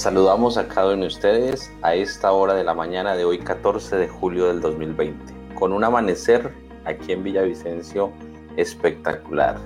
Saludamos 0.00 0.56
a 0.56 0.66
cada 0.66 0.94
uno 0.94 1.02
de 1.02 1.08
ustedes 1.08 1.70
a 1.82 1.94
esta 1.94 2.32
hora 2.32 2.54
de 2.54 2.64
la 2.64 2.72
mañana 2.72 3.14
de 3.14 3.26
hoy, 3.26 3.38
14 3.38 3.96
de 3.96 4.08
julio 4.08 4.46
del 4.46 4.62
2020, 4.62 5.14
con 5.54 5.74
un 5.74 5.84
amanecer 5.84 6.54
aquí 6.86 7.12
en 7.12 7.22
Villavicencio 7.22 8.10
espectacular. 8.56 9.56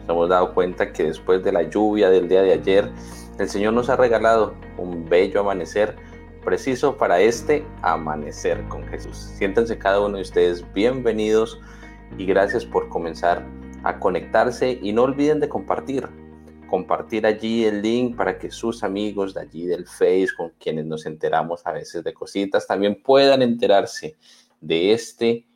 Nos 0.00 0.08
hemos 0.08 0.30
dado 0.30 0.54
cuenta 0.54 0.90
que 0.90 1.02
después 1.02 1.44
de 1.44 1.52
la 1.52 1.64
lluvia 1.64 2.08
del 2.08 2.30
día 2.30 2.40
de 2.40 2.54
ayer, 2.54 2.90
el 3.38 3.46
Señor 3.46 3.74
nos 3.74 3.90
ha 3.90 3.96
regalado 3.96 4.54
un 4.78 5.04
bello 5.04 5.40
amanecer 5.40 5.96
preciso 6.42 6.96
para 6.96 7.20
este 7.20 7.62
amanecer 7.82 8.66
con 8.68 8.88
Jesús. 8.88 9.18
Siéntense 9.36 9.76
cada 9.76 10.00
uno 10.00 10.16
de 10.16 10.22
ustedes 10.22 10.64
bienvenidos 10.72 11.60
y 12.16 12.24
gracias 12.24 12.64
por 12.64 12.88
comenzar 12.88 13.44
a 13.84 13.98
conectarse 13.98 14.78
y 14.80 14.94
no 14.94 15.02
olviden 15.02 15.40
de 15.40 15.50
compartir. 15.50 16.21
Compartir 16.72 17.26
allí 17.26 17.66
el 17.66 17.82
link 17.82 18.16
para 18.16 18.38
que 18.38 18.50
sus 18.50 18.82
amigos 18.82 19.34
de 19.34 19.42
allí 19.42 19.66
del 19.66 19.86
Face, 19.86 20.28
con 20.34 20.54
quienes 20.58 20.86
nos 20.86 21.04
enteramos 21.04 21.66
a 21.66 21.72
veces 21.72 22.02
de 22.02 22.14
cositas, 22.14 22.66
también 22.66 23.02
puedan 23.02 23.42
enterarse 23.42 24.16
de 24.58 24.94
este 24.94 25.46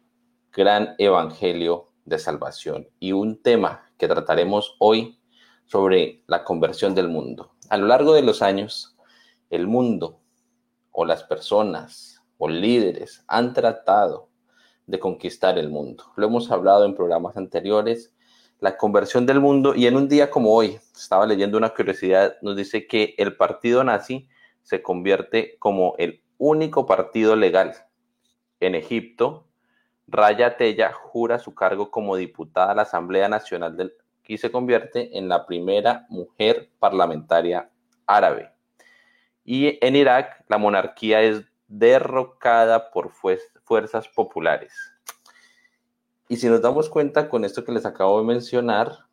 gran 0.52 0.94
evangelio 0.98 1.88
de 2.04 2.18
salvación 2.18 2.90
y 3.00 3.12
un 3.12 3.42
tema 3.42 3.86
que 3.96 4.08
trataremos 4.08 4.76
hoy 4.78 5.18
sobre 5.64 6.22
la 6.26 6.44
conversión 6.44 6.94
del 6.94 7.08
mundo. 7.08 7.52
A 7.70 7.78
lo 7.78 7.86
largo 7.86 8.12
de 8.12 8.20
los 8.20 8.42
años, 8.42 8.94
el 9.48 9.66
mundo 9.66 10.20
o 10.92 11.06
las 11.06 11.22
personas 11.22 12.22
o 12.36 12.46
líderes 12.46 13.24
han 13.26 13.54
tratado 13.54 14.28
de 14.86 14.98
conquistar 14.98 15.56
el 15.56 15.70
mundo. 15.70 16.04
Lo 16.16 16.26
hemos 16.26 16.50
hablado 16.50 16.84
en 16.84 16.94
programas 16.94 17.38
anteriores, 17.38 18.14
la 18.60 18.76
conversión 18.76 19.26
del 19.26 19.40
mundo 19.40 19.74
y 19.74 19.86
en 19.86 19.96
un 19.96 20.08
día 20.08 20.30
como 20.30 20.54
hoy, 20.54 20.78
estaba 20.94 21.26
leyendo 21.26 21.58
una 21.58 21.70
curiosidad, 21.70 22.36
nos 22.42 22.56
dice 22.56 22.86
que 22.86 23.14
el 23.18 23.36
partido 23.36 23.84
nazi 23.84 24.28
se 24.62 24.82
convierte 24.82 25.56
como 25.58 25.94
el 25.98 26.22
único 26.38 26.86
partido 26.86 27.36
legal 27.36 27.74
en 28.60 28.74
Egipto. 28.74 29.46
Raya 30.08 30.56
Tella 30.56 30.92
jura 30.92 31.38
su 31.38 31.54
cargo 31.54 31.90
como 31.90 32.16
diputada 32.16 32.72
a 32.72 32.74
la 32.74 32.82
Asamblea 32.82 33.28
Nacional 33.28 33.76
del 33.76 33.92
y 34.28 34.38
se 34.38 34.50
convierte 34.50 35.16
en 35.16 35.28
la 35.28 35.46
primera 35.46 36.06
mujer 36.08 36.70
parlamentaria 36.78 37.70
árabe. 38.06 38.50
Y 39.44 39.78
en 39.84 39.96
Irak 39.96 40.44
la 40.48 40.58
monarquía 40.58 41.22
es 41.22 41.44
derrocada 41.68 42.90
por 42.90 43.12
fuerzas 43.64 44.08
populares. 44.08 44.72
Y 46.28 46.36
si 46.36 46.48
nos 46.48 46.60
damos 46.60 46.88
cuenta 46.88 47.28
con 47.28 47.44
esto 47.44 47.64
que 47.64 47.72
les 47.72 47.86
acabo 47.86 48.18
de 48.20 48.26
mencionar, 48.26 49.06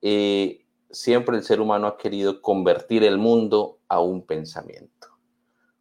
eh, 0.00 0.64
siempre 0.90 1.36
el 1.36 1.42
ser 1.42 1.60
humano 1.60 1.86
ha 1.86 1.96
querido 1.96 2.40
convertir 2.40 3.02
el 3.02 3.18
mundo 3.18 3.80
a 3.88 4.00
un 4.00 4.24
pensamiento, 4.24 5.08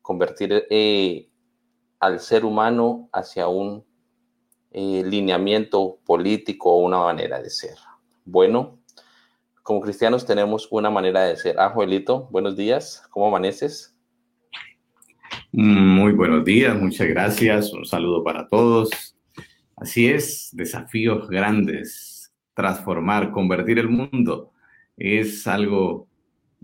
convertir 0.02 0.66
eh, 0.70 1.30
al 2.00 2.20
ser 2.20 2.44
humano 2.44 3.10
hacia 3.14 3.48
un 3.48 3.86
eh, 4.72 5.04
lineamiento 5.06 6.00
político 6.06 6.72
o 6.72 6.86
una 6.86 7.00
manera 7.00 7.40
de 7.42 7.50
ser. 7.50 7.76
Bueno, 8.26 8.80
como 9.62 9.82
cristianos 9.82 10.26
tenemos 10.26 10.68
una 10.72 10.90
manera 10.90 11.24
de 11.24 11.38
ser. 11.38 11.60
Ah, 11.60 11.70
Joelito, 11.70 12.28
buenos 12.32 12.56
días, 12.56 13.04
¿cómo 13.12 13.28
amaneces? 13.28 13.96
Muy 15.52 16.14
buenos 16.14 16.44
días, 16.44 16.76
muchas 16.80 17.08
gracias, 17.08 17.72
un 17.74 17.86
saludo 17.86 18.24
para 18.24 18.48
todos. 18.48 19.16
Así 19.82 20.08
es, 20.08 20.52
desafíos 20.54 21.28
grandes, 21.28 22.32
transformar, 22.54 23.32
convertir 23.32 23.80
el 23.80 23.90
mundo 23.90 24.52
es 24.96 25.48
algo 25.48 26.08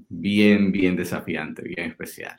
bien, 0.08 0.72
bien 0.72 0.96
desafiante, 0.96 1.64
bien 1.64 1.90
especial. 1.90 2.36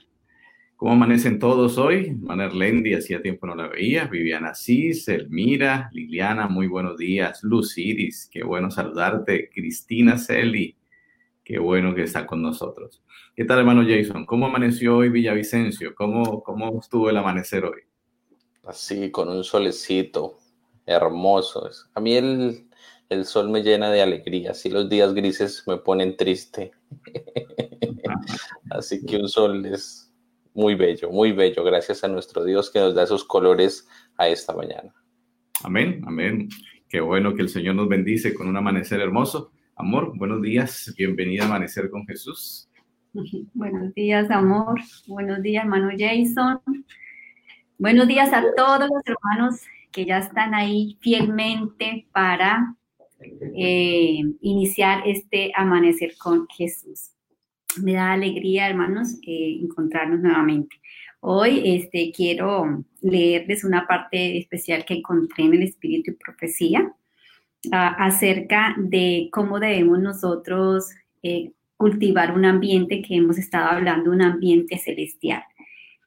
¿Cómo 0.76 0.92
amanecen 0.92 1.40
todos 1.40 1.78
hoy? 1.78 2.14
Maner 2.14 2.54
Lendi, 2.54 2.94
hacía 2.94 3.20
tiempo 3.20 3.48
no 3.48 3.56
la 3.56 3.66
veía. 3.66 4.04
Viviana 4.04 4.54
Cis, 4.54 5.08
Elmira, 5.08 5.90
Liliana, 5.92 6.46
muy 6.46 6.68
buenos 6.68 6.96
días. 6.96 7.42
Luciris, 7.42 8.30
qué 8.32 8.44
bueno 8.44 8.70
saludarte. 8.70 9.50
Cristina 9.52 10.16
Celi, 10.16 10.76
qué 11.42 11.58
bueno 11.58 11.92
que 11.92 12.04
está 12.04 12.24
con 12.24 12.40
nosotros. 12.40 13.02
¿Qué 13.34 13.44
tal, 13.44 13.58
hermano 13.58 13.82
Jason? 13.84 14.24
¿Cómo 14.24 14.46
amaneció 14.46 14.98
hoy 14.98 15.08
Villavicencio? 15.08 15.96
¿Cómo, 15.96 16.40
cómo 16.44 16.78
estuvo 16.78 17.10
el 17.10 17.16
amanecer 17.16 17.64
hoy? 17.64 17.80
Así, 18.62 19.10
con 19.10 19.28
un 19.28 19.42
solecito 19.42 20.38
hermoso. 20.88 21.68
A 21.94 22.00
mí 22.00 22.14
el, 22.16 22.68
el 23.08 23.24
sol 23.24 23.50
me 23.50 23.62
llena 23.62 23.90
de 23.90 24.02
alegría. 24.02 24.52
Así 24.52 24.70
los 24.70 24.88
días 24.88 25.14
grises 25.14 25.62
me 25.66 25.78
ponen 25.78 26.16
triste. 26.16 26.72
Así 28.70 29.04
que 29.04 29.16
un 29.16 29.28
sol 29.28 29.66
es 29.66 30.12
muy 30.54 30.74
bello, 30.74 31.10
muy 31.10 31.32
bello. 31.32 31.62
Gracias 31.64 32.04
a 32.04 32.08
nuestro 32.08 32.44
Dios 32.44 32.70
que 32.70 32.80
nos 32.80 32.94
da 32.94 33.04
esos 33.04 33.24
colores 33.24 33.88
a 34.16 34.28
esta 34.28 34.54
mañana. 34.54 34.94
Amén, 35.62 36.02
amén. 36.06 36.48
Qué 36.88 37.00
bueno 37.00 37.34
que 37.34 37.42
el 37.42 37.48
Señor 37.48 37.74
nos 37.74 37.88
bendice 37.88 38.34
con 38.34 38.48
un 38.48 38.56
amanecer 38.56 39.00
hermoso. 39.00 39.52
Amor, 39.76 40.16
buenos 40.16 40.42
días. 40.42 40.92
Bienvenida 40.96 41.44
a 41.44 41.46
Amanecer 41.46 41.90
con 41.90 42.06
Jesús. 42.06 42.68
Buenos 43.54 43.94
días, 43.94 44.30
amor. 44.30 44.78
Buenos 45.06 45.42
días, 45.42 45.64
hermano 45.64 45.88
Jason. 45.96 46.60
Buenos 47.78 48.06
días 48.06 48.32
a 48.32 48.42
todos 48.54 48.80
los 48.80 49.02
hermanos 49.06 49.60
que 49.92 50.04
ya 50.04 50.18
están 50.18 50.54
ahí 50.54 50.98
fielmente 51.00 52.06
para 52.12 52.76
eh, 53.56 54.22
iniciar 54.40 55.02
este 55.06 55.52
amanecer 55.54 56.16
con 56.18 56.46
Jesús 56.48 57.12
me 57.82 57.94
da 57.94 58.12
alegría, 58.12 58.68
hermanos, 58.68 59.18
eh, 59.26 59.58
encontrarnos 59.62 60.20
nuevamente. 60.20 60.76
Hoy 61.20 61.62
este, 61.64 62.12
quiero 62.14 62.84
leerles 63.00 63.64
una 63.64 63.86
parte 63.86 64.38
especial 64.38 64.84
que 64.84 64.94
encontré 64.94 65.44
en 65.44 65.54
el 65.54 65.62
Espíritu 65.62 66.12
y 66.12 66.14
Profecía 66.14 66.92
acerca 67.72 68.76
de 68.78 69.28
cómo 69.32 69.58
debemos 69.58 69.98
nosotros 69.98 70.90
eh, 71.24 71.50
cultivar 71.76 72.32
un 72.32 72.44
ambiente 72.44 73.02
que 73.02 73.16
hemos 73.16 73.36
estado 73.36 73.70
hablando, 73.70 74.12
un 74.12 74.22
ambiente 74.22 74.78
celestial. 74.78 75.42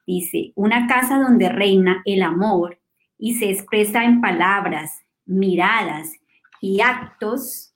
Dice, 0.07 0.53
una 0.55 0.87
casa 0.87 1.19
donde 1.19 1.49
reina 1.49 2.01
el 2.05 2.23
amor 2.23 2.79
y 3.21 3.35
se 3.35 3.51
expresa 3.51 4.03
en 4.03 4.19
palabras, 4.19 5.05
miradas 5.25 6.11
y 6.59 6.81
actos 6.81 7.75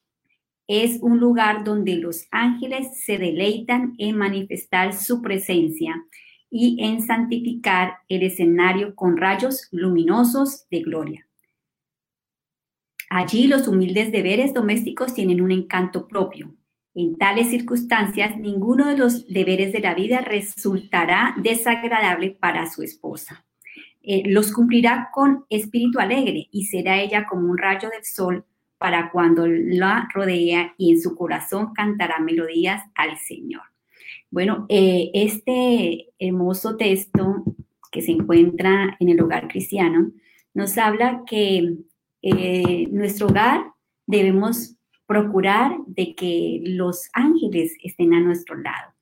es 0.67 0.97
un 1.01 1.19
lugar 1.19 1.63
donde 1.63 1.97
los 1.97 2.27
ángeles 2.31 3.03
se 3.05 3.19
deleitan 3.19 3.93
en 3.99 4.17
manifestar 4.17 4.93
su 4.93 5.21
presencia 5.21 6.03
y 6.49 6.83
en 6.83 7.03
santificar 7.03 7.99
el 8.09 8.23
escenario 8.23 8.95
con 8.95 9.17
rayos 9.17 9.67
luminosos 9.71 10.67
de 10.71 10.79
gloria. 10.81 11.27
Allí 13.11 13.45
los 13.45 13.67
humildes 13.67 14.11
deberes 14.11 14.51
domésticos 14.51 15.13
tienen 15.13 15.41
un 15.41 15.51
encanto 15.51 16.07
propio. 16.07 16.55
En 16.95 17.17
tales 17.17 17.51
circunstancias, 17.51 18.35
ninguno 18.37 18.87
de 18.87 18.97
los 18.97 19.27
deberes 19.27 19.71
de 19.73 19.79
la 19.79 19.93
vida 19.93 20.21
resultará 20.21 21.35
desagradable 21.37 22.31
para 22.31 22.67
su 22.67 22.81
esposa. 22.81 23.44
Eh, 24.07 24.23
los 24.27 24.51
cumplirá 24.51 25.09
con 25.11 25.45
espíritu 25.49 25.99
alegre 25.99 26.47
y 26.51 26.65
será 26.65 27.01
ella 27.01 27.25
como 27.25 27.49
un 27.49 27.57
rayo 27.57 27.89
del 27.89 28.03
sol 28.03 28.45
para 28.77 29.09
cuando 29.09 29.47
la 29.47 30.07
rodea 30.13 30.75
y 30.77 30.91
en 30.91 31.01
su 31.01 31.15
corazón 31.15 31.73
cantará 31.73 32.19
melodías 32.19 32.83
al 32.93 33.17
Señor. 33.17 33.63
Bueno, 34.29 34.67
eh, 34.69 35.09
este 35.13 36.09
hermoso 36.19 36.77
texto 36.77 37.43
que 37.91 38.03
se 38.03 38.11
encuentra 38.11 38.95
en 38.99 39.09
el 39.09 39.21
hogar 39.21 39.47
cristiano 39.47 40.11
nos 40.53 40.77
habla 40.77 41.23
que 41.25 41.77
eh, 42.21 42.87
nuestro 42.91 43.27
hogar 43.27 43.71
debemos 44.05 44.75
procurar 45.07 45.77
de 45.87 46.13
que 46.13 46.61
los 46.63 47.09
ángeles 47.13 47.75
estén 47.83 48.13
a 48.13 48.19
nuestro 48.19 48.55
lado. 48.55 48.93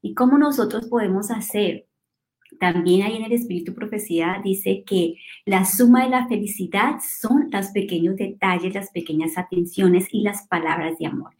¿Y 0.00 0.14
cómo 0.14 0.38
nosotros 0.38 0.86
podemos 0.88 1.30
hacer? 1.30 1.86
También 2.62 3.02
ahí 3.02 3.16
en 3.16 3.24
el 3.24 3.32
Espíritu 3.32 3.74
Profecía 3.74 4.40
dice 4.44 4.84
que 4.86 5.16
la 5.44 5.64
suma 5.64 6.04
de 6.04 6.10
la 6.10 6.28
felicidad 6.28 7.00
son 7.20 7.48
los 7.50 7.66
pequeños 7.70 8.14
detalles, 8.14 8.72
las 8.72 8.92
pequeñas 8.92 9.36
atenciones 9.36 10.06
y 10.12 10.22
las 10.22 10.46
palabras 10.46 10.96
de 11.00 11.06
amor. 11.06 11.34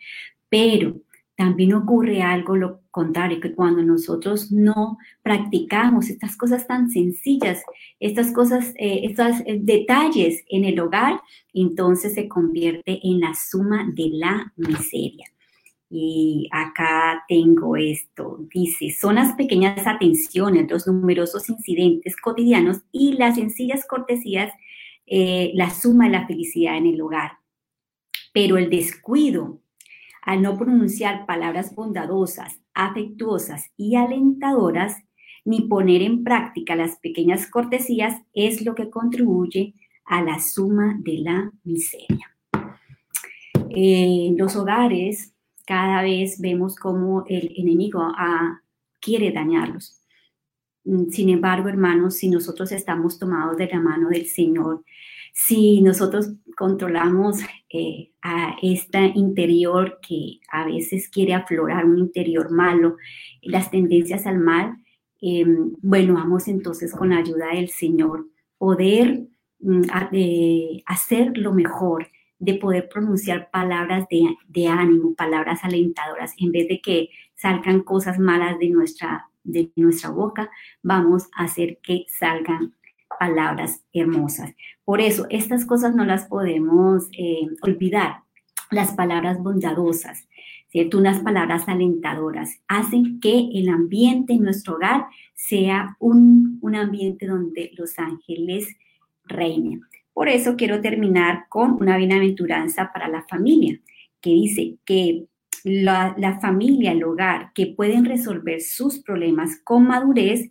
Pero 0.49 0.97
también 1.37 1.75
ocurre 1.75 2.23
algo 2.23 2.57
lo 2.57 2.81
contrario, 2.91 3.39
que 3.39 3.55
cuando 3.55 3.85
nosotros 3.85 4.51
no 4.51 4.99
practicamos 5.23 6.11
estas 6.11 6.37
cosas 6.37 6.67
tan 6.67 6.91
sencillas, 6.91 7.63
estas 8.01 8.33
cosas, 8.33 8.75
eh, 8.77 9.03
estos 9.05 9.43
eh, 9.47 9.61
detalles 9.63 10.43
en 10.49 10.65
el 10.65 10.81
hogar, 10.81 11.21
entonces 11.55 12.15
se 12.15 12.27
convierte 12.27 12.99
en 13.05 13.21
la 13.21 13.33
suma 13.35 13.89
de 13.95 14.09
la 14.13 14.53
miseria. 14.57 15.32
Y 15.95 16.49
acá 16.51 17.23
tengo 17.29 17.77
esto, 17.77 18.39
dice, 18.51 18.91
son 18.99 19.17
las 19.17 19.35
pequeñas 19.35 19.87
atenciones, 19.87 20.71
los 20.71 20.87
numerosos 20.87 21.51
incidentes 21.51 22.17
cotidianos 22.17 22.81
y 22.93 23.13
las 23.13 23.35
sencillas 23.35 23.85
cortesías, 23.87 24.55
eh, 25.07 25.51
la 25.53 25.69
suma 25.69 26.07
de 26.07 26.13
la 26.13 26.27
felicidad 26.27 26.79
en 26.79 26.87
el 26.87 27.01
hogar. 27.03 27.33
Pero 28.33 28.57
el 28.57 28.71
descuido, 28.71 29.61
al 30.23 30.41
no 30.41 30.57
pronunciar 30.57 31.27
palabras 31.27 31.75
bondadosas, 31.75 32.59
afectuosas 32.73 33.71
y 33.77 33.97
alentadoras, 33.97 34.97
ni 35.45 35.69
poner 35.69 36.01
en 36.01 36.25
práctica 36.25 36.75
las 36.75 36.97
pequeñas 37.01 37.47
cortesías 37.49 38.17
es 38.33 38.65
lo 38.65 38.75
que 38.75 38.89
contribuye 38.89 39.75
a 40.07 40.23
la 40.23 40.41
suma 40.41 40.97
de 41.01 41.19
la 41.19 41.53
miseria. 41.65 42.35
En 43.69 44.39
los 44.39 44.57
hogares 44.57 45.33
cada 45.73 46.03
vez 46.03 46.39
vemos 46.39 46.77
cómo 46.77 47.25
el 47.29 47.51
enemigo 47.57 48.07
quiere 49.01 49.33
dañarlos. 49.33 50.03
Sin 51.09 51.31
embargo, 51.31 51.71
hermanos, 51.71 52.17
si 52.17 52.29
nosotros 52.29 52.73
estamos 52.73 53.19
tomados 53.19 53.57
de 53.57 53.69
la 53.69 53.81
mano 53.81 54.11
del 54.11 54.27
Señor, 54.27 54.85
si 55.33 55.81
nosotros 55.81 56.35
controlamos 56.59 57.39
eh, 57.73 58.13
a 58.21 58.55
este 58.61 59.13
interior 59.15 59.99
que 60.07 60.41
a 60.51 60.67
veces 60.67 61.09
quiere 61.09 61.33
aflorar 61.33 61.87
un 61.87 61.97
interior 61.97 62.51
malo, 62.51 62.99
las 63.41 63.71
tendencias 63.71 64.27
al 64.27 64.41
mal, 64.41 64.77
em, 65.23 65.73
bueno, 65.81 66.13
vamos 66.13 66.49
entonces 66.49 66.93
con 66.93 67.09
la 67.09 67.17
ayuda 67.17 67.55
del 67.55 67.71
Señor 67.71 68.27
poder 68.59 69.23
mm, 69.61 69.85
hacer 70.85 71.39
lo 71.39 71.55
mejor, 71.55 72.09
de 72.43 72.55
poder 72.55 72.89
pronunciar 72.89 73.51
palabras 73.53 74.07
de, 74.11 74.37
de, 74.49 74.67
ánimo, 74.67 75.15
palabras 75.15 75.63
alentadoras, 75.63 76.35
en 76.39 76.51
vez 76.51 76.67
de 76.67 76.81
que 76.81 77.09
salgan 77.37 77.83
cosas 77.83 78.19
malas 78.19 78.59
de 78.59 78.69
nuestra, 78.69 79.29
de 79.45 79.71
nuestra 79.77 80.11
boca, 80.11 80.51
vamos 80.83 81.29
a 81.37 81.45
hacer 81.45 81.79
que 81.85 82.05
salgan 82.09 82.75
palabras 83.21 83.85
hermosas. 83.93 84.53
Por 84.85 85.01
eso, 85.01 85.27
estas 85.31 85.65
cosas 85.65 85.95
no 85.95 86.05
las 86.05 86.27
podemos 86.27 87.09
eh, 87.17 87.47
olvidar. 87.63 88.23
Las 88.73 88.95
palabras 88.95 89.39
bondadosas, 89.41 90.27
¿cierto? 90.69 90.99
Unas 90.99 91.21
palabras 91.21 91.69
alentadoras 91.69 92.61
hacen 92.67 93.21
que 93.21 93.51
el 93.55 93.69
ambiente 93.69 94.33
en 94.33 94.43
nuestro 94.43 94.77
hogar 94.77 95.07
sea 95.35 95.97
un, 96.01 96.59
un 96.61 96.75
ambiente 96.75 97.27
donde 97.27 97.71
los 97.77 98.01
ángeles 98.01 98.67
reinen. 99.27 99.83
Por 100.13 100.29
eso 100.29 100.57
quiero 100.57 100.81
terminar 100.81 101.47
con 101.49 101.73
una 101.81 101.97
bienaventuranza 101.97 102.91
para 102.93 103.09
la 103.09 103.23
familia, 103.29 103.81
que 104.21 104.31
dice 104.31 104.77
que 104.85 105.27
la, 105.65 106.39
familia, 106.41 106.93
el 106.93 107.05
hogar, 107.05 107.53
que 107.55 107.67
pueden 107.67 108.05
resolver 108.05 108.61
sus 108.61 108.99
problemas 108.99 109.61
con 109.65 109.87
madurez, 109.87 110.51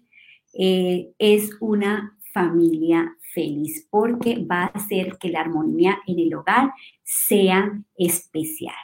eh, 0.54 1.12
es 1.20 1.52
una 1.60 2.18
familia 2.34 3.16
feliz, 3.34 3.88
porque 3.90 4.46
va 4.50 4.64
a 4.64 4.68
hacer 4.68 5.18
que 5.20 5.30
la 5.30 5.42
armonía 5.42 6.00
en 6.08 6.20
el 6.20 6.34
hogar 6.34 6.74
sea 7.04 7.72
especial. 7.98 8.76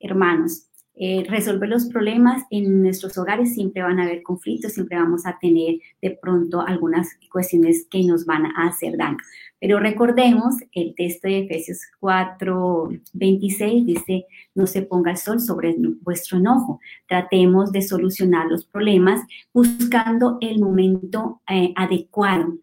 Hermanos, 0.00 0.68
eh, 0.98 1.26
resolver 1.28 1.68
los 1.68 1.86
problemas 1.86 2.44
en 2.50 2.82
nuestros 2.82 3.18
hogares 3.18 3.54
siempre 3.54 3.82
van 3.82 4.00
a 4.00 4.04
haber 4.04 4.22
conflictos, 4.22 4.72
siempre 4.72 4.96
vamos 4.96 5.26
a 5.26 5.38
tener 5.38 5.76
de 6.00 6.10
pronto 6.10 6.62
algunas 6.62 7.10
cuestiones 7.30 7.86
que 7.90 8.02
nos 8.02 8.24
van 8.24 8.46
a 8.46 8.66
hacer 8.66 8.96
daño. 8.96 9.18
Pero 9.60 9.78
recordemos 9.78 10.54
el 10.72 10.94
texto 10.94 11.28
de 11.28 11.40
Efesios 11.40 11.80
4, 12.00 12.88
26 13.12 13.86
dice, 13.86 14.26
no 14.54 14.66
se 14.66 14.82
ponga 14.82 15.10
el 15.10 15.16
sol 15.18 15.40
sobre 15.40 15.76
vuestro 16.02 16.38
enojo. 16.38 16.80
Tratemos 17.06 17.72
de 17.72 17.82
solucionar 17.82 18.46
los 18.46 18.64
problemas 18.64 19.20
buscando 19.52 20.38
el 20.40 20.60
momento 20.60 21.42
eh, 21.48 21.74
adecuado 21.76 22.54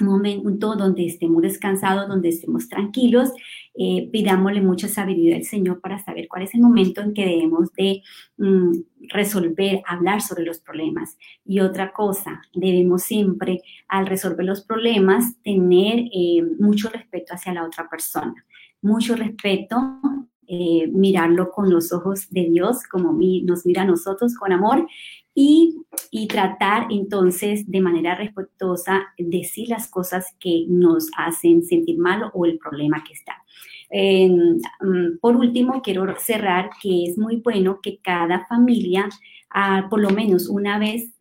un 0.00 0.06
momento 0.06 0.74
donde 0.74 1.06
estemos 1.06 1.42
descansados, 1.42 2.08
donde 2.08 2.30
estemos 2.30 2.68
tranquilos, 2.68 3.30
eh, 3.76 4.08
pidámosle 4.12 4.60
mucha 4.60 4.88
sabiduría 4.88 5.36
al 5.36 5.44
Señor 5.44 5.80
para 5.80 5.98
saber 5.98 6.28
cuál 6.28 6.44
es 6.44 6.54
el 6.54 6.60
momento 6.60 7.00
en 7.00 7.12
que 7.12 7.26
debemos 7.26 7.72
de 7.72 8.02
mm, 8.36 8.72
resolver, 9.08 9.82
hablar 9.86 10.22
sobre 10.22 10.44
los 10.44 10.58
problemas. 10.60 11.18
Y 11.44 11.60
otra 11.60 11.92
cosa, 11.92 12.40
debemos 12.54 13.02
siempre 13.02 13.62
al 13.88 14.06
resolver 14.06 14.46
los 14.46 14.62
problemas 14.62 15.40
tener 15.42 16.04
eh, 16.12 16.42
mucho 16.58 16.88
respeto 16.88 17.34
hacia 17.34 17.52
la 17.52 17.64
otra 17.64 17.88
persona, 17.88 18.44
mucho 18.80 19.16
respeto 19.16 20.00
eh, 20.46 20.88
mirarlo 20.92 21.50
con 21.50 21.70
los 21.70 21.90
ojos 21.92 22.28
de 22.28 22.44
Dios, 22.50 22.82
como 22.90 23.18
nos 23.44 23.64
mira 23.64 23.82
a 23.82 23.86
nosotros 23.86 24.34
con 24.34 24.52
amor, 24.52 24.86
y, 25.34 25.80
tratar 26.28 26.86
entonces 26.90 27.70
de 27.70 27.80
manera 27.80 28.14
respetuosa 28.14 29.02
decir 29.18 29.68
las 29.68 29.88
cosas 29.88 30.34
que 30.40 30.64
nos 30.68 31.10
hacen 31.16 31.62
sentir 31.64 31.98
mal 31.98 32.30
o 32.32 32.46
el 32.46 32.58
problema 32.58 33.04
que 33.04 33.12
está. 33.12 33.44
Mm, 33.90 35.18
por 35.20 35.36
último, 35.36 35.82
quiero 35.82 36.06
cerrar 36.18 36.70
que 36.80 37.04
es 37.04 37.18
muy 37.18 37.36
bueno 37.36 37.80
que 37.82 37.98
cada 37.98 38.46
familia, 38.46 39.08
ah, 39.50 39.86
por 39.90 40.00
lo 40.00 40.10
menos 40.10 40.48
una 40.48 40.78
vez 40.78 41.14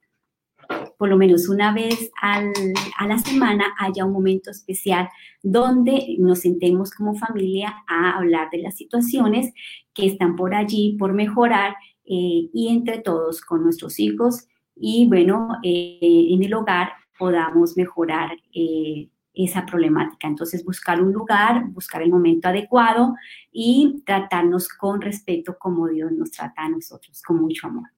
por 0.97 1.09
lo 1.09 1.17
menos 1.17 1.49
una 1.49 1.73
vez 1.73 2.11
a 2.21 2.41
la 3.05 3.17
semana 3.19 3.75
haya 3.77 4.05
un 4.05 4.13
momento 4.13 4.49
especial 4.51 5.09
donde 5.41 6.15
nos 6.19 6.39
sentemos 6.39 6.91
como 6.91 7.15
familia 7.15 7.83
a 7.87 8.17
hablar 8.17 8.49
de 8.51 8.59
las 8.59 8.77
situaciones 8.77 9.53
que 9.93 10.05
están 10.05 10.35
por 10.35 10.55
allí, 10.55 10.95
por 10.97 11.13
mejorar 11.13 11.75
eh, 12.05 12.49
y 12.53 12.67
entre 12.69 12.99
todos 12.99 13.41
con 13.41 13.63
nuestros 13.63 13.99
hijos 13.99 14.47
y 14.75 15.07
bueno, 15.07 15.59
eh, 15.63 16.27
en 16.31 16.43
el 16.43 16.53
hogar 16.53 16.93
podamos 17.17 17.77
mejorar 17.77 18.31
eh, 18.53 19.09
esa 19.33 19.65
problemática. 19.65 20.27
Entonces, 20.27 20.63
buscar 20.63 21.01
un 21.01 21.11
lugar, 21.11 21.65
buscar 21.69 22.01
el 22.01 22.09
momento 22.09 22.49
adecuado 22.49 23.15
y 23.51 24.01
tratarnos 24.05 24.67
con 24.67 25.01
respeto 25.01 25.57
como 25.57 25.87
Dios 25.87 26.11
nos 26.11 26.31
trata 26.31 26.63
a 26.63 26.69
nosotros, 26.69 27.21
con 27.21 27.41
mucho 27.41 27.67
amor. 27.67 27.89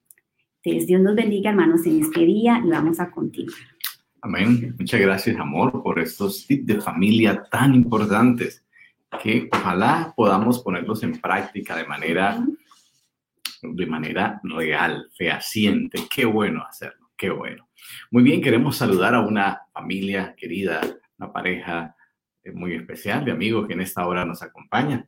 Entonces, 0.63 0.88
Dios 0.88 1.01
nos 1.01 1.16
bendiga, 1.16 1.51
hermanos, 1.51 1.86
en 1.86 2.01
este 2.01 2.22
día 2.22 2.62
y 2.63 2.69
vamos 2.69 3.00
a 3.00 3.12
continuar. 3.12 3.58
Amén. 4.22 4.75
Muchas 4.80 5.00
gracias, 5.00 5.38
amor, 5.38 5.84
por 5.84 6.00
estos 6.00 6.48
tips 6.48 6.66
de 6.66 6.81
familia 6.81 7.44
tan 7.51 7.75
importantes 7.75 8.63
que 9.22 9.48
ojalá 9.51 10.13
podamos 10.16 10.60
ponerlos 10.60 11.04
en 11.04 11.19
práctica 11.22 11.75
de 11.75 11.86
manera 11.86 12.44
de 13.62 13.86
manera 13.86 14.40
real, 14.44 15.10
fehaciente. 15.18 16.07
Qué 16.10 16.25
bueno 16.25 16.63
hacerlo, 16.68 17.12
qué 17.18 17.30
bueno. 17.30 17.69
Muy 18.12 18.24
bien, 18.24 18.42
queremos 18.42 18.78
saludar 18.78 19.16
a 19.16 19.22
una 19.22 19.62
familia 19.74 20.36
querida, 20.36 20.81
una 21.18 21.31
pareja 21.31 21.96
eh, 22.44 22.51
muy 22.51 22.74
especial 22.74 23.25
de 23.25 23.32
amigos 23.32 23.68
que 23.68 23.74
en 23.74 23.82
esta 23.82 24.06
hora 24.06 24.25
nos 24.25 24.41
acompaña. 24.41 25.08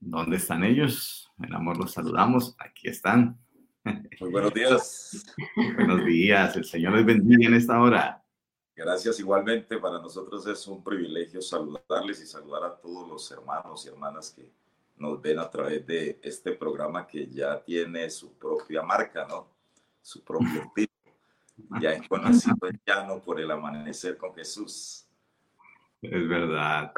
¿Dónde 0.00 0.36
están 0.36 0.64
ellos? 0.64 1.30
En 1.40 1.54
amor 1.54 1.78
los 1.78 1.92
saludamos. 1.92 2.56
Aquí 2.58 2.88
están. 2.88 3.38
Muy 4.20 4.30
buenos 4.30 4.52
días. 4.52 5.34
buenos 5.76 6.04
días. 6.04 6.56
El 6.56 6.64
Señor 6.64 6.94
les 6.94 7.06
bendiga 7.06 7.46
en 7.46 7.54
esta 7.54 7.80
hora. 7.80 8.22
Gracias 8.74 9.20
igualmente. 9.20 9.78
Para 9.78 10.00
nosotros 10.00 10.46
es 10.46 10.66
un 10.66 10.82
privilegio 10.82 11.40
saludarles 11.40 12.20
y 12.20 12.26
saludar 12.26 12.64
a 12.64 12.80
todos 12.80 13.08
los 13.08 13.30
hermanos 13.30 13.84
y 13.84 13.88
hermanas 13.90 14.30
que 14.30 14.50
nos 15.02 15.20
ven 15.20 15.40
a 15.40 15.50
través 15.50 15.84
de 15.84 16.20
este 16.22 16.52
programa 16.52 17.06
que 17.06 17.26
ya 17.26 17.60
tiene 17.60 18.08
su 18.08 18.38
propia 18.38 18.82
marca, 18.82 19.26
¿no? 19.28 19.48
Su 20.00 20.22
propio 20.22 20.70
tipo. 20.74 20.92
Ya 21.80 21.92
es 21.92 22.08
conocido 22.08 22.56
el 22.68 22.80
llano 22.86 23.20
por 23.20 23.40
el 23.40 23.50
amanecer 23.50 24.16
con 24.16 24.32
Jesús. 24.34 25.04
Es 26.00 26.28
verdad. 26.28 26.92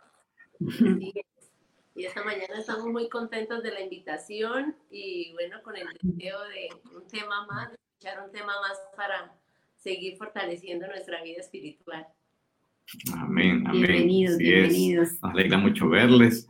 Y 1.96 2.04
esta 2.04 2.22
mañana 2.24 2.58
estamos 2.58 2.86
muy 2.86 3.08
contentos 3.08 3.62
de 3.62 3.70
la 3.70 3.80
invitación 3.80 4.76
y 4.90 5.32
bueno, 5.32 5.62
con 5.62 5.76
el 5.76 5.86
deseo 6.02 6.40
de 6.44 6.68
un 6.94 7.06
tema 7.06 7.46
más, 7.46 7.70
de 7.70 7.76
escuchar 7.76 8.24
un 8.24 8.32
tema 8.32 8.52
más 8.60 8.78
para 8.96 9.34
seguir 9.76 10.16
fortaleciendo 10.18 10.86
nuestra 10.88 11.22
vida 11.22 11.40
espiritual. 11.40 12.06
Amén, 13.14 13.64
amén. 13.66 13.82
Bienvenidos, 13.82 14.36
bienvenidos. 14.36 15.12
Nos 15.22 15.32
alegra 15.32 15.56
mucho 15.56 15.88
verles 15.88 16.48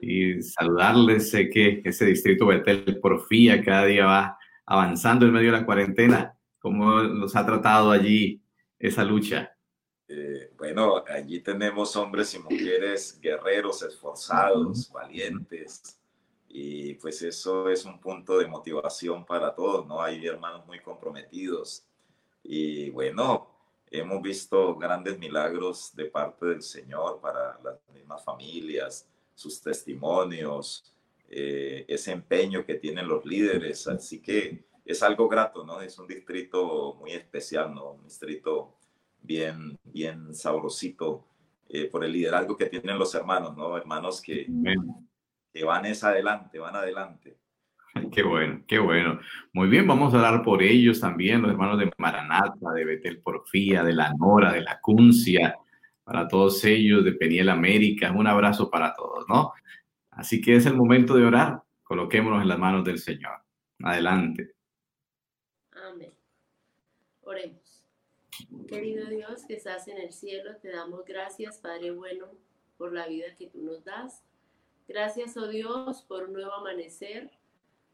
y 0.00 0.42
saludarles. 0.42 1.30
Sé 1.30 1.48
que 1.50 1.82
ese 1.84 2.06
distrito 2.06 2.46
Betel 2.46 2.98
Porfía 3.00 3.62
cada 3.62 3.86
día 3.86 4.06
va 4.06 4.38
avanzando 4.66 5.26
en 5.26 5.32
medio 5.32 5.52
de 5.52 5.58
la 5.58 5.66
cuarentena. 5.66 6.36
¿Cómo 6.58 7.00
los 7.00 7.34
ha 7.36 7.46
tratado 7.46 7.90
allí 7.90 8.42
esa 8.78 9.04
lucha? 9.04 9.56
Eh, 10.08 10.52
bueno, 10.58 11.04
allí 11.06 11.40
tenemos 11.40 11.94
hombres 11.96 12.34
y 12.34 12.40
mujeres 12.40 13.18
guerreros, 13.20 13.82
esforzados, 13.82 14.90
valientes. 14.92 16.00
Y 16.48 16.94
pues 16.94 17.22
eso 17.22 17.68
es 17.68 17.84
un 17.84 18.00
punto 18.00 18.36
de 18.36 18.48
motivación 18.48 19.24
para 19.24 19.54
todos, 19.54 19.86
¿no? 19.86 20.02
Hay 20.02 20.26
hermanos 20.26 20.66
muy 20.66 20.80
comprometidos. 20.80 21.86
Y 22.42 22.90
bueno, 22.90 23.48
hemos 23.90 24.20
visto 24.20 24.76
grandes 24.76 25.18
milagros 25.18 25.94
de 25.94 26.06
parte 26.06 26.46
del 26.46 26.62
Señor 26.62 27.20
para 27.20 27.60
las 27.62 27.78
mismas 27.94 28.24
familias, 28.24 29.08
sus 29.40 29.62
testimonios, 29.62 30.94
eh, 31.30 31.86
ese 31.88 32.12
empeño 32.12 32.66
que 32.66 32.74
tienen 32.74 33.08
los 33.08 33.24
líderes. 33.24 33.88
Así 33.88 34.20
que 34.20 34.66
es 34.84 35.02
algo 35.02 35.28
grato, 35.28 35.64
¿no? 35.64 35.80
Es 35.80 35.98
un 35.98 36.06
distrito 36.06 36.94
muy 37.00 37.12
especial, 37.12 37.74
¿no? 37.74 37.92
Un 37.92 38.04
distrito 38.04 38.76
bien, 39.22 39.78
bien 39.82 40.34
sabrosito 40.34 41.24
eh, 41.70 41.86
por 41.86 42.04
el 42.04 42.12
liderazgo 42.12 42.54
que 42.54 42.66
tienen 42.66 42.98
los 42.98 43.14
hermanos, 43.14 43.56
¿no? 43.56 43.78
Hermanos 43.78 44.20
que, 44.20 44.46
que 45.50 45.64
van 45.64 45.86
es 45.86 46.04
adelante, 46.04 46.58
van 46.58 46.76
adelante. 46.76 47.38
Qué 48.12 48.22
bueno, 48.22 48.62
qué 48.68 48.78
bueno. 48.78 49.18
Muy 49.52 49.68
bien, 49.68 49.86
vamos 49.86 50.14
a 50.14 50.18
dar 50.18 50.44
por 50.44 50.62
ellos 50.62 51.00
también, 51.00 51.42
los 51.42 51.50
hermanos 51.50 51.78
de 51.78 51.90
Maranata, 51.98 52.72
de 52.72 52.84
Betel 52.84 53.20
Porfía, 53.20 53.82
de 53.82 53.92
la 53.92 54.12
Nora, 54.14 54.52
de 54.52 54.60
la 54.60 54.78
Cuncia, 54.80 55.56
para 56.10 56.26
todos 56.26 56.64
ellos, 56.64 57.04
de 57.04 57.12
Peniel 57.12 57.48
América. 57.48 58.10
Un 58.10 58.26
abrazo 58.26 58.68
para 58.68 58.92
todos, 58.96 59.24
¿no? 59.28 59.52
Así 60.10 60.40
que 60.40 60.56
es 60.56 60.66
el 60.66 60.74
momento 60.74 61.14
de 61.14 61.24
orar. 61.24 61.62
Coloquémonos 61.84 62.42
en 62.42 62.48
las 62.48 62.58
manos 62.58 62.84
del 62.84 62.98
Señor. 62.98 63.38
Adelante. 63.80 64.56
Amén. 65.70 66.12
Oremos. 67.22 67.84
Querido 68.66 69.06
Dios 69.06 69.44
que 69.46 69.54
estás 69.54 69.86
en 69.86 69.98
el 69.98 70.12
cielo, 70.12 70.56
te 70.60 70.72
damos 70.72 71.04
gracias, 71.04 71.58
Padre 71.58 71.92
bueno, 71.92 72.26
por 72.76 72.92
la 72.92 73.06
vida 73.06 73.36
que 73.38 73.46
tú 73.46 73.62
nos 73.62 73.84
das. 73.84 74.24
Gracias, 74.88 75.36
oh 75.36 75.46
Dios, 75.46 76.02
por 76.02 76.24
un 76.24 76.32
nuevo 76.32 76.54
amanecer 76.54 77.30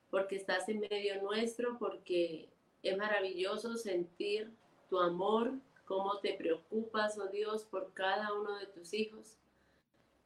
porque 0.09 0.37
estás 0.37 0.71
en 0.71 0.81
medio 0.81 1.21
nuestro, 1.21 1.77
porque 1.79 2.49
es 2.83 2.97
maravilloso 2.97 3.77
sentir 3.77 4.51
tu 4.89 4.99
amor, 5.01 5.53
cómo 5.87 6.19
te 6.19 6.35
preocupas, 6.35 7.17
oh 7.19 7.29
Dios, 7.29 7.65
por 7.65 7.95
cada 7.95 8.35
uno 8.35 8.59
de 8.59 8.67
tus 8.67 8.93
hijos. 8.93 9.39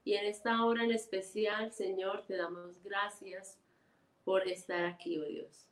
Y 0.03 0.15
en 0.15 0.25
esta 0.25 0.65
hora 0.65 0.83
en 0.83 0.91
especial, 0.91 1.73
Señor, 1.73 2.25
te 2.27 2.37
damos 2.37 2.83
gracias 2.83 3.59
por 4.25 4.49
estar 4.49 4.85
aquí, 4.87 5.19
oh 5.19 5.27
Dios. 5.27 5.67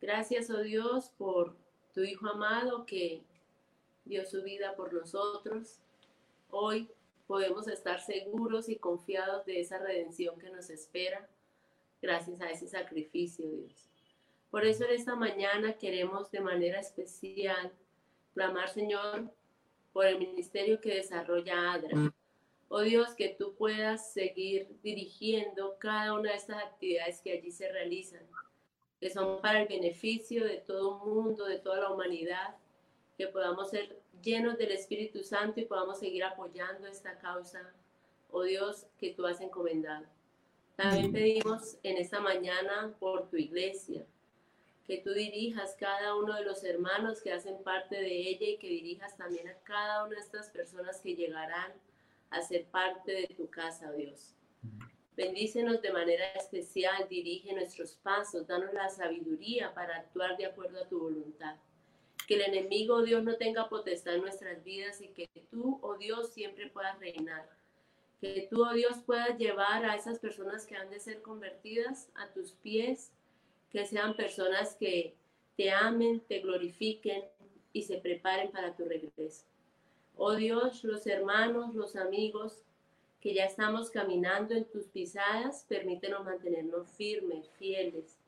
Gracias, 0.00 0.50
oh 0.50 0.62
Dios, 0.62 1.10
por 1.18 1.54
tu 1.94 2.02
Hijo 2.02 2.26
amado 2.28 2.86
que 2.86 3.22
dio 4.04 4.24
su 4.24 4.42
vida 4.42 4.74
por 4.74 4.92
nosotros. 4.92 5.78
Hoy 6.50 6.90
podemos 7.26 7.68
estar 7.68 8.00
seguros 8.00 8.70
y 8.70 8.76
confiados 8.76 9.44
de 9.44 9.60
esa 9.60 9.78
redención 9.78 10.38
que 10.38 10.50
nos 10.50 10.70
espera 10.70 11.28
gracias 12.00 12.40
a 12.40 12.50
ese 12.50 12.66
sacrificio, 12.66 13.50
Dios. 13.50 13.90
Por 14.50 14.64
eso 14.64 14.86
en 14.86 14.92
esta 14.92 15.14
mañana 15.14 15.74
queremos 15.74 16.30
de 16.30 16.40
manera 16.40 16.80
especial 16.80 17.70
clamar, 18.38 18.68
Señor, 18.68 19.28
por 19.92 20.06
el 20.06 20.20
ministerio 20.20 20.80
que 20.80 20.94
desarrolla 20.94 21.72
ADRA. 21.72 21.96
Mm. 21.96 22.12
Oh 22.68 22.82
Dios, 22.82 23.14
que 23.14 23.30
tú 23.30 23.56
puedas 23.56 24.12
seguir 24.12 24.68
dirigiendo 24.80 25.76
cada 25.80 26.12
una 26.14 26.30
de 26.30 26.36
estas 26.36 26.62
actividades 26.62 27.20
que 27.20 27.32
allí 27.32 27.50
se 27.50 27.68
realizan, 27.72 28.22
que 29.00 29.10
son 29.10 29.40
para 29.40 29.62
el 29.62 29.66
beneficio 29.66 30.44
de 30.44 30.58
todo 30.58 31.02
el 31.02 31.10
mundo, 31.10 31.46
de 31.46 31.58
toda 31.58 31.80
la 31.80 31.90
humanidad, 31.90 32.54
que 33.16 33.26
podamos 33.26 33.70
ser 33.70 34.00
llenos 34.22 34.56
del 34.56 34.70
Espíritu 34.70 35.24
Santo 35.24 35.58
y 35.58 35.64
podamos 35.64 35.98
seguir 35.98 36.22
apoyando 36.22 36.86
esta 36.86 37.18
causa, 37.18 37.74
oh 38.30 38.42
Dios, 38.42 38.86
que 38.98 39.14
tú 39.14 39.26
has 39.26 39.40
encomendado. 39.40 40.06
También 40.76 41.10
pedimos 41.10 41.76
en 41.82 41.96
esta 41.96 42.20
mañana 42.20 42.94
por 43.00 43.28
tu 43.28 43.36
iglesia, 43.36 44.06
que 44.88 44.98
tú 44.98 45.12
dirijas 45.12 45.76
cada 45.78 46.16
uno 46.16 46.34
de 46.34 46.44
los 46.44 46.64
hermanos 46.64 47.20
que 47.20 47.30
hacen 47.30 47.62
parte 47.62 47.96
de 47.96 48.30
ella 48.30 48.48
y 48.48 48.56
que 48.56 48.68
dirijas 48.68 49.18
también 49.18 49.46
a 49.46 49.54
cada 49.62 50.04
una 50.04 50.16
de 50.16 50.22
estas 50.22 50.48
personas 50.48 51.00
que 51.02 51.14
llegarán 51.14 51.72
a 52.30 52.40
ser 52.40 52.64
parte 52.64 53.12
de 53.12 53.26
tu 53.36 53.50
casa, 53.50 53.92
Dios. 53.92 54.34
Bendícenos 55.14 55.82
de 55.82 55.92
manera 55.92 56.32
especial, 56.32 57.06
dirige 57.06 57.52
nuestros 57.52 57.96
pasos, 57.96 58.46
danos 58.46 58.72
la 58.72 58.88
sabiduría 58.88 59.74
para 59.74 59.98
actuar 59.98 60.38
de 60.38 60.46
acuerdo 60.46 60.82
a 60.82 60.88
tu 60.88 60.98
voluntad. 60.98 61.56
Que 62.26 62.36
el 62.36 62.42
enemigo, 62.42 63.02
Dios, 63.02 63.22
no 63.22 63.36
tenga 63.36 63.68
potestad 63.68 64.14
en 64.14 64.22
nuestras 64.22 64.64
vidas 64.64 65.02
y 65.02 65.08
que 65.08 65.28
tú, 65.50 65.78
oh 65.82 65.98
Dios, 65.98 66.32
siempre 66.32 66.70
puedas 66.70 66.98
reinar 66.98 67.46
que 68.20 68.48
tú, 68.50 68.64
oh 68.64 68.72
Dios, 68.72 68.98
puedas 69.06 69.38
llevar 69.38 69.84
a 69.84 69.94
esas 69.94 70.18
personas 70.18 70.66
que 70.66 70.76
han 70.76 70.90
de 70.90 70.98
ser 70.98 71.22
convertidas 71.22 72.10
a 72.14 72.28
tus 72.32 72.52
pies, 72.52 73.12
que 73.70 73.84
sean 73.86 74.16
personas 74.16 74.74
que 74.76 75.14
te 75.56 75.70
amen, 75.70 76.20
te 76.20 76.40
glorifiquen 76.40 77.24
y 77.72 77.82
se 77.82 77.98
preparen 77.98 78.50
para 78.50 78.74
tu 78.74 78.84
regreso. 78.84 79.44
Oh 80.16 80.34
Dios, 80.34 80.84
los 80.84 81.06
hermanos, 81.06 81.74
los 81.74 81.96
amigos, 81.96 82.64
que 83.20 83.34
ya 83.34 83.44
estamos 83.44 83.90
caminando 83.90 84.54
en 84.54 84.64
tus 84.64 84.86
pisadas, 84.86 85.64
permítenos 85.68 86.24
mantenernos 86.24 86.90
firmes, 86.92 87.50
fieles, 87.58 88.18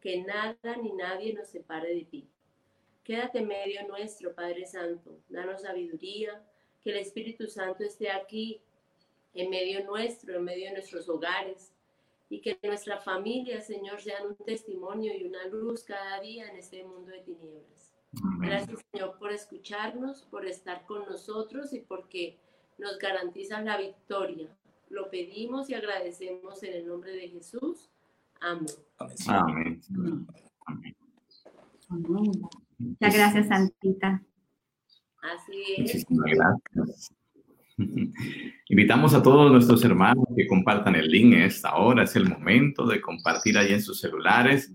que 0.00 0.22
nada 0.22 0.76
ni 0.82 0.92
nadie 0.92 1.32
nos 1.32 1.48
separe 1.48 1.94
de 1.94 2.04
ti. 2.04 2.28
Quédate 3.02 3.38
en 3.38 3.48
medio 3.48 3.86
nuestro, 3.86 4.34
Padre 4.34 4.66
Santo, 4.66 5.18
danos 5.28 5.62
sabiduría, 5.62 6.42
que 6.82 6.90
el 6.90 6.96
Espíritu 6.96 7.46
Santo 7.46 7.84
esté 7.84 8.10
aquí 8.10 8.60
en 9.34 9.50
medio 9.50 9.84
nuestro, 9.84 10.36
en 10.36 10.44
medio 10.44 10.66
de 10.66 10.72
nuestros 10.72 11.08
hogares, 11.08 11.73
y 12.34 12.40
que 12.40 12.58
nuestra 12.64 12.98
familia, 12.98 13.60
Señor, 13.60 14.00
sean 14.00 14.26
un 14.26 14.36
testimonio 14.44 15.12
y 15.16 15.22
una 15.22 15.46
luz 15.46 15.84
cada 15.84 16.20
día 16.20 16.50
en 16.50 16.56
este 16.56 16.82
mundo 16.82 17.12
de 17.12 17.20
tinieblas. 17.20 17.94
Gracias, 18.40 18.80
Señor, 18.90 19.18
por 19.20 19.30
escucharnos, 19.30 20.22
por 20.22 20.44
estar 20.44 20.84
con 20.84 21.06
nosotros 21.06 21.72
y 21.72 21.80
porque 21.80 22.40
nos 22.76 22.98
garantizan 22.98 23.66
la 23.66 23.78
victoria. 23.78 24.48
Lo 24.90 25.10
pedimos 25.10 25.70
y 25.70 25.74
agradecemos 25.74 26.60
en 26.64 26.72
el 26.74 26.88
nombre 26.88 27.12
de 27.12 27.28
Jesús. 27.28 27.88
Amén. 28.40 28.66
Amén. 29.28 29.80
Muchas 32.78 33.14
gracias, 33.14 33.46
Santita. 33.46 34.24
Así 35.22 35.62
es. 35.78 36.04
gracias. 36.08 37.14
Invitamos 38.68 39.14
a 39.14 39.22
todos 39.22 39.50
nuestros 39.50 39.84
hermanos 39.84 40.24
que 40.36 40.46
compartan 40.46 40.94
el 40.94 41.08
link 41.08 41.34
esta 41.34 41.74
hora. 41.74 42.04
Es 42.04 42.16
el 42.16 42.28
momento 42.28 42.86
de 42.86 43.00
compartir 43.00 43.58
ahí 43.58 43.72
en 43.72 43.82
sus 43.82 44.00
celulares 44.00 44.72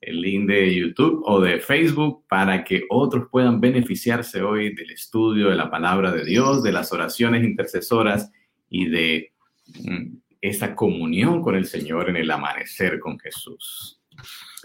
el 0.00 0.20
link 0.20 0.48
de 0.48 0.74
YouTube 0.74 1.22
o 1.24 1.40
de 1.40 1.60
Facebook 1.60 2.24
para 2.28 2.64
que 2.64 2.84
otros 2.88 3.28
puedan 3.30 3.60
beneficiarse 3.60 4.42
hoy 4.42 4.74
del 4.74 4.90
estudio 4.90 5.50
de 5.50 5.56
la 5.56 5.70
palabra 5.70 6.12
de 6.12 6.24
Dios, 6.24 6.62
de 6.62 6.72
las 6.72 6.92
oraciones 6.92 7.44
intercesoras 7.44 8.30
y 8.68 8.88
de 8.88 9.32
mm, 9.84 10.16
esta 10.40 10.74
comunión 10.74 11.42
con 11.42 11.54
el 11.56 11.66
Señor 11.66 12.08
en 12.08 12.16
el 12.16 12.30
amanecer 12.30 12.98
con 12.98 13.18
Jesús. 13.18 14.00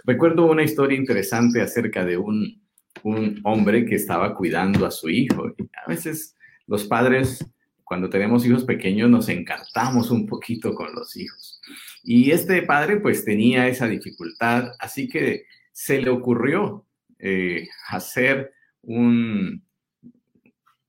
Recuerdo 0.05 0.45
una 0.45 0.63
historia 0.63 0.97
interesante 0.97 1.61
acerca 1.61 2.05
de 2.05 2.17
un, 2.17 2.61
un 3.03 3.41
hombre 3.43 3.85
que 3.85 3.95
estaba 3.95 4.33
cuidando 4.35 4.85
a 4.85 4.91
su 4.91 5.09
hijo. 5.09 5.53
A 5.85 5.89
veces 5.89 6.35
los 6.67 6.85
padres 6.85 7.45
cuando 7.85 8.09
tenemos 8.09 8.45
hijos 8.45 8.65
pequeños 8.65 9.09
nos 9.09 9.29
encartamos 9.29 10.09
un 10.09 10.25
poquito 10.25 10.73
con 10.73 10.93
los 10.93 11.15
hijos. 11.15 11.61
Y 12.03 12.31
este 12.31 12.63
padre 12.63 12.97
pues 12.97 13.23
tenía 13.23 13.67
esa 13.67 13.87
dificultad, 13.87 14.71
así 14.79 15.07
que 15.07 15.45
se 15.71 16.01
le 16.01 16.09
ocurrió 16.09 16.85
eh, 17.19 17.67
hacer 17.89 18.51
un, 18.81 19.63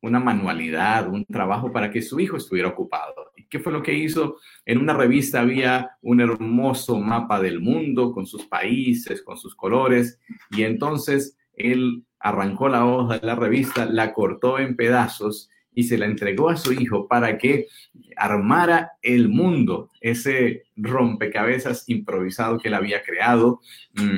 una 0.00 0.20
manualidad, 0.20 1.08
un 1.08 1.26
trabajo 1.26 1.70
para 1.70 1.90
que 1.90 2.00
su 2.00 2.18
hijo 2.18 2.38
estuviera 2.38 2.70
ocupado. 2.70 3.32
¿Y 3.36 3.44
qué 3.44 3.58
fue 3.58 3.72
lo 3.72 3.82
que 3.82 3.92
hizo? 3.92 4.38
En 4.64 4.78
una 4.78 4.94
revista 4.94 5.40
había 5.40 5.90
un 6.00 6.22
hermoso 6.22 6.98
mapa 6.98 7.40
del 7.40 7.60
mundo 7.60 8.12
con 8.12 8.26
sus 8.26 8.46
países, 8.46 9.22
con 9.22 9.36
sus 9.36 9.54
colores, 9.54 10.18
y 10.50 10.62
entonces 10.62 11.36
él 11.52 12.04
arrancó 12.18 12.70
la 12.70 12.86
hoja 12.86 13.18
de 13.18 13.26
la 13.26 13.34
revista, 13.34 13.84
la 13.84 14.14
cortó 14.14 14.58
en 14.58 14.76
pedazos 14.76 15.50
y 15.76 15.84
se 15.84 15.98
la 15.98 16.06
entregó 16.06 16.48
a 16.48 16.56
su 16.56 16.72
hijo 16.72 17.06
para 17.06 17.36
que 17.36 17.68
armara 18.16 18.92
el 19.02 19.28
mundo, 19.28 19.90
ese 20.00 20.64
rompecabezas 20.74 21.84
improvisado 21.86 22.58
que 22.58 22.68
él 22.68 22.74
había 22.74 23.02
creado 23.02 23.60
mm, 23.94 24.16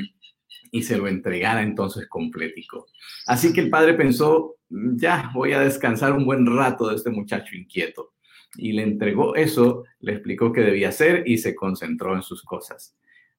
y 0.70 0.82
se 0.84 0.96
lo 0.96 1.08
entregara 1.08 1.62
entonces 1.62 2.06
complético. 2.06 2.86
Así 3.26 3.52
que 3.52 3.60
el 3.60 3.70
padre 3.70 3.94
pensó, 3.94 4.54
ya 4.70 5.32
voy 5.34 5.52
a 5.52 5.60
descansar 5.60 6.12
un 6.12 6.24
buen 6.24 6.46
rato 6.46 6.88
de 6.88 6.94
este 6.94 7.10
muchacho 7.10 7.56
inquieto. 7.56 8.12
Y 8.56 8.72
le 8.72 8.84
entregó 8.84 9.34
eso, 9.34 9.82
le 9.98 10.12
explicó 10.12 10.52
qué 10.52 10.60
debía 10.60 10.90
hacer 10.90 11.24
y 11.26 11.38
se 11.38 11.56
concentró 11.56 12.14
en 12.14 12.22
sus 12.22 12.44
cosas. 12.44 12.96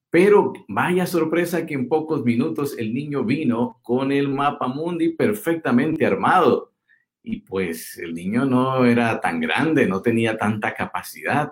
Pero 0.10 0.52
vaya 0.68 1.06
sorpresa 1.06 1.66
que 1.66 1.74
en 1.74 1.88
pocos 1.88 2.26
minutos 2.26 2.78
el 2.78 2.94
niño 2.94 3.24
vino 3.24 3.80
con 3.82 4.12
el 4.12 4.28
mapa 4.28 4.68
mundi 4.68 5.10
perfectamente 5.10 6.06
armado 6.06 6.74
y 7.24 7.42
pues 7.42 7.98
el 7.98 8.14
niño 8.14 8.46
no 8.46 8.86
era 8.86 9.20
tan 9.22 9.40
grande, 9.40 9.88
no 9.88 10.02
tenía 10.02 10.38
tanta 10.38 10.74
capacidad. 10.74 11.52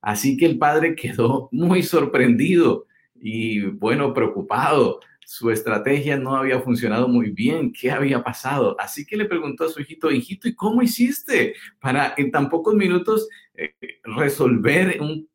Así 0.00 0.36
que 0.36 0.46
el 0.46 0.58
padre 0.58 0.94
quedó 0.96 1.48
muy 1.52 1.82
sorprendido 1.82 2.86
y 3.14 3.60
bueno, 3.60 4.12
preocupado. 4.12 5.00
Su 5.26 5.50
estrategia 5.50 6.18
no 6.18 6.36
había 6.36 6.60
funcionado 6.60 7.08
muy 7.08 7.30
bien. 7.30 7.72
¿Qué 7.72 7.90
había 7.90 8.22
pasado? 8.22 8.76
Así 8.78 9.06
que 9.06 9.16
le 9.16 9.24
preguntó 9.24 9.64
a 9.64 9.70
su 9.70 9.80
hijito, 9.80 10.10
hijito, 10.10 10.48
¿y 10.48 10.54
cómo 10.54 10.82
hiciste 10.82 11.54
para 11.80 12.12
en 12.18 12.30
tan 12.30 12.50
pocos 12.50 12.74
minutos 12.74 13.26
eh, 13.54 13.74
resolver 14.02 15.00
un, 15.00 15.28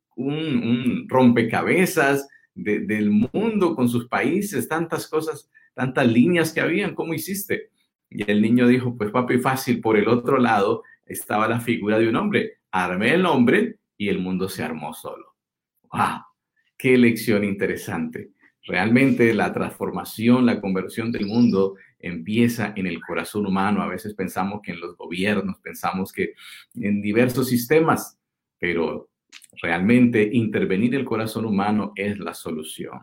rompecabezas 1.07 2.27
del 2.53 3.09
mundo 3.09 3.73
con 3.73 3.89
sus 3.89 4.07
países, 4.07 4.67
tantas 4.67 5.07
cosas, 5.07 5.49
tantas 5.73 6.05
líneas 6.07 6.53
que 6.53 6.61
habían? 6.61 6.93
¿Cómo 6.93 7.15
hiciste? 7.15 7.68
Y 8.19 8.29
el 8.29 8.41
niño 8.41 8.67
dijo, 8.67 8.97
pues 8.97 9.11
papi, 9.11 9.37
fácil, 9.37 9.79
por 9.79 9.95
el 9.95 10.09
otro 10.09 10.39
lado 10.39 10.83
estaba 11.05 11.47
la 11.47 11.61
figura 11.61 11.97
de 11.97 12.09
un 12.09 12.17
hombre. 12.17 12.57
Armé 12.69 13.13
el 13.13 13.25
hombre 13.25 13.77
y 13.97 14.09
el 14.09 14.19
mundo 14.19 14.49
se 14.49 14.61
armó 14.61 14.93
solo. 14.93 15.37
¡Wow! 15.93 16.25
¡Qué 16.77 16.97
lección 16.97 17.45
interesante! 17.45 18.31
Realmente 18.63 19.33
la 19.33 19.53
transformación, 19.53 20.45
la 20.45 20.59
conversión 20.59 21.13
del 21.13 21.27
mundo 21.27 21.75
empieza 21.97 22.73
en 22.75 22.87
el 22.87 22.99
corazón 22.99 23.45
humano. 23.45 23.81
A 23.81 23.87
veces 23.87 24.13
pensamos 24.15 24.59
que 24.61 24.73
en 24.73 24.81
los 24.81 24.97
gobiernos, 24.97 25.57
pensamos 25.59 26.11
que 26.11 26.33
en 26.75 27.01
diversos 27.01 27.47
sistemas, 27.47 28.19
pero 28.57 29.11
realmente 29.61 30.29
intervenir 30.33 30.93
el 30.93 31.05
corazón 31.05 31.45
humano 31.45 31.93
es 31.95 32.19
la 32.19 32.33
solución. 32.33 32.99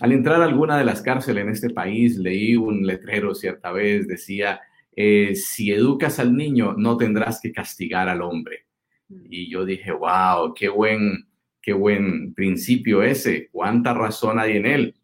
Al 0.00 0.12
entrar 0.12 0.40
a 0.40 0.44
alguna 0.44 0.78
de 0.78 0.84
las 0.84 1.02
cárceles 1.02 1.42
en 1.42 1.50
este 1.50 1.70
país, 1.70 2.16
leí 2.18 2.56
un 2.56 2.86
letrero 2.86 3.34
cierta 3.34 3.72
vez, 3.72 4.06
decía, 4.06 4.60
eh, 4.94 5.34
si 5.34 5.72
educas 5.72 6.18
al 6.18 6.36
niño, 6.36 6.74
no 6.76 6.96
tendrás 6.96 7.40
que 7.40 7.52
castigar 7.52 8.08
al 8.08 8.22
hombre. 8.22 8.66
Mm. 9.08 9.26
Y 9.30 9.50
yo 9.50 9.64
dije, 9.64 9.92
wow, 9.92 10.54
qué 10.54 10.68
buen, 10.68 11.28
qué 11.60 11.72
buen 11.72 12.34
principio 12.34 13.02
ese, 13.02 13.48
cuánta 13.50 13.94
razón 13.94 14.38
hay 14.38 14.56
en 14.56 14.66
él, 14.66 14.94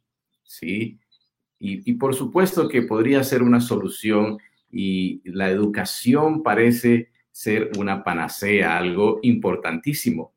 ¿sí? 0.43 0.99
Y, 1.59 1.91
y, 1.91 1.95
por 1.95 2.15
supuesto 2.15 2.69
que 2.69 2.83
podría 2.83 3.23
ser 3.23 3.43
una 3.43 3.61
solución 3.61 4.39
y 4.71 5.23
la 5.25 5.49
educación 5.49 6.43
parece 6.43 7.11
ser 7.31 7.71
una 7.79 8.05
panacea, 8.05 8.77
algo 8.77 9.19
importantísimo. 9.23 10.35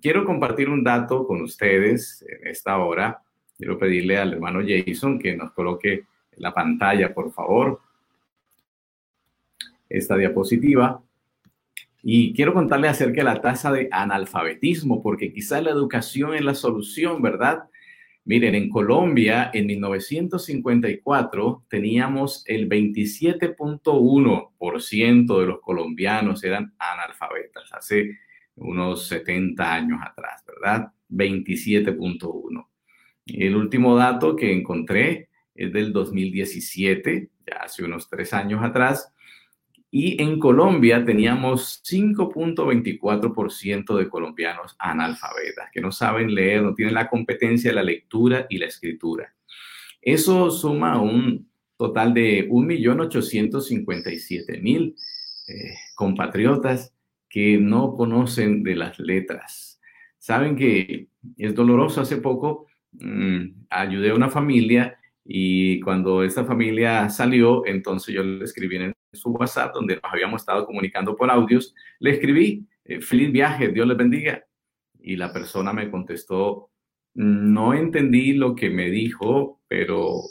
Quiero 0.00 0.24
compartir 0.24 0.68
un 0.68 0.84
dato 0.84 1.26
con 1.26 1.40
ustedes 1.42 2.24
en 2.28 2.48
esta 2.48 2.78
hora. 2.78 3.22
Quiero 3.58 3.78
pedirle 3.78 4.16
al 4.16 4.32
hermano 4.34 4.60
Jason 4.64 5.18
que 5.18 5.36
nos 5.36 5.52
coloque 5.52 6.04
la 6.36 6.54
pantalla, 6.54 7.12
por 7.12 7.32
favor, 7.32 7.80
esta 9.88 10.16
diapositiva. 10.16 11.02
Y 12.00 12.32
quiero 12.34 12.54
contarle 12.54 12.86
acerca 12.86 13.22
de 13.22 13.24
la 13.24 13.40
tasa 13.40 13.72
de 13.72 13.88
analfabetismo, 13.90 15.02
porque 15.02 15.32
quizá 15.32 15.60
la 15.60 15.72
educación 15.72 16.36
es 16.36 16.42
la 16.42 16.54
solución, 16.54 17.20
¿verdad? 17.20 17.64
Miren, 18.24 18.54
en 18.54 18.70
Colombia, 18.70 19.50
en 19.52 19.66
1954, 19.66 21.64
teníamos 21.68 22.44
el 22.46 22.68
27.1% 22.68 25.40
de 25.40 25.46
los 25.46 25.60
colombianos 25.60 26.44
eran 26.44 26.72
analfabetas, 26.78 27.72
hace 27.72 28.18
unos 28.54 29.08
70 29.08 29.74
años 29.74 29.98
atrás, 30.04 30.44
¿verdad? 30.46 30.92
27.1. 31.10 32.67
El 33.34 33.56
último 33.56 33.96
dato 33.96 34.36
que 34.36 34.52
encontré 34.52 35.28
es 35.54 35.72
del 35.72 35.92
2017, 35.92 37.30
ya 37.46 37.56
hace 37.56 37.84
unos 37.84 38.08
tres 38.08 38.32
años 38.32 38.62
atrás, 38.62 39.12
y 39.90 40.22
en 40.22 40.38
Colombia 40.38 41.04
teníamos 41.04 41.82
5.24% 41.84 43.96
de 43.96 44.08
colombianos 44.08 44.76
analfabetas, 44.78 45.70
que 45.72 45.80
no 45.80 45.90
saben 45.92 46.34
leer, 46.34 46.62
no 46.62 46.74
tienen 46.74 46.94
la 46.94 47.08
competencia 47.08 47.70
de 47.70 47.76
la 47.76 47.82
lectura 47.82 48.46
y 48.50 48.58
la 48.58 48.66
escritura. 48.66 49.34
Eso 50.02 50.50
suma 50.50 51.00
un 51.00 51.48
total 51.76 52.12
de 52.12 52.46
1.857.000 52.48 54.94
eh, 55.48 55.74
compatriotas 55.94 56.92
que 57.28 57.58
no 57.58 57.94
conocen 57.94 58.62
de 58.62 58.76
las 58.76 58.98
letras. 58.98 59.80
Saben 60.18 60.56
que 60.56 61.08
es 61.36 61.54
doloroso. 61.54 62.00
Hace 62.00 62.16
poco 62.18 62.67
mm, 62.92 63.66
ayudé 63.70 64.10
a 64.10 64.14
una 64.14 64.30
familia 64.30 64.98
y 65.24 65.80
cuando 65.80 66.22
esta 66.22 66.44
familia 66.44 67.08
salió, 67.10 67.66
entonces 67.66 68.14
yo 68.14 68.22
le 68.22 68.44
escribí 68.44 68.76
en 68.76 68.94
su 69.12 69.30
WhatsApp, 69.30 69.74
donde 69.74 69.96
nos 69.96 70.12
habíamos 70.12 70.42
estado 70.42 70.64
comunicando 70.64 71.16
por 71.16 71.30
audios, 71.30 71.74
le 71.98 72.12
escribí, 72.12 72.66
eh, 72.84 73.02
feliz 73.02 73.30
viaje, 73.30 73.68
Dios 73.68 73.86
les 73.86 73.96
bendiga. 73.96 74.44
Y 75.00 75.16
la 75.16 75.32
persona 75.32 75.72
me 75.72 75.90
contestó, 75.90 76.70
no 77.14 77.74
entendí 77.74 78.32
lo 78.32 78.54
que 78.54 78.70
me 78.70 78.90
dijo, 78.90 79.60
pero 79.68 80.22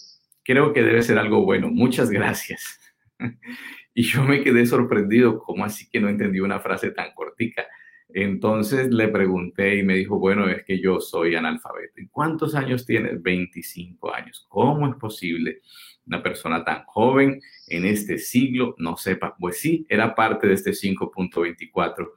creo 0.43 0.74
que 0.74 0.82
debe 0.82 1.04
ser 1.04 1.20
algo 1.20 1.43
bueno. 1.46 1.70
Muchas 1.70 2.10
gracias. 2.10 2.80
y 3.93 4.04
yo 4.04 4.24
me 4.24 4.43
quedé 4.43 4.65
sorprendido, 4.65 5.39
¿cómo 5.39 5.63
así 5.63 5.88
que 5.89 6.00
no 6.00 6.10
entendí 6.10 6.39
una 6.39 6.60
frase 6.60 6.89
tan 6.89 7.13
cortica? 7.13 7.67
Entonces 8.10 8.93
le 8.93 9.10
pregunté 9.10 9.78
y 9.78 9.84
me 9.84 9.96
dijo, 9.96 10.17
bueno, 10.17 10.48
es 10.50 10.63
que 10.63 10.80
yo 10.80 11.00
soy 11.00 11.36
analfabeto. 11.36 12.02
¿Y 12.02 12.08
cuántos 12.08 12.56
años 12.56 12.86
tienes? 12.86 13.22
25 13.22 14.13
años. 14.13 14.46
¿Cómo 14.50 14.88
es 14.88 14.96
posible 14.96 15.62
una 16.06 16.24
persona 16.24 16.63
tan 16.63 16.86
joven 16.86 17.41
en 17.67 17.86
este 17.86 18.17
siglo 18.17 18.76
no 18.78 18.96
sepa? 18.98 19.36
Pues 19.38 19.60
sí, 19.60 19.86
era 19.89 20.15
parte 20.15 20.48
de 20.48 20.54
este 20.54 20.72
5.24. 20.72 22.10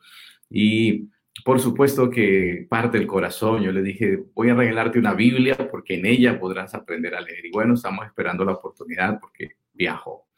Y 0.49 1.09
por 1.45 1.61
supuesto 1.61 2.11
que 2.11 2.67
parte 2.69 2.99
del 2.99 3.07
corazón, 3.07 3.63
yo 3.63 3.73
le 3.73 3.83
dije, 3.83 4.23
voy 4.35 4.51
a 4.51 4.55
regalarte 4.55 4.99
una 4.99 5.15
Biblia 5.15 5.57
porque 5.71 5.95
en 5.95 6.07
ella 6.07 6.39
podrás 6.39 6.75
aprender 6.75 7.15
a 7.15 7.21
leer. 7.21 7.47
Y 7.47 7.51
bueno, 7.51 7.75
estamos 7.75 8.07
esperando 8.07 8.45
la 8.45 8.53
oportunidad 8.53 9.19
porque 9.21 9.53
viajó. 9.81 10.29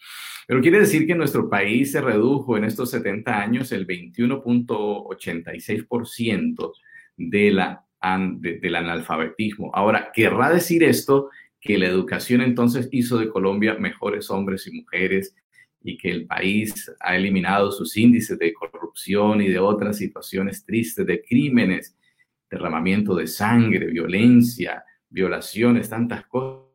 Pero 0.46 0.60
quiere 0.60 0.78
decir 0.80 1.06
que 1.06 1.14
nuestro 1.14 1.48
país 1.50 1.92
se 1.92 2.00
redujo 2.00 2.56
en 2.56 2.64
estos 2.64 2.90
70 2.90 3.40
años 3.40 3.70
el 3.72 3.86
21.86% 3.86 6.72
de 7.16 7.50
la, 7.50 7.84
del 8.38 8.76
analfabetismo. 8.76 9.70
Ahora, 9.74 10.10
querrá 10.14 10.52
decir 10.52 10.84
esto 10.84 11.30
que 11.60 11.78
la 11.78 11.86
educación 11.86 12.40
entonces 12.40 12.88
hizo 12.92 13.18
de 13.18 13.28
Colombia 13.28 13.74
mejores 13.74 14.30
hombres 14.30 14.66
y 14.66 14.72
mujeres 14.72 15.36
y 15.84 15.96
que 15.96 16.10
el 16.10 16.26
país 16.26 16.92
ha 17.00 17.16
eliminado 17.16 17.72
sus 17.72 17.96
índices 17.96 18.38
de 18.38 18.52
corrupción 18.52 19.40
y 19.40 19.48
de 19.48 19.58
otras 19.58 19.96
situaciones 19.98 20.64
tristes, 20.64 21.04
de 21.06 21.22
crímenes, 21.22 21.96
derramamiento 22.50 23.16
de 23.16 23.26
sangre, 23.26 23.86
violencia, 23.86 24.84
violaciones, 25.08 25.88
tantas 25.88 26.26
cosas 26.26 26.71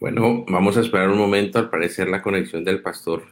bueno, 0.00 0.44
vamos 0.48 0.76
a 0.76 0.80
esperar 0.80 1.08
un 1.08 1.18
momento. 1.18 1.58
Al 1.58 1.70
parecer 1.70 2.08
la 2.08 2.22
conexión 2.22 2.64
del 2.64 2.82
pastor, 2.82 3.24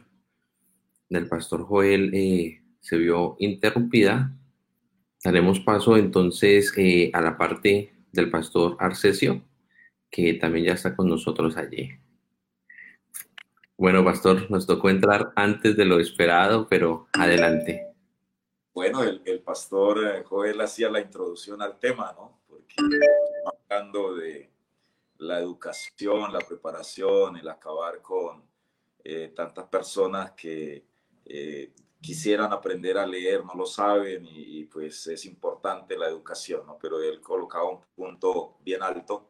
del 1.09 1.27
pastor 1.27 1.63
Joel, 1.63 2.13
eh, 2.13 2.61
se 2.79 2.97
vio 2.97 3.35
interrumpida. 3.39 4.35
Daremos 5.23 5.59
paso 5.59 5.97
entonces 5.97 6.73
eh, 6.77 7.11
a 7.13 7.21
la 7.21 7.37
parte 7.37 7.93
del 8.11 8.29
pastor 8.29 8.77
Arcesio, 8.79 9.41
que 10.09 10.33
también 10.35 10.65
ya 10.65 10.73
está 10.73 10.95
con 10.95 11.07
nosotros 11.07 11.57
allí. 11.57 11.91
Bueno, 13.77 14.03
pastor, 14.03 14.49
nos 14.51 14.67
tocó 14.67 14.89
entrar 14.89 15.33
antes 15.35 15.75
de 15.75 15.85
lo 15.85 15.99
esperado, 15.99 16.67
pero 16.69 17.07
adelante. 17.13 17.87
Bueno, 18.73 19.03
el, 19.03 19.39
pastor 19.41 20.03
eh, 20.05 20.23
Joel 20.23 20.59
hacía 20.61 20.89
la 20.89 21.01
introducción 21.01 21.61
al 21.61 21.79
tema, 21.79 22.13
¿no? 22.17 22.39
Porque 22.47 22.75
hablando 23.69 24.15
de 24.15 24.52
la 25.23 25.39
educación, 25.39 26.31
la 26.31 26.39
preparación, 26.39 27.37
el 27.37 27.47
acabar 27.47 28.01
con 28.01 28.43
eh, 29.03 29.31
tantas 29.35 29.65
personas 29.67 30.31
que 30.31 30.85
eh, 31.25 31.73
quisieran 32.01 32.51
aprender 32.51 32.97
a 32.97 33.07
leer, 33.07 33.43
no 33.45 33.53
lo 33.53 33.65
saben 33.65 34.25
y, 34.29 34.65
pues 34.65 35.07
es 35.07 35.25
importante 35.25 35.97
la 35.97 36.07
educación, 36.07 36.65
¿no? 36.65 36.77
Pero 36.77 37.01
él 37.01 37.21
colocaba 37.21 37.69
un 37.69 37.81
punto 37.95 38.57
bien 38.61 38.83
alto 38.83 39.29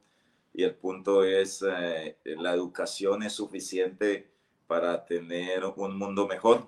y 0.53 0.63
el 0.63 0.75
punto 0.75 1.23
es 1.23 1.63
eh, 1.67 2.17
la 2.23 2.53
educación 2.53 3.23
es 3.23 3.33
suficiente 3.33 4.31
para 4.65 5.05
tener 5.05 5.65
un 5.65 5.97
mundo 5.97 6.27
mejor 6.27 6.67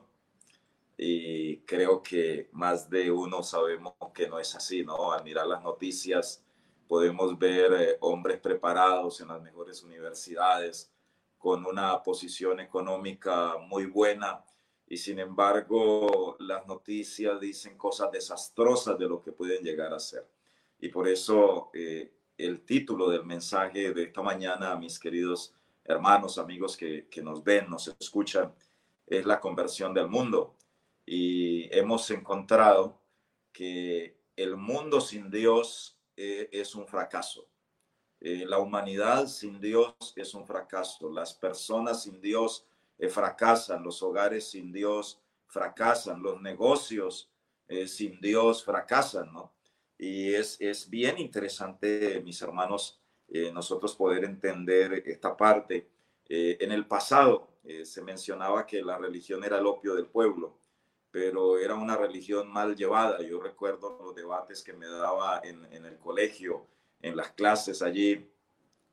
y 0.98 1.58
creo 1.62 2.02
que 2.02 2.50
más 2.52 2.90
de 2.90 3.12
uno 3.12 3.44
sabemos 3.44 3.94
que 4.14 4.28
no 4.30 4.40
es 4.40 4.56
así, 4.56 4.84
¿no? 4.84 5.12
Al 5.12 5.24
mirar 5.24 5.48
las 5.48 5.64
noticias 5.64 6.45
podemos 6.88 7.38
ver 7.38 7.74
eh, 7.74 7.98
hombres 8.02 8.40
preparados 8.40 9.22
en 9.22 9.30
las 9.30 9.42
mejores 9.42 9.84
universidades, 9.84 10.92
con 11.38 11.66
una 11.66 12.02
posición 12.02 12.60
económica 12.60 13.58
muy 13.58 13.86
buena, 13.86 14.44
y 14.88 14.98
sin 14.98 15.20
embargo 15.20 16.36
las 16.40 16.66
noticias 16.68 17.40
dicen 17.40 17.78
cosas 17.78 18.12
desastrosas 18.12 18.98
de 18.98 19.08
lo 19.08 19.22
que 19.22 19.32
pueden 19.32 19.64
llegar 19.64 19.94
a 19.94 20.00
ser. 20.00 20.28
Y 20.80 20.90
por 20.90 21.08
eso 21.08 21.70
eh, 21.74 22.14
el 22.38 22.62
título 22.66 23.10
del 23.10 23.26
mensaje 23.26 23.94
de 23.94 24.04
esta 24.04 24.22
mañana, 24.22 24.76
mis 24.76 25.00
queridos 25.00 25.54
hermanos, 25.84 26.38
amigos 26.38 26.76
que, 26.78 27.08
que 27.10 27.22
nos 27.22 27.44
ven, 27.44 27.70
nos 27.70 27.88
escuchan, 28.00 28.54
es 29.08 29.26
la 29.26 29.40
conversión 29.40 29.94
del 29.94 30.08
mundo. 30.08 30.56
Y 31.06 31.72
hemos 31.76 32.10
encontrado 32.12 33.00
que 33.52 34.18
el 34.36 34.58
mundo 34.58 35.00
sin 35.00 35.30
Dios 35.30 35.95
eh, 36.16 36.50
es 36.52 36.76
un 36.76 36.88
fracaso. 36.88 37.48
Eh, 38.20 38.46
la 38.48 38.60
humanidad 38.60 39.28
sin 39.28 39.60
Dios 39.60 39.96
es 40.16 40.34
un 40.34 40.46
fracaso. 40.46 41.12
Las 41.12 41.34
personas 41.34 42.04
sin 42.04 42.22
Dios 42.22 42.66
eh, 42.98 43.10
fracasan. 43.10 43.84
Los 43.84 44.02
hogares 44.02 44.50
sin 44.50 44.72
Dios 44.72 45.22
fracasan. 45.48 46.22
Los 46.22 46.42
negocios 46.42 47.30
sin 47.88 48.22
Dios 48.22 48.64
fracasan, 48.64 49.34
¿no? 49.34 49.52
Y 49.98 50.36
es, 50.36 50.62
es 50.62 50.88
bien 50.88 51.18
interesante, 51.18 52.22
mis 52.24 52.40
hermanos, 52.44 53.02
nosotros 53.28 53.96
poder 53.96 54.24
entender 54.24 55.02
esta 55.04 55.36
parte. 55.36 55.90
en 56.30 56.72
el 56.72 56.86
pasado 56.86 57.48
se 57.84 58.04
mencionaba 58.04 58.68
que 58.68 58.84
la 58.84 59.00
religión 59.00 59.44
era 59.44 59.58
el 59.58 59.66
opio 59.66 59.96
del 59.96 60.06
pueblo 60.06 60.60
pero 61.16 61.58
era 61.58 61.76
una 61.76 61.96
religión 61.96 62.52
mal 62.52 62.76
llevada. 62.76 63.22
Yo 63.22 63.40
recuerdo 63.40 63.98
los 64.04 64.14
debates 64.14 64.62
que 64.62 64.74
me 64.74 64.86
daba 64.86 65.40
en, 65.46 65.64
el 65.86 65.98
colegio 65.98 66.68
en 67.00 67.16
las 67.16 67.32
clases 67.32 67.82
allí, 67.82 68.30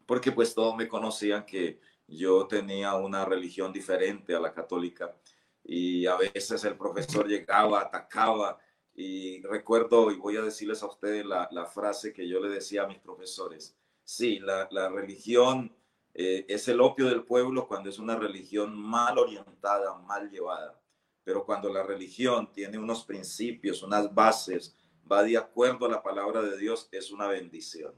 porque 0.06 0.30
pues 0.30 0.54
todos 0.54 0.76
me 0.76 0.87
conocían 0.87 1.44
que 1.44 1.80
yo 2.06 2.46
tenía 2.46 2.94
una 2.94 3.24
religión 3.24 3.72
diferente 3.72 4.37
a 4.37 4.38
la 4.38 4.52
católica 4.52 5.16
y 5.64 6.06
a 6.06 6.14
veces 6.14 6.62
el 6.62 6.76
profesor 6.76 7.26
llegaba, 7.26 7.80
atacaba 7.80 8.56
y 8.94 9.42
recuerdo, 9.42 10.12
y 10.12 10.16
voy 10.16 10.37
a 10.37 10.42
decirles 10.42 10.80
a 10.85 10.87
ustedes 10.87 11.26
la, 11.26 11.48
la 11.50 11.66
frase 11.66 12.12
que 12.12 12.28
yo 12.28 12.38
le 12.38 12.50
decía 12.50 12.85
a 12.85 12.87
mis 12.87 13.00
profesores, 13.00 13.76
sí, 14.04 14.38
la, 14.38 14.68
la 14.70 14.88
religión 14.88 15.74
eh, 16.14 16.44
es 16.48 16.68
el 16.68 16.80
opio 16.80 17.06
del 17.06 17.24
pueblo 17.24 17.66
cuando 17.66 17.90
es 17.90 17.98
una 17.98 18.14
religión 18.14 18.80
mal 18.80 19.18
orientada, 19.18 19.98
mal 19.98 20.30
llevada, 20.30 20.82
pero 21.24 21.44
cuando 21.44 21.72
la 21.72 21.82
religión 21.82 22.52
tiene 22.52 22.78
unos 22.78 23.04
principios, 23.04 23.82
unas 23.82 24.12
bases, 24.12 24.76
va 25.11 25.22
de 25.22 25.37
acuerdo 25.37 25.87
a 25.87 25.90
la 25.90 26.02
palabra 26.02 26.42
de 26.42 26.56
Dios, 26.56 26.88
es 26.90 27.11
una 27.11 27.28
bendición. 27.28 27.94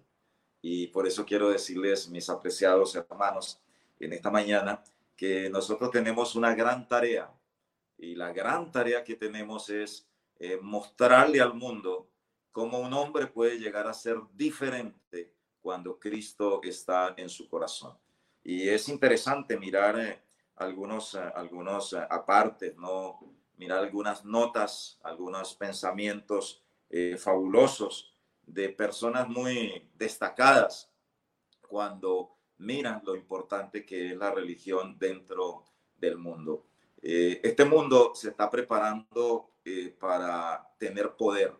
Y 0.60 0.88
por 0.88 1.06
eso 1.06 1.24
quiero 1.24 1.50
decirles, 1.50 2.08
mis 2.08 2.28
apreciados 2.28 2.94
hermanos, 2.94 3.60
en 4.00 4.12
esta 4.12 4.30
mañana, 4.30 4.82
que 5.16 5.48
nosotros 5.50 5.90
tenemos 5.90 6.34
una 6.34 6.54
gran 6.54 6.88
tarea. 6.88 7.30
Y 7.98 8.14
la 8.14 8.32
gran 8.32 8.72
tarea 8.72 9.04
que 9.04 9.14
tenemos 9.14 9.70
es 9.70 10.08
eh, 10.38 10.58
mostrarle 10.60 11.40
al 11.40 11.54
mundo 11.54 12.08
cómo 12.50 12.78
un 12.78 12.92
hombre 12.92 13.26
puede 13.26 13.58
llegar 13.58 13.87
a 13.87 13.94
ser 13.94 14.16
diferente 14.32 15.32
cuando 15.60 15.98
Cristo 15.98 16.60
está 16.62 17.14
en 17.16 17.28
su 17.28 17.48
corazón. 17.48 17.96
Y 18.42 18.68
es 18.68 18.88
interesante 18.88 19.58
mirar 19.58 19.98
eh, 19.98 20.20
algunos, 20.56 21.14
eh, 21.14 21.32
algunos 21.34 21.94
apartes, 21.94 22.76
¿no? 22.76 23.20
mirar 23.56 23.78
algunas 23.78 24.24
notas, 24.24 24.98
algunos 25.02 25.54
pensamientos 25.54 26.60
fabulosos 27.18 28.14
de 28.46 28.68
personas 28.68 29.28
muy 29.28 29.90
destacadas 29.94 30.92
cuando 31.68 32.36
miran 32.58 33.02
lo 33.04 33.16
importante 33.16 33.84
que 33.84 34.12
es 34.12 34.16
la 34.16 34.30
religión 34.30 34.96
dentro 34.96 35.64
del 35.96 36.18
mundo. 36.18 36.66
este 37.00 37.64
mundo 37.64 38.12
se 38.14 38.30
está 38.30 38.48
preparando 38.48 39.54
eh, 39.66 39.96
para 39.98 40.68
tener 40.78 41.12
poder. 41.16 41.54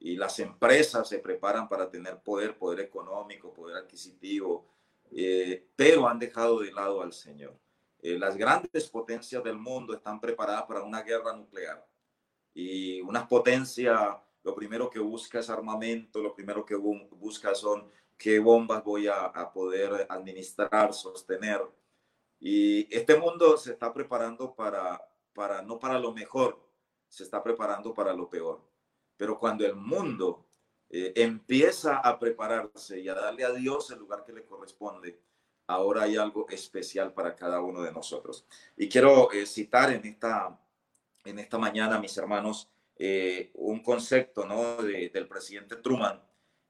Y 0.00 0.16
las 0.16 0.40
empresas 0.40 1.08
se 1.08 1.20
preparan 1.20 1.68
para 1.68 1.88
tener 1.88 2.20
poder, 2.22 2.58
poder 2.58 2.80
económico, 2.80 3.52
poder 3.52 3.76
adquisitivo, 3.76 4.66
eh, 5.12 5.68
pero 5.76 6.08
han 6.08 6.18
dejado 6.18 6.58
de 6.58 6.72
lado 6.72 7.02
al 7.02 7.12
Señor. 7.12 7.56
Eh, 8.02 8.18
las 8.18 8.36
grandes 8.36 8.88
potencias 8.88 9.42
del 9.44 9.56
mundo 9.56 9.94
están 9.94 10.20
preparadas 10.20 10.64
para 10.64 10.82
una 10.82 11.02
guerra 11.02 11.34
nuclear. 11.36 11.86
Y 12.54 13.00
una 13.02 13.28
potencia, 13.28 14.22
lo 14.42 14.54
primero 14.54 14.90
que 14.90 14.98
busca 14.98 15.40
es 15.40 15.50
armamento, 15.50 16.20
lo 16.20 16.34
primero 16.34 16.64
que 16.64 16.74
busca 16.74 17.54
son 17.54 17.90
qué 18.16 18.38
bombas 18.38 18.82
voy 18.84 19.06
a, 19.06 19.26
a 19.26 19.52
poder 19.52 20.06
administrar, 20.08 20.92
sostener. 20.92 21.60
Y 22.38 22.94
este 22.94 23.18
mundo 23.18 23.56
se 23.56 23.72
está 23.72 23.92
preparando 23.92 24.54
para, 24.54 25.00
para 25.32 25.62
no 25.62 25.78
para 25.78 25.98
lo 25.98 26.12
mejor, 26.12 26.58
se 27.08 27.24
está 27.24 27.42
preparando 27.42 27.92
para 27.94 28.14
lo 28.14 28.28
peor. 28.28 28.62
Pero 29.16 29.38
cuando 29.38 29.66
el 29.66 29.76
mundo 29.76 30.46
eh, 30.88 31.12
empieza 31.14 31.98
a 31.98 32.18
prepararse 32.18 32.98
y 32.98 33.08
a 33.08 33.14
darle 33.14 33.44
a 33.44 33.52
Dios 33.52 33.90
el 33.90 33.98
lugar 34.00 34.24
que 34.24 34.32
le 34.32 34.44
corresponde, 34.44 35.20
ahora 35.70 36.02
hay 36.02 36.16
algo 36.16 36.48
especial 36.48 37.12
para 37.12 37.36
cada 37.36 37.60
uno 37.60 37.82
de 37.82 37.92
nosotros. 37.92 38.44
Y 38.76 38.88
quiero 38.88 39.30
eh, 39.32 39.46
citar 39.46 39.92
en 39.92 40.04
esta, 40.04 40.58
en 41.24 41.38
esta 41.38 41.58
mañana, 41.58 41.98
mis 41.98 42.16
hermanos, 42.16 42.68
eh, 42.96 43.50
un 43.54 43.80
concepto 43.82 44.44
¿no? 44.44 44.76
del 44.82 45.28
presidente 45.28 45.76
Truman. 45.76 46.20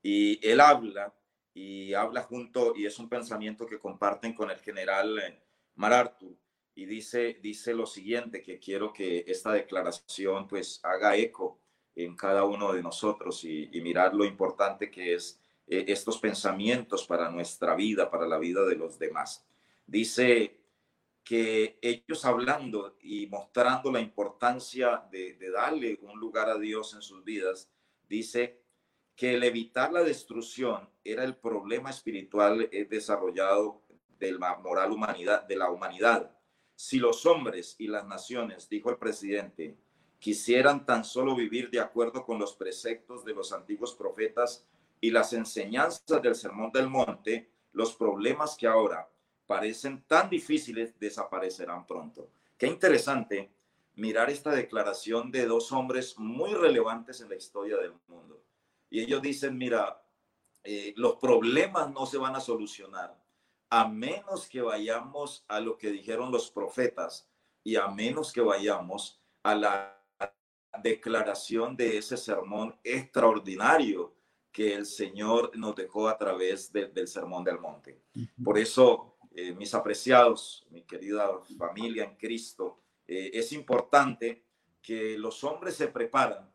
Y 0.03 0.39
él 0.47 0.61
habla 0.61 1.13
y 1.55 1.95
habla 1.95 2.23
junto, 2.23 2.75
y 2.77 2.87
es 2.87 2.99
un 2.99 3.09
pensamiento 3.09 3.67
que 3.67 3.79
comparten 3.79 4.35
con 4.35 4.51
el 4.51 4.59
general 4.59 5.41
MacArthur 5.75 6.37
y 6.75 6.85
dice, 6.87 7.39
dice 7.43 7.75
lo 7.75 7.87
siguiente, 7.87 8.43
que 8.43 8.59
quiero 8.59 8.93
que 8.93 9.25
esta 9.27 9.53
declaración 9.53 10.47
pues 10.47 10.81
haga 10.83 11.17
eco 11.17 11.59
en 11.95 12.17
cada 12.17 12.45
uno 12.45 12.73
de 12.73 12.83
nosotros 12.83 13.45
y, 13.45 13.69
mirar 13.83 14.15
lo 14.15 14.25
importante 14.25 14.91
que 14.91 15.15
es 15.15 15.40
eh, 15.71 15.85
estos 15.89 16.19
pensamientos 16.19 17.07
para 17.07 17.31
nuestra 17.31 17.75
vida, 17.75 18.11
para 18.11 18.27
la 18.27 18.39
vida 18.39 18.67
de 18.67 18.77
los 18.77 18.99
demás. 18.99 19.47
Dice 19.87 20.59
que 21.25 21.79
ellos 21.81 22.25
hablando 22.25 22.97
y 23.01 23.27
mostrando 23.29 23.91
la 23.93 24.01
importancia 24.01 25.07
de, 25.11 25.39
darle 25.51 25.99
un 26.03 26.19
lugar 26.19 26.51
a 26.51 26.59
Dios 26.59 26.93
en 26.95 27.03
sus 27.03 27.25
vidas, 27.25 27.71
dice 28.09 28.61
que 29.15 29.35
el 29.35 29.45
evitar 29.45 29.93
la 29.93 30.03
destrucción 30.03 30.89
era 31.05 31.25
el 31.25 31.37
problema 31.37 31.91
espiritual 31.91 32.69
eh, 32.73 32.87
desarrollado 32.91 33.83
de 34.19 34.33
la 34.33 34.57
moral 34.57 34.93
humanidad, 34.93 35.45
de 35.45 35.57
la 35.57 35.71
humanidad 35.71 36.37
si 36.83 36.99
los 36.99 37.27
hombres 37.27 37.77
y 37.77 37.89
las 37.89 38.07
naciones, 38.07 38.67
dijo 38.67 38.89
el 38.89 38.97
presidente, 38.97 39.77
quisieran 40.19 40.87
tan 40.87 41.05
solo 41.05 41.37
vivir 41.37 41.69
de 41.69 41.79
acuerdo 41.79 42.25
con 42.25 42.39
los 42.39 42.55
preceptos 42.55 43.23
de 43.23 43.35
los 43.35 43.53
antiguos 43.53 43.93
profetas 43.93 44.67
y 45.01 45.11
las 45.11 45.33
enseñanzas 45.33 46.21
del 46.23 46.35
Sermón 46.35 46.71
del 46.73 46.89
Monte, 46.89 47.51
los 47.73 47.95
problemas 47.95 48.57
que 48.57 48.67
ahora 48.67 49.09
parecen 49.47 50.05
tan 50.07 50.29
difíciles 50.29 50.99
desaparecerán 50.99 51.87
pronto. 51.87 52.31
Qué 52.57 52.67
interesante 52.67 53.53
mirar 53.95 54.31
esta 54.31 54.51
declaración 54.51 55.31
de 55.31 55.47
dos 55.47 55.73
hombres 55.73 56.19
muy 56.19 56.55
relevantes 56.55 57.21
en 57.21 57.29
la 57.29 57.37
historia 57.37 57.77
del 57.77 57.95
mundo. 58.07 58.43
Y 58.91 59.01
ellos 59.01 59.23
dicen, 59.23 59.57
mira, 59.57 60.03
eh, 60.63 60.93
los 60.97 61.17
problemas 61.17 61.91
no 61.91 62.07
se 62.07 62.19
van 62.19 62.37
a 62.37 62.41
solucionar 62.41 63.19
a 63.71 63.87
menos 63.87 64.49
que 64.49 64.61
vayamos 64.61 65.45
a 65.49 65.61
lo 65.61 65.79
que 65.79 65.91
dijeron 65.91 66.33
los 66.33 66.51
profetas 66.51 67.29
y 67.63 67.77
a 67.77 67.87
menos 67.87 68.33
que 68.33 68.41
vayamos 68.41 69.21
a 69.45 69.55
la 69.55 69.97
declaración 70.83 71.77
de 71.77 71.99
ese 71.99 72.17
sermón 72.17 72.77
extraordinario 72.83 74.13
que 74.53 74.75
el 74.75 74.87
Señor 74.87 75.57
nos 75.57 75.77
dejó 75.77 76.09
a 76.09 76.19
través 76.19 76.73
del 76.73 77.07
sermón 77.07 77.45
del 77.45 77.61
monte. 77.61 78.03
Por 78.43 78.59
eso, 78.59 79.17
eh, 79.33 79.53
mis 79.53 79.75
apreciados, 79.75 80.67
mi 80.71 80.83
querida 80.83 81.29
familia 81.57 82.05
en 82.05 82.17
Cristo, 82.17 82.81
eh, 83.07 83.31
es 83.33 83.53
importante 83.53 84.45
que 84.83 85.17
los 85.19 85.45
hombres 85.45 85.77
se 85.77 85.89
preparan 85.89 86.51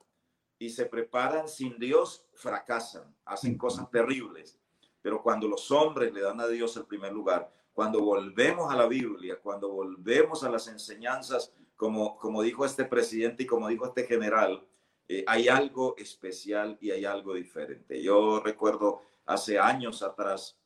y 0.58 0.70
se 0.70 0.86
preparan 0.86 1.48
sin 1.48 1.78
Dios, 1.78 2.26
fracasan, 2.34 3.16
hacen 3.26 3.58
cosas 3.58 3.90
terribles. 3.90 4.60
Pero 5.02 5.22
cuando 5.22 5.48
los 5.48 5.70
hombres 5.72 6.14
le 6.14 6.22
dan 6.22 6.40
a 6.40 6.48
Dios 6.48 6.76
el 6.78 6.86
primer 6.86 7.14
lugar, 7.14 7.52
cuando 7.74 8.02
volvemos 8.02 8.72
a 8.72 8.76
la 8.76 8.88
Biblia, 8.88 9.40
cuando 9.42 9.70
volvemos 9.70 10.44
a 10.44 10.50
las 10.50 10.68
enseñanzas, 10.68 11.54
como, 11.76 12.18
como 12.18 12.42
dijo 12.42 12.66
este 12.66 12.86
presidente 12.86 13.44
y 13.44 13.46
como 13.46 13.68
dijo 13.68 13.86
este 13.86 14.06
general, 14.06 14.66
eh, 15.08 15.24
hay 15.28 15.48
algo 15.48 15.96
especial 15.98 16.78
y 16.82 16.92
hay 16.92 17.06
algo 17.06 17.36
diferente. 17.36 18.02
Yo 18.02 18.40
recuerdo 18.40 19.02
hace 19.26 19.60
años 19.60 20.02
atrás, 20.02 20.58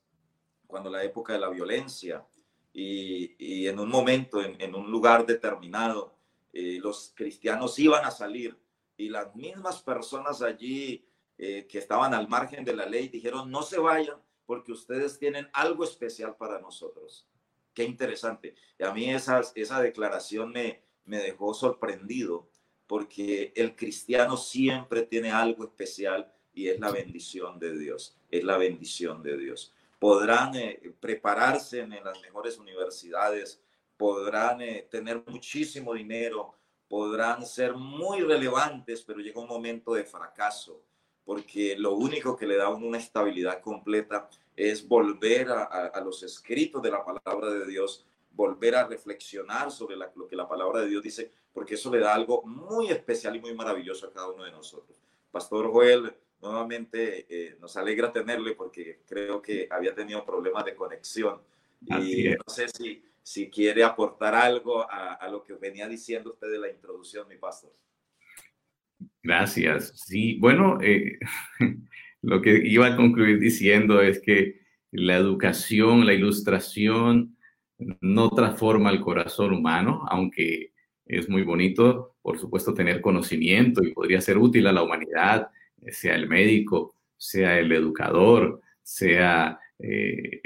cuando 0.67 0.89
la 0.89 1.03
época 1.03 1.33
de 1.33 1.39
la 1.39 1.49
violencia, 1.49 2.25
y, 2.71 3.67
en 3.67 3.79
un 3.79 3.89
momento, 3.89 4.41
en, 4.41 4.75
un 4.75 4.89
lugar 4.91 5.25
determinado, 5.25 6.15
eh, 6.53 6.79
los 6.81 7.13
cristianos 7.15 7.77
iban 7.79 8.05
a 8.05 8.11
salir 8.11 8.57
y 8.95 9.09
las 9.09 9.35
mismas 9.35 9.81
personas 9.81 10.41
allí 10.41 11.05
eh, 11.37 11.67
que 11.67 11.77
estaban 11.77 12.13
al 12.13 12.27
margen 12.27 12.65
de 12.65 12.75
la 12.75 12.85
ley 12.85 13.07
dijeron, 13.07 13.49
no 13.49 13.63
se 13.63 13.79
vayan 13.79 14.17
porque 14.45 14.71
ustedes 14.71 15.17
tienen 15.17 15.47
algo 15.53 15.83
especial 15.83 16.35
para 16.35 16.59
nosotros. 16.59 17.27
Qué 17.73 17.83
interesante. 17.83 18.55
Y 18.77 18.83
a 18.83 18.91
mí 18.91 19.09
esa, 19.09 19.41
esa 19.55 19.81
declaración 19.81 20.51
me, 20.51 20.83
me 21.05 21.19
dejó 21.19 21.53
sorprendido, 21.53 22.49
porque 22.89 23.53
el 23.55 23.75
cristiano 23.75 24.35
siempre 24.35 25.03
tiene 25.03 25.29
algo 25.29 25.63
especial 25.63 26.33
y 26.55 26.69
es 26.69 26.79
la 26.79 26.89
bendición 26.89 27.59
de 27.59 27.77
Dios, 27.77 28.17
es 28.31 28.43
la 28.43 28.57
bendición 28.57 29.21
de 29.21 29.37
Dios. 29.37 29.71
Podrán 29.99 30.55
eh, 30.55 30.81
prepararse 30.99 31.81
en, 31.81 31.91
las 32.03 32.19
mejores 32.23 32.57
universidades, 32.57 33.61
podrán 33.95 34.61
eh, 34.61 34.87
tener 34.89 35.21
muchísimo 35.27 35.93
dinero, 35.93 36.55
podrán 36.87 37.45
ser 37.45 37.75
muy 37.75 38.21
relevantes, 38.21 39.03
pero 39.03 39.19
llega 39.19 39.39
un 39.39 39.47
momento 39.47 39.93
de 39.93 40.03
fracaso, 40.03 40.81
porque 41.23 41.75
lo 41.77 41.93
único 41.93 42.35
que 42.35 42.47
le 42.47 42.57
da 42.57 42.69
una 42.69 42.97
estabilidad 42.97 43.61
completa 43.61 44.27
es 44.55 44.87
volver 44.87 45.47
a, 45.51 46.01
los 46.03 46.23
escritos 46.23 46.81
de 46.81 46.89
la 46.89 47.05
palabra 47.05 47.51
de 47.51 47.67
Dios, 47.67 48.07
volver 48.39 48.73
a 48.75 48.87
reflexionar 48.87 49.69
sobre 49.69 49.97
lo 49.97 50.25
que 50.25 50.35
la 50.37 50.47
palabra 50.47 50.79
de 50.79 50.87
Dios 50.87 51.03
dice, 51.03 51.29
porque 51.51 51.73
eso 51.73 51.91
le 51.91 51.99
da 51.99 52.15
algo 52.15 52.41
muy 52.43 52.87
especial 52.87 53.35
y 53.35 53.41
muy 53.41 53.53
maravilloso 53.53 54.07
a 54.07 54.13
cada 54.13 54.31
uno 54.31 54.45
de 54.45 54.51
nosotros. 54.51 54.97
Pastor 55.29 55.69
Joel, 55.69 56.13
nuevamente 56.41 57.25
eh, 57.29 57.57
nos 57.59 57.75
alegra 57.75 58.13
tenerle 58.13 58.55
porque 58.55 59.01
creo 59.05 59.41
que 59.41 59.67
había 59.69 59.93
tenido 59.93 60.25
problemas 60.25 60.63
de 60.63 60.73
conexión. 60.73 61.41
y 61.81 62.29
no 62.29 62.47
sé 62.47 62.69
si, 62.69 63.03
si 63.21 63.49
quiere 63.49 63.83
aportar 63.83 64.33
algo 64.33 64.89
a, 64.89 65.15
a 65.15 65.27
lo 65.27 65.43
que 65.43 65.55
venía 65.55 65.89
diciendo 65.89 66.31
usted 66.31 66.49
de 66.49 66.59
la 66.59 66.69
introducción, 66.69 67.27
mi 67.27 67.35
pastor. 67.35 67.73
Gracias. 69.21 69.91
Sí, 70.07 70.37
bueno, 70.39 70.79
eh, 70.81 71.19
lo 72.21 72.41
que 72.41 72.61
iba 72.63 72.87
a 72.87 72.95
concluir 72.95 73.37
diciendo 73.37 74.01
es 74.01 74.21
que 74.21 74.61
la 74.91 75.17
educación, 75.17 76.05
la 76.05 76.13
ilustración 76.13 77.35
no 78.01 78.29
transforma 78.29 78.91
el 78.91 79.01
corazón 79.01 79.53
humano, 79.53 80.05
aunque 80.09 80.73
es 81.05 81.27
muy 81.29 81.43
bonito, 81.43 82.15
por 82.21 82.37
supuesto, 82.37 82.73
tener 82.73 83.01
conocimiento 83.01 83.83
y 83.83 83.93
podría 83.93 84.21
ser 84.21 84.37
útil 84.37 84.67
a 84.67 84.71
la 84.71 84.83
humanidad, 84.83 85.49
sea 85.87 86.15
el 86.15 86.27
médico, 86.27 86.95
sea 87.17 87.57
el 87.59 87.71
educador, 87.71 88.61
sea 88.83 89.59
eh, 89.79 90.41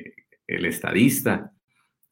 el 0.48 0.66
estadista, 0.66 1.52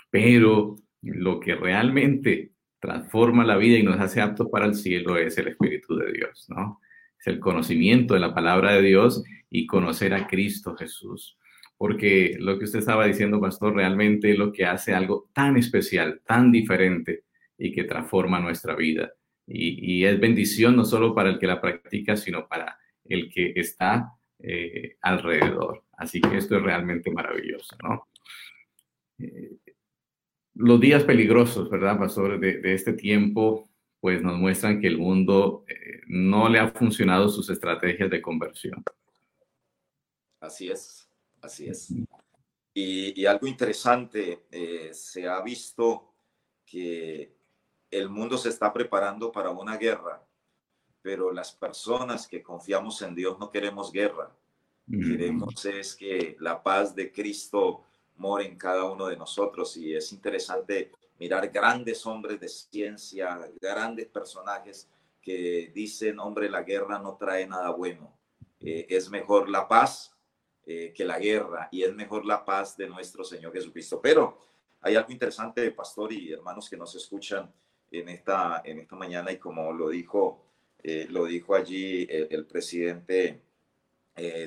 pero 0.10 0.76
lo 1.02 1.40
que 1.40 1.56
realmente 1.56 2.52
transforma 2.80 3.46
la 3.46 3.58
vida 3.58 3.78
y 3.78 3.84
nos 3.84 4.00
hace 4.00 4.22
aptos 4.22 4.50
para 4.50 4.66
el 4.66 4.76
cielo 4.76 5.18
es 5.18 5.38
el 5.38 5.50
Espíritu 5.50 5.96
de 5.96 6.12
Dios, 6.12 6.48
¿no? 6.50 6.82
Es 7.20 7.28
el 7.28 7.40
conocimiento 7.40 8.16
de 8.16 8.20
la 8.20 8.34
palabra 8.34 8.74
de 8.74 8.82
Dios 8.82 9.24
y 9.50 9.68
conocer 9.68 10.14
a 10.14 10.28
Cristo 10.28 10.76
Jesús. 10.76 11.38
Porque 11.82 12.38
lo 12.40 12.60
que 12.60 12.66
usted 12.66 12.78
estaba 12.78 13.08
diciendo, 13.08 13.42
pastor, 13.42 13.74
realmente 13.74 14.30
es 14.30 14.38
lo 14.38 14.52
que 14.52 14.66
hace 14.66 14.94
algo 14.94 15.32
tan 15.34 15.58
especial, 15.58 16.22
tan 16.24 16.52
diferente 16.52 17.24
y 17.58 17.72
que 17.72 17.86
transforma 17.86 18.40
nuestra 18.40 18.76
vida. 18.76 19.12
Y, 19.48 20.06
es 20.06 20.20
bendición 20.20 20.76
no 20.76 20.86
solo 20.86 21.16
para 21.16 21.32
el 21.32 21.40
que 21.40 21.48
la 21.48 21.60
practica, 21.60 22.16
sino 22.16 22.48
para 22.48 22.78
el 23.04 23.32
que 23.34 23.54
está 23.56 24.14
eh, 24.38 24.98
alrededor. 25.02 25.84
Así 25.94 26.22
que 26.22 26.38
esto 26.38 26.56
es 26.56 26.62
realmente 26.62 27.10
maravilloso, 27.10 27.76
¿no? 27.82 28.08
Eh, 29.18 29.58
los 30.54 30.80
días 30.80 31.04
peligrosos, 31.04 31.68
¿verdad, 31.68 31.98
pastor, 31.98 32.40
de, 32.40 32.76
este 32.76 32.94
tiempo, 32.94 33.72
pues 34.00 34.22
nos 34.22 34.38
muestran 34.38 34.80
que 34.80 34.88
el 34.88 35.00
mundo 35.00 35.66
eh, 35.68 36.02
no 36.06 36.48
le 36.48 36.60
ha 36.60 36.68
funcionado 36.68 37.28
sus 37.28 37.50
estrategias 37.50 38.12
de 38.12 38.22
conversión. 38.22 38.84
Así 40.40 40.70
es, 40.70 41.01
así 41.42 41.68
es. 41.68 41.94
Y, 42.74 43.26
algo 43.26 43.48
interesante, 43.48 44.46
eh, 44.50 44.92
se 44.94 45.28
ha 45.28 45.42
visto 45.42 46.14
que 46.66 47.36
el 47.90 48.10
mundo 48.10 48.38
se 48.38 48.50
está 48.50 48.72
preparando 48.72 49.32
para 49.32 49.50
una 49.50 49.76
guerra, 49.76 50.24
pero 51.02 51.32
las 51.32 51.52
personas 51.52 52.28
que 52.28 52.42
confiamos 52.42 53.02
en 53.02 53.14
Dios 53.14 53.38
no 53.40 53.52
queremos 53.52 53.92
guerra. 53.92 54.36
Queremos 54.88 55.64
es 55.66 55.96
que 55.96 56.36
la 56.40 56.62
paz 56.62 56.94
de 56.94 57.14
Cristo 57.14 57.86
en 58.40 58.58
cada 58.58 58.86
uno 58.86 59.08
de 59.08 59.18
nosotros 59.18 59.76
y 59.78 59.96
es 59.96 60.12
interesante 60.14 60.92
mirar 61.20 61.50
grandes 61.50 62.06
hombres 62.06 62.40
de 62.40 62.48
ciencia, 62.48 63.40
grandes 63.60 64.08
personajes 64.08 64.88
que 65.22 65.72
dicen, 65.74 66.20
hombre, 66.20 66.50
la 66.50 66.64
guerra 66.64 67.00
no 67.00 67.16
trae 67.16 67.48
nada 67.48 67.72
bueno. 67.72 68.16
Eh, 68.60 68.86
es 68.90 69.10
mejor 69.10 69.50
la 69.50 69.68
paz 69.68 70.16
eh, 70.66 70.94
que 70.96 71.06
la 71.06 71.20
guerra 71.20 71.70
y 71.72 71.84
es 71.84 71.94
mejor 71.94 72.26
la 72.26 72.44
paz 72.44 72.78
de 72.78 72.88
nuestro 72.88 73.24
Señor 73.24 73.54
Jesucristo. 73.54 74.00
Pero 74.02 74.38
hay 74.82 74.96
algo 74.96 75.12
interesante, 75.12 75.72
pastor 75.72 76.14
y 76.14 76.32
hermanos 76.32 76.70
que 76.70 76.78
nos 76.78 76.96
escuchan 76.96 77.52
en 77.92 78.10
esta, 78.10 78.62
en 78.64 78.80
esta 78.80 78.96
mañana 78.96 79.32
y 79.32 79.38
como 79.38 79.72
lo 79.74 79.90
dijo, 79.90 80.46
eh, 80.82 81.08
lo 81.10 81.26
dijo 81.26 81.56
allí 81.56 82.08
el, 82.10 82.46
presidente 82.46 83.42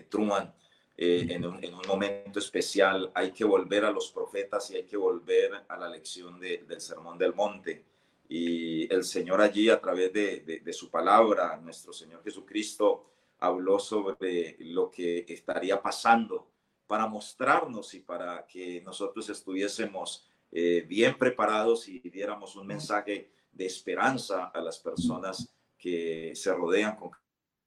Truman, 0.09 0.53
eh, 0.96 1.27
en, 1.31 1.44
un, 1.44 1.61
momento 1.88 2.38
especial 2.38 3.11
hay 3.14 3.33
que 3.33 3.44
volver 3.44 3.85
a 3.85 3.90
los 3.90 4.12
profetas 4.12 4.70
y 4.70 4.77
hay 4.77 4.85
que 4.85 4.96
volver 4.96 5.64
a 5.66 5.77
la 5.77 5.88
lección 5.88 6.38
del 6.38 6.81
Sermón 6.81 7.18
del 7.18 7.35
Monte. 7.35 7.85
Y 8.29 8.92
el 8.92 9.05
Señor 9.05 9.40
allí, 9.40 9.68
a 9.68 9.81
través 9.81 10.12
de, 10.12 10.72
su 10.72 10.90
palabra, 10.90 11.57
nuestro 11.57 11.92
Señor 11.92 12.22
Jesucristo, 12.22 13.11
habló 13.38 13.79
sobre 13.79 14.57
lo 14.61 14.90
que 14.90 15.25
estaría 15.29 15.81
pasando 15.81 16.51
para 16.87 17.07
mostrarnos 17.07 17.94
y 17.94 18.01
para 18.01 18.47
que 18.47 18.81
nosotros 18.83 19.29
estuviésemos 19.29 20.29
eh, 20.53 20.85
bien 20.87 21.18
preparados 21.18 21.88
y 21.88 21.99
diéramos 22.01 22.57
un 22.57 22.66
mensaje 22.66 23.31
de 23.51 23.66
esperanza 23.66 24.47
a 24.47 24.61
las 24.61 24.79
personas 24.79 25.53
que 25.77 26.33
se 26.35 26.53
rodean 26.53 26.97
con 26.97 27.11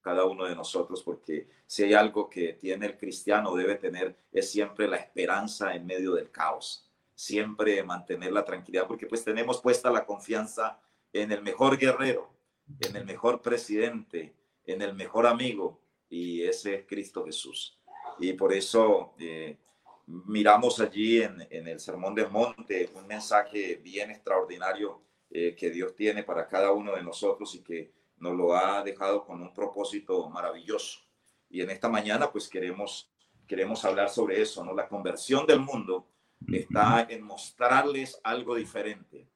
cada 0.01 0.23
uno 0.23 0.45
de 0.45 0.56
nosotros, 0.56 1.03
porque 1.03 1.49
si 1.65 1.84
hay 1.84 1.93
algo 1.93 2.30
que 2.30 2.53
tiene 2.53 2.86
el 2.86 2.97
cristiano, 2.97 3.53
debe 3.56 3.75
tener, 3.75 4.15
es 4.32 4.49
siempre 4.49 4.88
la 4.88 4.95
esperanza 4.95 5.75
en 5.75 5.86
medio 5.86 6.13
del 6.13 6.32
caos, 6.32 6.89
siempre 7.13 7.84
mantener 7.84 8.32
la 8.32 8.45
tranquilidad, 8.45 8.88
porque 8.88 9.06
pues 9.06 9.25
tenemos 9.25 9.60
puesta 9.60 9.91
la 9.91 10.06
confianza 10.06 10.80
en 11.12 11.34
el 11.34 11.41
mejor 11.41 11.77
guerrero, 11.77 12.32
en 12.80 12.95
el 12.95 13.03
mejor 13.06 13.41
presidente, 13.41 14.34
en 14.67 14.84
el 14.84 14.93
mejor 14.93 15.25
amigo, 15.25 15.82
y 16.10 16.43
ese 16.43 16.75
es 16.75 16.86
Cristo 16.86 17.25
Jesús. 17.25 17.80
Y 18.19 18.34
por 18.34 18.53
eso 18.53 19.15
eh, 19.17 19.58
miramos 20.06 20.80
allí 20.80 21.21
en, 21.21 21.47
en, 21.49 21.67
el 21.67 21.80
Sermón 21.80 22.13
del 22.13 22.30
Monte 22.30 22.89
un 22.93 23.08
mensaje 23.08 23.75
bien 23.75 24.12
extraordinario 24.12 25.01
eh, 25.30 25.56
que 25.56 25.69
Dios 25.69 25.93
tiene 25.95 26.23
para 26.23 26.47
cada 26.47 26.71
uno 26.71 26.95
de 26.95 27.03
nosotros 27.03 27.53
y 27.56 27.62
que 27.62 27.91
nos 28.17 28.34
lo 28.36 28.56
ha 28.56 28.82
dejado 28.84 29.25
con 29.25 29.41
un 29.41 29.53
propósito 29.53 30.30
maravilloso. 30.30 31.01
Y 31.49 31.62
en 31.62 31.69
esta 31.69 31.89
mañana 31.89 32.32
pues 32.32 32.47
queremos, 32.47 33.12
queremos 33.45 33.84
hablar 33.84 34.10
sobre 34.10 34.41
eso, 34.41 34.63
¿no? 34.63 34.73
La 34.73 34.88
conversión 34.88 35.45
del 35.45 35.60
mundo 35.60 36.08
está 36.47 37.06
en 37.10 37.23
mostrarles 37.23 38.19
algo 38.23 38.56
diferente, 38.56 39.27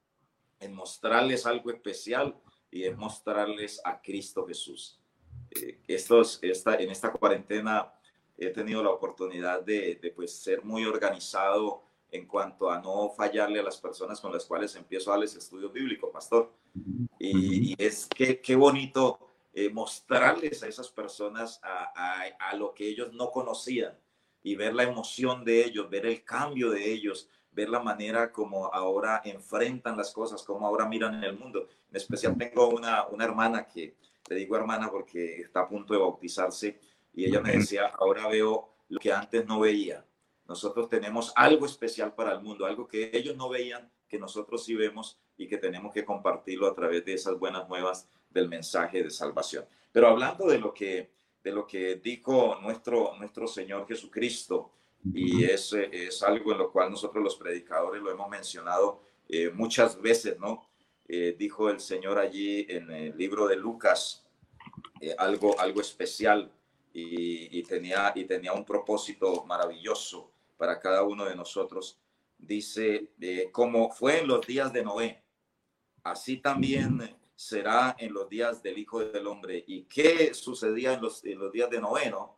en 0.59 0.73
mostrarles 0.73 1.45
algo 1.45 1.71
especial 1.71 2.39
y 2.69 2.85
en 2.85 2.97
mostrarles 2.97 3.81
a 3.83 4.01
Cristo 4.01 4.45
Jesús. 4.47 5.00
Eh, 5.51 5.79
estos, 5.87 6.39
esta, 6.41 6.75
en 6.75 6.89
esta 6.91 7.11
cuarentena 7.11 7.93
he 8.37 8.49
tenido 8.49 8.83
la 8.83 8.89
oportunidad 8.89 9.61
de, 9.61 9.99
de 10.01 10.11
pues, 10.11 10.33
ser 10.33 10.63
muy 10.63 10.85
organizado 10.85 11.83
en 12.11 12.27
cuanto 12.27 12.69
a 12.69 12.79
no 12.79 13.09
fallarle 13.09 13.59
a 13.59 13.63
las 13.63 13.77
personas 13.77 14.19
con 14.19 14.33
las 14.33 14.45
cuales 14.45 14.75
empiezo 14.75 15.09
a 15.09 15.13
darles 15.13 15.35
estudio 15.35 15.69
bíblico, 15.69 16.11
pastor. 16.11 16.51
Y, 17.17 17.73
es 17.81 18.05
que 18.07 18.41
qué 18.41 18.55
bonito 18.55 19.19
eh, 19.53 19.69
mostrarles 19.69 20.61
a 20.63 20.67
esas 20.67 20.89
personas 20.89 21.59
a, 21.63 22.23
a, 22.37 22.55
lo 22.55 22.73
que 22.73 22.87
ellos 22.87 23.13
no 23.13 23.31
conocían 23.31 23.97
y 24.43 24.55
ver 24.55 24.73
la 24.73 24.83
emoción 24.83 25.45
de 25.45 25.63
ellos, 25.63 25.89
ver 25.89 26.05
el 26.05 26.23
cambio 26.23 26.69
de 26.71 26.91
ellos, 26.91 27.29
ver 27.51 27.69
la 27.69 27.79
manera 27.79 28.31
como 28.31 28.73
ahora 28.73 29.21
enfrentan 29.25 29.97
las 29.97 30.11
cosas, 30.11 30.43
como 30.43 30.65
ahora 30.65 30.85
miran 30.85 31.23
el 31.23 31.37
mundo. 31.37 31.67
En 31.89 31.97
especial 31.97 32.37
tengo 32.37 32.69
una, 32.69 33.07
una 33.07 33.25
hermana 33.25 33.67
que, 33.67 33.95
le 34.29 34.35
digo 34.35 34.55
hermana 34.55 34.89
porque 34.89 35.41
está 35.41 35.61
a 35.61 35.67
punto 35.67 35.93
de 35.93 35.99
bautizarse 35.99 36.79
y 37.13 37.25
ella 37.25 37.41
me 37.41 37.51
decía, 37.51 37.87
ahora 37.99 38.27
veo 38.27 38.69
lo 38.87 38.99
que 38.99 39.11
antes 39.11 39.45
no 39.45 39.59
veía. 39.59 40.05
Nosotros 40.47 40.89
tenemos 40.89 41.33
algo 41.35 41.65
especial 41.65 42.13
para 42.13 42.33
el 42.33 42.41
mundo, 42.41 42.65
algo 42.65 42.87
que 42.87 43.11
ellos 43.13 43.35
no 43.35 43.49
veían, 43.49 43.91
que 44.07 44.19
nosotros 44.19 44.63
sí 44.63 44.75
vemos 44.75 45.17
y 45.37 45.47
que 45.47 45.57
tenemos 45.57 45.93
que 45.93 46.05
compartirlo 46.05 46.67
a 46.67 46.75
través 46.75 47.03
de 47.05 47.13
esas 47.13 47.37
buenas 47.37 47.67
nuevas 47.67 48.07
del 48.29 48.47
mensaje 48.47 49.03
de 49.03 49.09
salvación. 49.09 49.65
Pero 49.91 50.07
hablando 50.07 50.47
de 50.47 50.59
lo 50.59 50.73
que, 50.73 51.11
de 51.43 51.51
lo 51.51 51.65
que 51.65 51.95
dijo 51.95 52.57
nuestro, 52.61 53.15
nuestro 53.17 53.47
Señor 53.47 53.87
Jesucristo, 53.87 54.71
y 55.13 55.43
es, 55.45 55.73
es 55.73 56.21
algo 56.23 56.51
en 56.51 56.59
lo 56.59 56.71
cual 56.71 56.91
nosotros 56.91 57.23
los 57.23 57.35
predicadores 57.35 58.01
lo 58.01 58.11
hemos 58.11 58.29
mencionado 58.29 59.01
eh, 59.33 59.49
muchas 59.49 59.99
veces, 60.01 60.37
¿no? 60.39 60.67
Eh, 61.07 61.35
dijo 61.37 61.69
el 61.69 61.79
Señor 61.79 62.19
allí 62.19 62.65
en 62.69 62.91
el 62.91 63.17
libro 63.17 63.47
de 63.47 63.55
Lucas 63.55 64.25
eh, 64.99 65.15
algo, 65.17 65.57
algo 65.59 65.79
especial 65.79 66.51
y, 66.93 67.57
y, 67.57 67.63
tenía, 67.63 68.11
y 68.13 68.25
tenía 68.25 68.51
un 68.51 68.65
propósito 68.65 69.45
maravilloso 69.45 70.31
para 70.57 70.79
cada 70.79 71.03
uno 71.03 71.25
de 71.25 71.35
nosotros. 71.35 71.97
Dice, 72.37 73.09
como 73.51 73.89
fue 73.91 74.19
en 74.19 74.27
los 74.27 74.45
días 74.45 74.73
de 74.73 74.83
Noé, 74.83 75.23
así 76.03 76.37
también 76.37 77.15
será 77.35 77.95
en 77.97 78.13
los 78.13 78.27
días 78.27 78.61
del 78.61 78.77
Hijo 78.79 78.99
del 78.99 79.27
Hombre. 79.27 79.63
¿Y 79.65 79.83
qué 79.83 80.33
sucedía 80.33 80.93
en 80.93 81.01
los, 81.01 81.23
los 81.23 81.51
días 81.51 81.69
de 81.69 81.79
Noé? 81.79 82.09
¿no? 82.09 82.35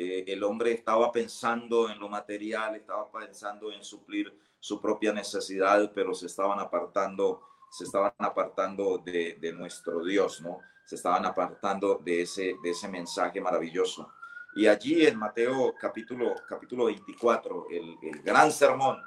Eh, 0.00 0.32
el 0.32 0.44
hombre 0.44 0.70
estaba 0.70 1.10
pensando 1.10 1.90
en 1.90 1.98
lo 1.98 2.08
material, 2.08 2.76
estaba 2.76 3.10
pensando 3.10 3.72
en 3.72 3.82
suplir 3.82 4.32
su 4.60 4.80
propia 4.80 5.12
necesidad, 5.12 5.90
pero 5.92 6.14
se 6.14 6.26
estaban 6.26 6.60
apartando, 6.60 7.42
se 7.68 7.82
estaban 7.82 8.12
apartando 8.18 8.98
de, 8.98 9.38
de 9.40 9.52
nuestro 9.52 10.04
Dios, 10.04 10.40
¿no? 10.40 10.60
Se 10.84 10.94
estaban 10.94 11.26
apartando 11.26 11.96
de 11.96 12.22
ese, 12.22 12.54
de 12.62 12.70
ese 12.70 12.86
mensaje 12.86 13.40
maravilloso. 13.40 14.12
Y 14.54 14.68
allí 14.68 15.04
en 15.04 15.18
Mateo 15.18 15.74
capítulo, 15.76 16.32
capítulo 16.48 16.84
24, 16.84 17.66
el, 17.68 17.96
el 18.00 18.22
gran 18.22 18.52
sermón, 18.52 19.02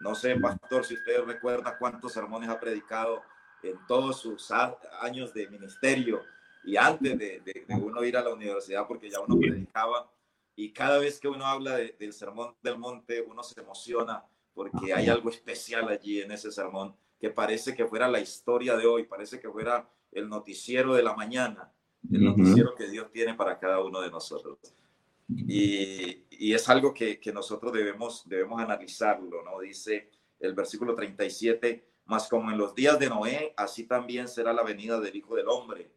no 0.00 0.16
sé, 0.16 0.34
pastor, 0.40 0.84
si 0.84 0.94
usted 0.94 1.22
recuerda 1.24 1.78
cuántos 1.78 2.12
sermones 2.12 2.48
ha 2.48 2.58
predicado 2.58 3.22
en 3.62 3.78
todos 3.86 4.18
sus 4.18 4.50
años 4.50 5.32
de 5.32 5.48
ministerio 5.48 6.20
y 6.64 6.76
antes 6.76 7.16
de, 7.16 7.64
uno 7.80 8.02
ir 8.02 8.16
a 8.16 8.22
la 8.22 8.34
universidad, 8.34 8.88
porque 8.88 9.08
ya 9.08 9.20
uno 9.20 9.38
predicaba. 9.38 10.10
Y 10.54 10.72
cada 10.72 10.98
vez 10.98 11.18
que 11.18 11.28
uno 11.28 11.46
habla 11.46 11.76
del 11.76 12.12
sermón 12.12 12.54
del 12.62 12.78
monte, 12.78 13.22
uno 13.22 13.42
se 13.42 13.60
emociona 13.60 14.24
porque 14.54 14.92
hay 14.92 15.08
algo 15.08 15.30
especial 15.30 15.88
allí 15.88 16.20
en 16.20 16.30
ese 16.30 16.52
sermón 16.52 16.94
que 17.18 17.30
parece 17.30 17.74
que 17.74 17.86
fuera 17.86 18.08
la 18.08 18.20
historia 18.20 18.76
de 18.76 18.86
hoy, 18.86 19.04
parece 19.04 19.40
que 19.40 19.48
fuera 19.48 19.88
el 20.10 20.28
noticiero 20.28 20.94
de 20.94 21.02
la 21.02 21.14
mañana, 21.14 21.72
el 22.10 22.24
noticiero 22.24 22.74
que 22.74 22.88
Dios 22.88 23.10
tiene 23.12 23.34
para 23.34 23.58
cada 23.58 23.80
uno 23.82 24.00
de 24.00 24.10
nosotros. 24.10 24.58
Y, 25.28 26.24
y 26.30 26.52
es 26.52 26.68
algo 26.68 26.92
que, 26.92 27.18
que, 27.20 27.32
nosotros 27.32 27.72
debemos, 27.72 28.28
debemos 28.28 28.60
analizarlo, 28.60 29.42
¿no? 29.42 29.60
Dice 29.60 30.10
el 30.40 30.52
versículo 30.52 30.94
37, 30.94 31.86
más 32.06 32.28
como 32.28 32.50
en 32.50 32.58
los 32.58 32.74
días 32.74 32.98
de 32.98 33.08
Noé, 33.08 33.54
así 33.56 33.84
también 33.84 34.28
será 34.28 34.52
la 34.52 34.64
venida 34.64 35.00
del 35.00 35.14
Hijo 35.14 35.36
del 35.36 35.48
Hombre, 35.48 35.92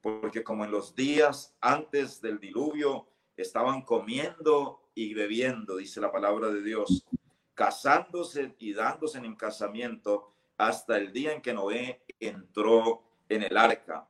porque 0.00 0.44
como 0.44 0.64
en 0.64 0.70
los 0.70 0.94
días 0.94 1.56
antes 1.60 2.20
del 2.20 2.38
diluvio 2.38 3.08
estaban 3.42 3.82
comiendo 3.82 4.90
y 4.94 5.14
bebiendo, 5.14 5.76
dice 5.76 6.00
la 6.00 6.10
palabra 6.10 6.50
de 6.50 6.62
Dios, 6.62 7.06
casándose 7.54 8.54
y 8.58 8.72
dándose 8.72 9.18
en 9.18 9.36
casamiento 9.36 10.32
hasta 10.56 10.98
el 10.98 11.12
día 11.12 11.32
en 11.32 11.40
que 11.40 11.54
Noé 11.54 12.02
entró 12.18 13.02
en 13.28 13.44
el 13.44 13.56
arca. 13.56 14.08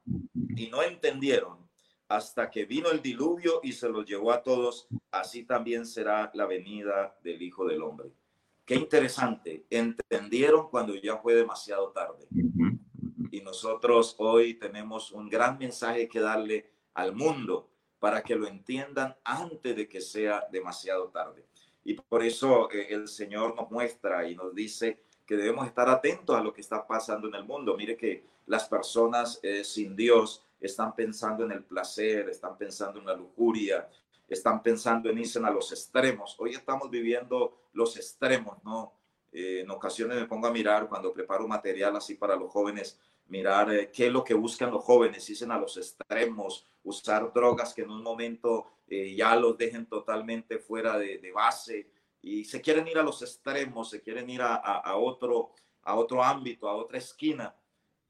Y 0.57 0.69
no 0.69 0.83
entendieron 0.83 1.69
hasta 2.09 2.51
que 2.51 2.65
vino 2.65 2.91
el 2.91 3.03
diluvio 3.03 3.61
y 3.63 3.73
se 3.73 3.89
los 3.89 4.07
llevó 4.07 4.33
a 4.33 4.43
todos, 4.43 4.89
así 5.11 5.45
también 5.45 5.85
será 5.85 6.31
la 6.33 6.47
venida 6.47 7.19
del 7.23 7.43
Hijo 7.43 7.67
del 7.67 7.83
Hombre. 7.83 8.09
Qué 8.65 8.75
interesante, 8.75 9.67
entendieron 9.69 10.69
cuando 10.71 10.95
ya 10.95 11.19
fue 11.19 11.35
demasiado 11.35 11.91
tarde. 11.91 12.27
Y 13.31 13.43
nosotros 13.43 14.15
hoy 14.19 14.55
tenemos 14.55 15.13
un 15.13 15.29
gran 15.29 15.59
mensaje 15.59 16.09
que 16.09 16.21
darle 16.21 16.71
al 16.95 17.15
mundo 17.15 17.71
para 17.99 18.23
que 18.23 18.37
lo 18.37 18.47
entiendan 18.47 19.17
antes 19.25 19.77
de 19.77 19.89
que 19.89 20.01
sea 20.01 20.47
demasiado 20.51 21.09
tarde. 21.09 21.45
Y 21.85 21.95
por 21.95 22.23
eso 22.23 22.71
eh, 22.71 22.89
el 22.91 23.09
Señor 23.09 23.57
nos 23.57 23.71
muestra 23.71 24.29
y 24.29 24.35
nos 24.35 24.55
dice 24.55 25.01
que 25.27 25.37
debemos 25.37 25.67
estar 25.67 25.89
atentos 25.89 26.37
a 26.37 26.43
lo 26.43 26.53
que 26.53 26.61
está 26.61 26.87
pasando 26.87 27.29
en 27.29 27.35
el 27.35 27.45
mundo. 27.45 27.77
Mire 27.77 27.97
que 27.97 28.25
las 28.47 28.69
personas 28.69 29.41
eh, 29.43 29.63
sin 29.65 29.95
Dios 29.95 30.45
están 30.61 30.95
pensando 30.95 31.45
en 31.45 31.53
el 31.53 31.65
placer, 31.65 32.29
están 32.29 32.57
pensando 32.57 32.99
en 32.99 33.07
la 33.07 33.15
lujuria, 33.15 33.89
están 34.29 34.63
pensando 34.63 35.09
en 35.11 35.19
irse 35.19 35.39
a 35.39 35.51
los 35.51 35.73
extremos. 35.73 36.37
Hoy 36.39 36.51
estamos 36.51 36.91
viviendo 36.91 37.59
los 37.73 37.97
extremos, 37.97 38.63
¿no? 38.65 38.93
Eh, 39.33 39.61
en 39.61 39.71
ocasiones 39.71 40.19
me 40.19 40.27
pongo 40.27 40.47
a 40.47 40.53
mirar 40.53 40.89
cuando 40.89 41.13
preparo 41.13 41.47
material 41.47 41.97
así 41.97 42.15
para 42.15 42.37
los 42.37 42.51
jóvenes, 42.51 42.99
mirar 43.29 43.73
eh, 43.73 43.91
qué 43.93 44.07
es 44.07 44.13
lo 44.13 44.25
que 44.25 44.35
buscan 44.35 44.71
los 44.71 44.85
jóvenes, 44.85 45.27
dicen 45.27 45.51
a 45.51 45.59
los 45.59 45.77
extremos, 45.77 46.67
usar 46.85 47.33
drogas 47.33 47.75
que 47.75 47.83
en 47.83 47.91
un 47.91 48.03
momento 48.03 48.67
eh, 48.89 49.15
ya 49.15 49.37
los 49.37 49.57
dejen 49.57 49.87
totalmente 49.87 50.59
fuera 50.59 50.99
de, 50.99 51.31
base 51.33 51.91
y 52.23 52.45
se 52.45 52.61
quieren 52.61 52.89
ir 52.89 52.99
a 52.99 53.03
los 53.03 53.23
extremos, 53.23 53.91
se 53.91 54.01
quieren 54.01 54.29
ir 54.31 54.43
a, 54.43 54.57
a, 54.57 54.97
otro, 54.97 55.53
a 55.83 55.95
otro 55.95 56.23
ámbito, 56.23 56.69
a 56.69 56.75
otra 56.75 56.99
esquina. 56.99 57.55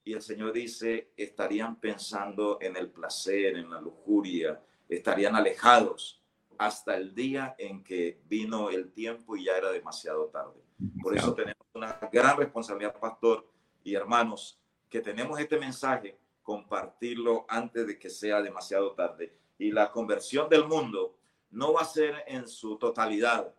Y 0.04 0.14
el 0.14 0.22
Señor 0.22 0.52
dice, 0.52 1.12
estarían 1.16 1.78
pensando 1.78 2.58
en 2.60 2.76
el 2.76 2.90
placer, 2.90 3.56
en 3.56 3.68
la 3.70 3.80
lujuria, 3.80 4.62
estarían 4.88 5.36
alejados 5.36 6.22
hasta 6.56 6.96
el 6.96 7.14
día 7.14 7.54
en 7.58 7.84
que 7.84 8.20
vino 8.26 8.70
el 8.70 8.90
tiempo 8.92 9.36
y 9.36 9.44
ya 9.44 9.56
era 9.56 9.70
demasiado 9.70 10.26
tarde. 10.26 10.60
Por 11.02 11.16
eso 11.16 11.34
tenemos 11.34 11.66
una 11.74 11.98
gran 12.10 12.36
responsabilidad, 12.36 12.98
pastor 12.98 13.46
y 13.84 13.94
hermanos, 13.94 14.60
que 14.88 15.00
tenemos 15.00 15.38
este 15.38 15.58
mensaje, 15.58 16.18
compartirlo 16.42 17.44
antes 17.48 17.86
de 17.86 17.98
que 17.98 18.08
sea 18.08 18.40
demasiado 18.40 18.92
tarde. 18.92 19.34
Y 19.58 19.70
la 19.70 19.90
conversión 19.90 20.48
del 20.48 20.66
mundo 20.66 21.16
no 21.50 21.72
va 21.72 21.82
a 21.82 21.84
ser 21.84 22.24
en 22.26 22.48
su 22.48 22.76
totalidad, 22.78 23.54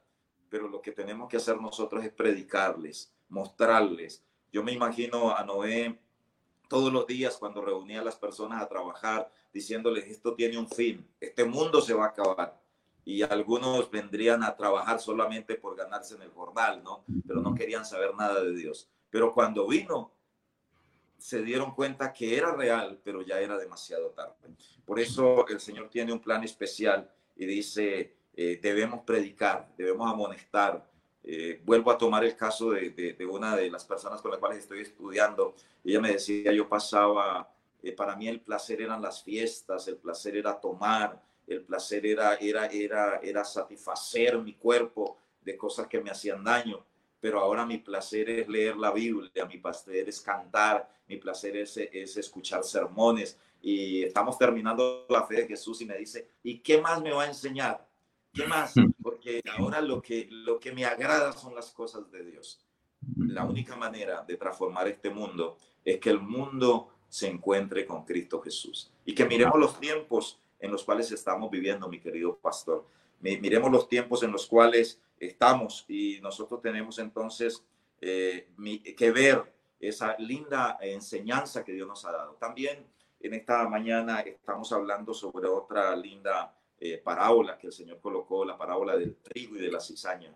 pero 0.49 0.67
lo 0.67 0.81
que 0.81 0.91
tenemos 0.91 1.29
que 1.29 1.37
hacer 1.37 1.59
nosotros 1.61 2.03
es 2.03 2.11
predicarles, 2.11 3.13
mostrarles. 3.27 4.23
Yo 4.51 4.63
me 4.63 4.71
imagino 4.71 5.35
a 5.35 5.43
Noé 5.43 5.99
todos 6.67 6.91
los 6.91 7.05
días 7.05 7.37
cuando 7.37 7.61
reunía 7.61 8.01
a 8.01 8.03
las 8.03 8.15
personas 8.15 8.61
a 8.61 8.67
trabajar, 8.67 9.31
diciéndoles, 9.53 10.05
esto 10.05 10.35
tiene 10.35 10.57
un 10.57 10.69
fin, 10.69 11.07
este 11.19 11.43
mundo 11.43 11.81
se 11.81 11.93
va 11.93 12.05
a 12.05 12.09
acabar. 12.09 12.59
Y 13.05 13.23
algunos 13.23 13.89
vendrían 13.89 14.43
a 14.43 14.55
trabajar 14.55 14.99
solamente 14.99 15.55
por 15.55 15.75
ganarse 15.75 16.15
en 16.15 16.21
el 16.21 16.31
jornal, 16.31 16.83
¿no? 16.83 17.03
Pero 17.25 17.41
no 17.41 17.55
querían 17.55 17.85
saber 17.85 18.13
nada 18.15 18.41
de 18.43 18.53
Dios. 18.53 18.87
Pero 19.09 19.33
cuando 19.33 19.67
vino, 19.67 20.11
se 21.19 21.43
dieron 21.43 21.75
cuenta 21.75 22.13
que 22.13 22.37
era 22.37 22.53
real, 22.55 22.99
pero 23.03 23.21
ya 23.21 23.39
era 23.39 23.57
demasiado 23.57 24.09
tarde. 24.09 24.35
Por 24.85 24.99
eso 24.99 25.47
el 25.47 25.59
Señor 25.59 25.89
tiene 25.89 26.13
un 26.13 26.19
plan 26.19 26.43
especial 26.43 27.09
y 27.35 27.45
dice, 27.45 28.15
eh, 28.35 28.59
debemos 28.61 29.01
predicar, 29.01 29.69
debemos 29.77 30.11
amonestar. 30.11 30.89
Eh, 31.23 31.61
vuelvo 31.65 31.91
a 31.91 31.97
tomar 31.97 32.23
el 32.23 32.35
caso 32.35 32.71
de, 32.71 32.89
de, 32.91 33.25
una 33.25 33.55
de 33.55 33.69
las 33.69 33.83
personas 33.85 34.21
con 34.21 34.31
las 34.31 34.39
cuales 34.39 34.59
estoy 34.59 34.81
estudiando. 34.81 35.53
Ella 35.83 35.99
me 35.99 36.13
decía, 36.13 36.51
yo 36.53 36.67
pasaba, 36.67 37.53
eh, 37.83 37.91
para 37.91 38.15
mí 38.15 38.27
el 38.27 38.39
placer 38.39 38.81
eran 38.81 39.01
las 39.01 39.21
fiestas, 39.21 39.87
el 39.87 39.97
placer 39.97 40.37
era 40.37 40.59
tomar, 40.59 41.21
el 41.45 41.61
placer 41.61 42.05
era, 42.05 42.35
era, 42.35 42.67
era, 42.67 43.19
era 43.21 43.43
satisfacer 43.43 44.37
mi 44.39 44.53
cuerpo 44.53 45.17
de 45.41 45.57
cosas 45.57 45.87
que 45.87 45.99
me 45.99 46.11
hacían 46.11 46.43
daño 46.43 46.83
pero 47.19 47.39
ahora 47.39 47.65
mi 47.65 47.77
placer 47.77 48.29
es 48.29 48.47
leer 48.47 48.77
la 48.77 48.91
Biblia, 48.91 49.45
mi 49.45 49.57
placer 49.57 50.07
es 50.07 50.21
cantar, 50.21 50.89
mi 51.07 51.17
placer 51.17 51.57
es, 51.57 51.77
es, 51.77 52.17
escuchar 52.17 52.63
sermones. 52.63 53.37
Y 53.61 54.03
estamos 54.03 54.37
terminando 54.37 55.05
la 55.09 55.25
fe 55.25 55.41
de 55.41 55.47
Jesús 55.47 55.81
y 55.81 55.85
me 55.85 55.97
dice, 55.97 56.29
¿y 56.43 56.59
qué 56.59 56.79
más 56.79 57.01
me 57.01 57.11
va 57.11 57.23
a 57.23 57.27
enseñar? 57.27 57.85
¿Qué 58.33 58.47
más? 58.47 58.73
Porque 59.03 59.41
ahora 59.57 59.81
lo 59.81 60.01
que, 60.01 60.27
lo 60.31 60.59
que 60.59 60.71
me 60.71 60.85
agrada 60.85 61.33
son 61.33 61.55
las 61.55 61.71
cosas 61.71 62.09
de 62.11 62.23
Dios. 62.23 62.65
La 63.17 63.45
única 63.45 63.75
manera 63.75 64.23
de 64.27 64.37
transformar 64.37 64.87
este 64.87 65.09
mundo 65.09 65.57
es 65.83 65.99
que 65.99 66.09
el 66.09 66.19
mundo 66.19 66.93
se 67.09 67.27
encuentre 67.27 67.85
con 67.85 68.05
Cristo 68.05 68.39
Jesús 68.39 68.91
y 69.03 69.15
que 69.15 69.25
miremos 69.25 69.59
los 69.59 69.79
tiempos 69.79 70.39
en 70.59 70.71
los 70.71 70.83
cuales 70.83 71.11
estamos 71.11 71.49
viviendo, 71.49 71.89
mi 71.89 71.99
querido 71.99 72.37
pastor. 72.37 72.85
Miremos 73.21 73.71
los 73.71 73.89
tiempos 73.89 74.23
en 74.23 74.31
los 74.31 74.45
cuales 74.45 75.01
estamos 75.19 75.85
y 75.87 76.19
nosotros 76.21 76.61
tenemos 76.61 76.99
entonces 76.99 77.63
eh, 78.01 78.49
que 78.97 79.11
ver 79.11 79.43
esa 79.79 80.15
linda 80.17 80.77
enseñanza 80.81 81.63
que 81.63 81.73
Dios 81.73 81.87
nos 81.87 82.03
ha 82.05 82.11
dado. 82.11 82.33
También 82.33 82.85
en 83.19 83.33
esta 83.33 83.67
mañana 83.67 84.21
estamos 84.21 84.71
hablando 84.71 85.13
sobre 85.13 85.47
otra 85.47 85.95
linda 85.95 86.55
eh, 86.79 86.97
parábola 86.97 87.57
que 87.57 87.67
el 87.67 87.73
Señor 87.73 87.99
colocó, 87.99 88.45
la 88.45 88.57
parábola 88.57 88.95
del 88.95 89.17
trigo 89.17 89.57
y 89.57 89.61
de 89.61 89.71
la 89.71 89.81
cizaña, 89.81 90.33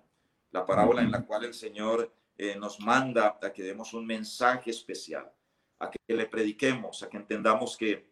la 0.51 0.65
parábola 0.65 1.01
en 1.01 1.11
la 1.11 1.25
cual 1.25 1.45
el 1.45 1.53
Señor 1.53 2.11
eh, 2.37 2.55
nos 2.57 2.79
manda 2.79 3.39
a 3.41 3.53
que 3.53 3.63
demos 3.63 3.93
un 3.93 4.05
mensaje 4.05 4.71
especial, 4.71 5.31
a 5.79 5.89
que 5.89 5.99
le 6.07 6.25
prediquemos, 6.25 7.01
a 7.03 7.09
que 7.09 7.17
entendamos 7.17 7.77
que, 7.77 8.05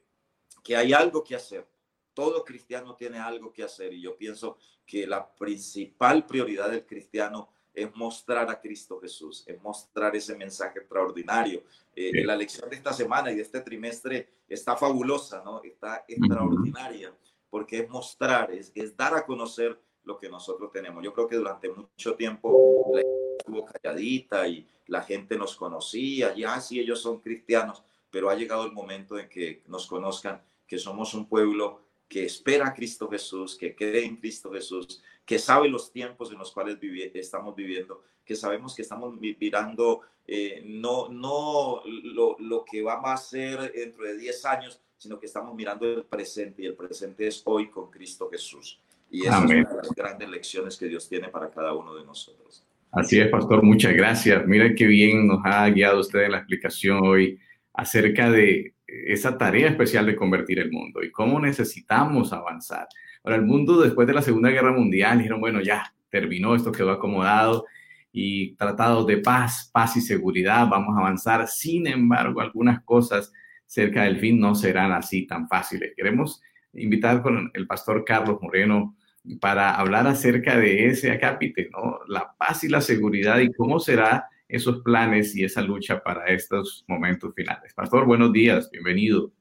que 0.64 0.76
hay 0.76 0.94
algo 0.94 1.24
que 1.24 1.36
hacer. 1.36 1.68
Todo 2.14 2.44
cristiano 2.44 2.96
tiene 2.96 3.20
algo 3.20 3.52
que 3.52 3.64
hacer 3.64 3.94
y 3.94 4.02
yo 4.02 4.18
pienso 4.18 4.58
que 4.86 5.08
la 5.08 5.30
principal 5.34 6.26
prioridad 6.26 6.70
del 6.70 6.86
cristiano 6.86 7.50
es 7.74 7.94
mostrar 7.96 8.50
a 8.50 8.60
Cristo 8.60 9.00
Jesús, 9.00 9.44
es 9.48 9.62
mostrar 9.62 10.16
ese 10.16 10.36
mensaje 10.36 10.80
extraordinario. 10.80 11.64
Eh, 11.96 12.24
la 12.26 12.36
lección 12.36 12.70
de 12.70 12.76
esta 12.76 12.92
semana 12.92 13.32
y 13.32 13.36
de 13.36 13.42
este 13.42 13.62
trimestre 13.62 14.28
está 14.48 14.76
fabulosa, 14.76 15.42
¿no? 15.44 15.64
Está 15.64 16.04
extraordinaria, 16.08 17.14
porque 17.50 17.80
es 17.80 17.90
mostrar, 17.90 18.52
es, 18.52 18.72
es, 18.76 18.96
dar 18.96 19.16
a 19.16 19.26
conocer 19.26 19.80
lo 20.04 20.18
que 20.18 20.30
nosotros 20.30 20.72
tenemos. 20.72 21.04
Yo 21.04 21.14
creo 21.14 21.28
que 21.28 21.38
durante 21.38 21.70
mucho 21.70 22.16
tiempo 22.16 22.92
la 22.94 23.02
estuvo 23.38 23.66
calladita 23.66 24.48
y 24.48 24.68
la 24.88 25.02
gente 25.02 25.38
nos 25.38 25.56
conocía, 25.56 26.36
ya 26.36 26.60
sí 26.60 26.80
ellos 26.80 27.02
son 27.02 27.20
cristianos, 27.20 27.84
pero 28.10 28.30
ha 28.30 28.36
llegado 28.36 28.66
el 28.66 28.74
momento 28.74 29.18
en 29.18 29.30
que 29.30 29.64
nos 29.68 29.88
conozcan 29.88 30.42
que 30.68 30.78
somos 30.78 31.14
un 31.14 31.28
pueblo 31.28 31.82
que 32.12 32.26
espera 32.26 32.68
a 32.68 32.74
Cristo 32.74 33.08
Jesús, 33.10 33.56
que 33.56 33.74
cree 33.74 34.04
en 34.04 34.18
Cristo 34.18 34.52
Jesús, 34.52 35.02
que 35.26 35.40
sabe 35.40 35.70
los 35.70 35.94
tiempos 35.94 36.30
en 36.30 36.40
los 36.40 36.52
cuales 36.52 36.78
estamos 37.14 37.56
viviendo, 37.56 38.04
que 38.26 38.36
sabemos 38.36 38.76
que 38.76 38.82
estamos 38.82 39.18
mirando 39.18 40.02
eh, 40.28 40.62
no, 40.66 41.08
no 41.08 41.82
lo, 41.86 42.36
lo, 42.38 42.66
que 42.66 42.82
va 42.82 43.00
a 43.14 43.16
ser 43.16 43.72
dentro 43.72 44.04
de 44.04 44.18
10 44.18 44.46
años, 44.46 44.82
sino 44.98 45.18
que 45.22 45.26
estamos 45.26 45.56
mirando 45.56 45.86
el 45.86 46.04
presente 46.04 46.64
y 46.64 46.66
el 46.66 46.76
presente 46.76 47.28
es 47.28 47.44
hoy 47.46 47.70
con 47.70 47.90
Cristo 47.90 48.30
Jesús. 48.30 48.82
Y 49.10 49.22
esa 49.22 49.38
es 49.38 49.46
una 49.46 49.70
de 49.70 49.76
las 49.78 49.92
grandes 49.96 50.30
lecciones 50.30 50.76
que 50.76 50.88
Dios 50.88 51.08
tiene 51.08 51.30
para 51.30 51.50
cada 51.50 51.74
uno 51.74 51.96
de 51.96 52.04
nosotros. 52.04 52.66
Así 52.92 53.22
es, 53.22 53.30
pastor, 53.30 53.64
muchas 53.64 53.94
gracias. 53.94 54.46
Mira 54.46 54.76
qué 54.76 54.86
bien 54.86 55.28
nos 55.28 55.40
ha 55.46 55.70
guiado 55.70 56.02
usted 56.02 56.24
en 56.24 56.34
la 56.34 56.40
explicación 56.40 57.00
hoy 57.08 57.40
acerca 57.74 58.30
de 58.30 58.74
esa 59.08 59.38
tarea 59.38 59.70
especial 59.70 60.06
de 60.06 60.16
convertir 60.16 60.60
el 60.60 60.72
mundo 60.72 61.04
y 61.04 61.12
cómo 61.12 61.40
necesitamos 61.40 62.34
avanzar. 62.34 62.88
Ahora, 63.24 63.38
el 63.38 63.44
mundo 63.44 63.82
después 63.82 64.08
de 64.08 64.14
la 64.14 64.22
Segunda 64.22 64.50
Guerra 64.50 64.72
Mundial 64.72 65.20
dijeron, 65.20 65.40
bueno, 65.40 65.62
ya 65.62 65.94
terminó, 66.10 66.56
esto 66.56 66.72
quedó 66.72 66.92
acomodado 66.92 67.66
y 68.12 68.56
tratados 68.56 69.08
de 69.08 69.18
paz, 69.18 69.70
paz 69.72 69.96
y 69.96 70.02
seguridad, 70.02 70.68
vamos 70.68 70.98
a 70.98 71.02
avanzar. 71.02 71.48
Sin 71.48 71.88
embargo, 71.88 72.42
algunas 72.42 72.84
cosas 72.84 73.32
cerca 73.66 74.04
del 74.04 74.20
fin 74.20 74.40
no 74.40 74.54
serán 74.54 74.92
así 74.92 75.26
tan 75.26 75.48
fáciles. 75.48 75.94
Queremos 75.96 76.42
invitar 76.74 77.22
con 77.22 77.52
el 77.54 77.68
pastor 77.68 78.04
Carlos 78.04 78.40
Moreno 78.42 78.96
para 79.40 79.76
hablar 79.76 80.08
acerca 80.08 80.58
de 80.58 80.88
ese 80.88 81.12
acápite, 81.12 81.70
¿no? 81.72 82.00
La 82.08 82.34
paz 82.38 82.64
y 82.64 82.70
la 82.70 82.82
seguridad 82.82 83.40
y 83.40 83.54
cómo 83.54 83.80
será 83.80 84.28
esos 84.52 84.82
planes 84.82 85.36
y 85.36 85.46
esa 85.46 85.62
lucha 85.62 86.04
para 86.04 86.26
estos 86.28 86.84
momentos 86.88 87.34
finales. 87.34 87.74
Pastor, 87.74 88.06
buenos 88.06 88.34
días, 88.34 88.70
bienvenido. 88.70 89.32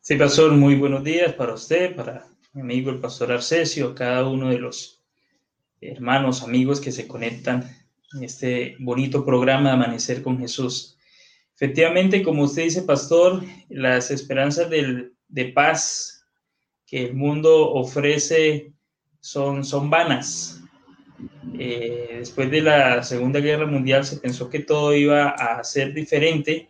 Sí, 0.00 0.16
Pastor, 0.16 0.52
muy 0.52 0.74
buenos 0.74 1.02
días 1.02 1.32
para 1.32 1.54
usted, 1.54 1.96
para 1.96 2.26
mi 2.52 2.60
amigo 2.60 2.90
el 2.90 3.00
pastor 3.00 3.32
Arcesio, 3.32 3.94
cada 3.94 4.28
uno 4.28 4.50
de 4.50 4.58
los 4.58 5.02
hermanos, 5.80 6.42
amigos 6.42 6.80
que 6.80 6.92
se 6.92 7.08
conectan 7.08 7.64
en 8.14 8.24
este 8.24 8.76
bonito 8.78 9.24
programa 9.24 9.70
de 9.70 9.74
Amanecer 9.74 10.22
con 10.22 10.38
Jesús. 10.38 10.98
Efectivamente, 11.54 12.22
como 12.22 12.44
usted 12.44 12.64
dice, 12.64 12.82
pastor, 12.82 13.42
las 13.70 14.10
esperanzas 14.10 14.68
del, 14.68 15.14
de 15.28 15.46
paz 15.46 16.26
que 16.86 17.06
el 17.06 17.14
mundo 17.14 17.70
ofrece 17.72 18.72
son, 19.20 19.64
son 19.64 19.88
vanas. 19.88 20.62
Eh, 21.58 22.16
después 22.18 22.50
de 22.50 22.60
la 22.62 23.02
Segunda 23.02 23.40
Guerra 23.40 23.66
Mundial 23.66 24.04
se 24.04 24.18
pensó 24.18 24.50
que 24.50 24.60
todo 24.60 24.94
iba 24.94 25.30
a 25.30 25.62
ser 25.64 25.94
diferente, 25.94 26.68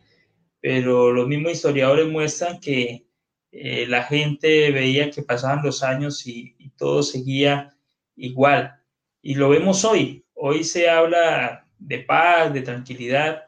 pero 0.61 1.13
los 1.13 1.27
mismos 1.27 1.53
historiadores 1.53 2.09
muestran 2.09 2.61
que 2.61 3.07
eh, 3.53 3.87
la 3.89 4.05
gente 4.05 4.71
veía 4.71 5.11
que 5.11 5.23
pasaban 5.23 5.65
los 5.65 5.83
años 5.83 6.27
y, 6.27 6.55
y 6.59 6.71
todo 6.71 7.03
seguía 7.03 7.75
igual. 8.17 8.75
Y 9.23 9.35
lo 9.35 9.49
vemos 9.49 9.85
hoy. 9.85 10.25
Hoy 10.35 10.65
se 10.65 10.89
habla 10.89 11.67
de 11.79 11.99
paz, 12.01 12.53
de 12.53 12.63
tranquilidad, 12.63 13.45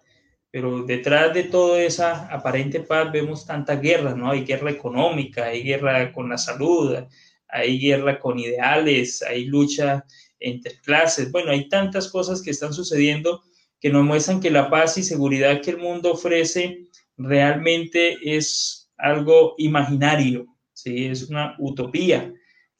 pero 0.50 0.82
detrás 0.82 1.34
de 1.34 1.44
toda 1.44 1.82
esa 1.82 2.26
aparente 2.32 2.80
paz 2.80 3.12
vemos 3.12 3.46
tanta 3.46 3.76
guerra, 3.76 4.14
¿no? 4.14 4.30
Hay 4.30 4.44
guerra 4.44 4.70
económica, 4.70 5.44
hay 5.44 5.62
guerra 5.62 6.12
con 6.12 6.28
la 6.28 6.38
salud, 6.38 6.96
hay 7.46 7.78
guerra 7.78 8.18
con 8.18 8.38
ideales, 8.38 9.22
hay 9.22 9.44
lucha 9.44 10.04
entre 10.40 10.78
clases. 10.80 11.30
Bueno, 11.30 11.50
hay 11.50 11.68
tantas 11.68 12.08
cosas 12.08 12.42
que 12.42 12.50
están 12.50 12.72
sucediendo 12.72 13.42
que 13.80 13.90
nos 13.90 14.04
muestran 14.04 14.40
que 14.40 14.50
la 14.50 14.70
paz 14.70 14.98
y 14.98 15.02
seguridad 15.02 15.60
que 15.60 15.70
el 15.70 15.78
mundo 15.78 16.12
ofrece 16.12 16.86
realmente 17.16 18.16
es 18.22 18.90
algo 18.96 19.54
imaginario, 19.58 20.46
¿sí? 20.72 21.06
Es 21.06 21.28
una 21.28 21.54
utopía, 21.58 22.32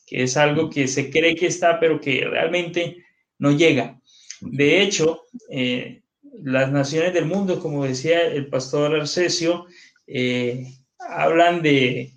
que 0.06 0.24
es 0.24 0.36
algo 0.36 0.70
que 0.70 0.88
se 0.88 1.10
cree 1.10 1.36
que 1.36 1.46
está, 1.46 1.78
pero 1.78 2.00
que 2.00 2.24
realmente 2.24 3.04
no 3.38 3.52
llega. 3.52 4.00
De 4.40 4.82
hecho, 4.82 5.22
eh, 5.50 6.02
las 6.42 6.70
naciones 6.70 7.14
del 7.14 7.26
mundo, 7.26 7.60
como 7.60 7.84
decía 7.84 8.26
el 8.26 8.48
pastor 8.48 8.94
Arcesio, 8.94 9.66
eh, 10.06 10.66
hablan 10.98 11.62
de, 11.62 12.12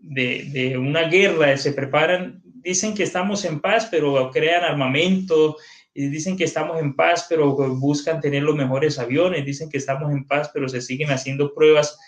de, 0.00 0.76
una 0.78 1.08
guerra, 1.08 1.56
se 1.56 1.72
preparan, 1.72 2.39
dicen 2.62 2.94
que 2.94 3.02
estamos 3.02 3.44
en 3.44 3.60
paz, 3.60 3.88
pero 3.90 4.30
crean 4.30 4.64
armamento, 4.64 5.56
y 5.92 6.08
dicen 6.08 6.36
que 6.36 6.44
estamos 6.44 6.80
en 6.80 6.94
paz, 6.94 7.26
pero 7.28 7.54
buscan 7.76 8.20
tener 8.20 8.42
los 8.42 8.54
mejores 8.54 8.98
aviones, 8.98 9.44
dicen 9.44 9.68
que 9.68 9.78
estamos 9.78 10.12
en 10.12 10.26
paz, 10.26 10.50
pero 10.54 10.68
se 10.68 10.80
siguen 10.80 11.10
haciendo 11.10 11.52
pruebas 11.52 11.98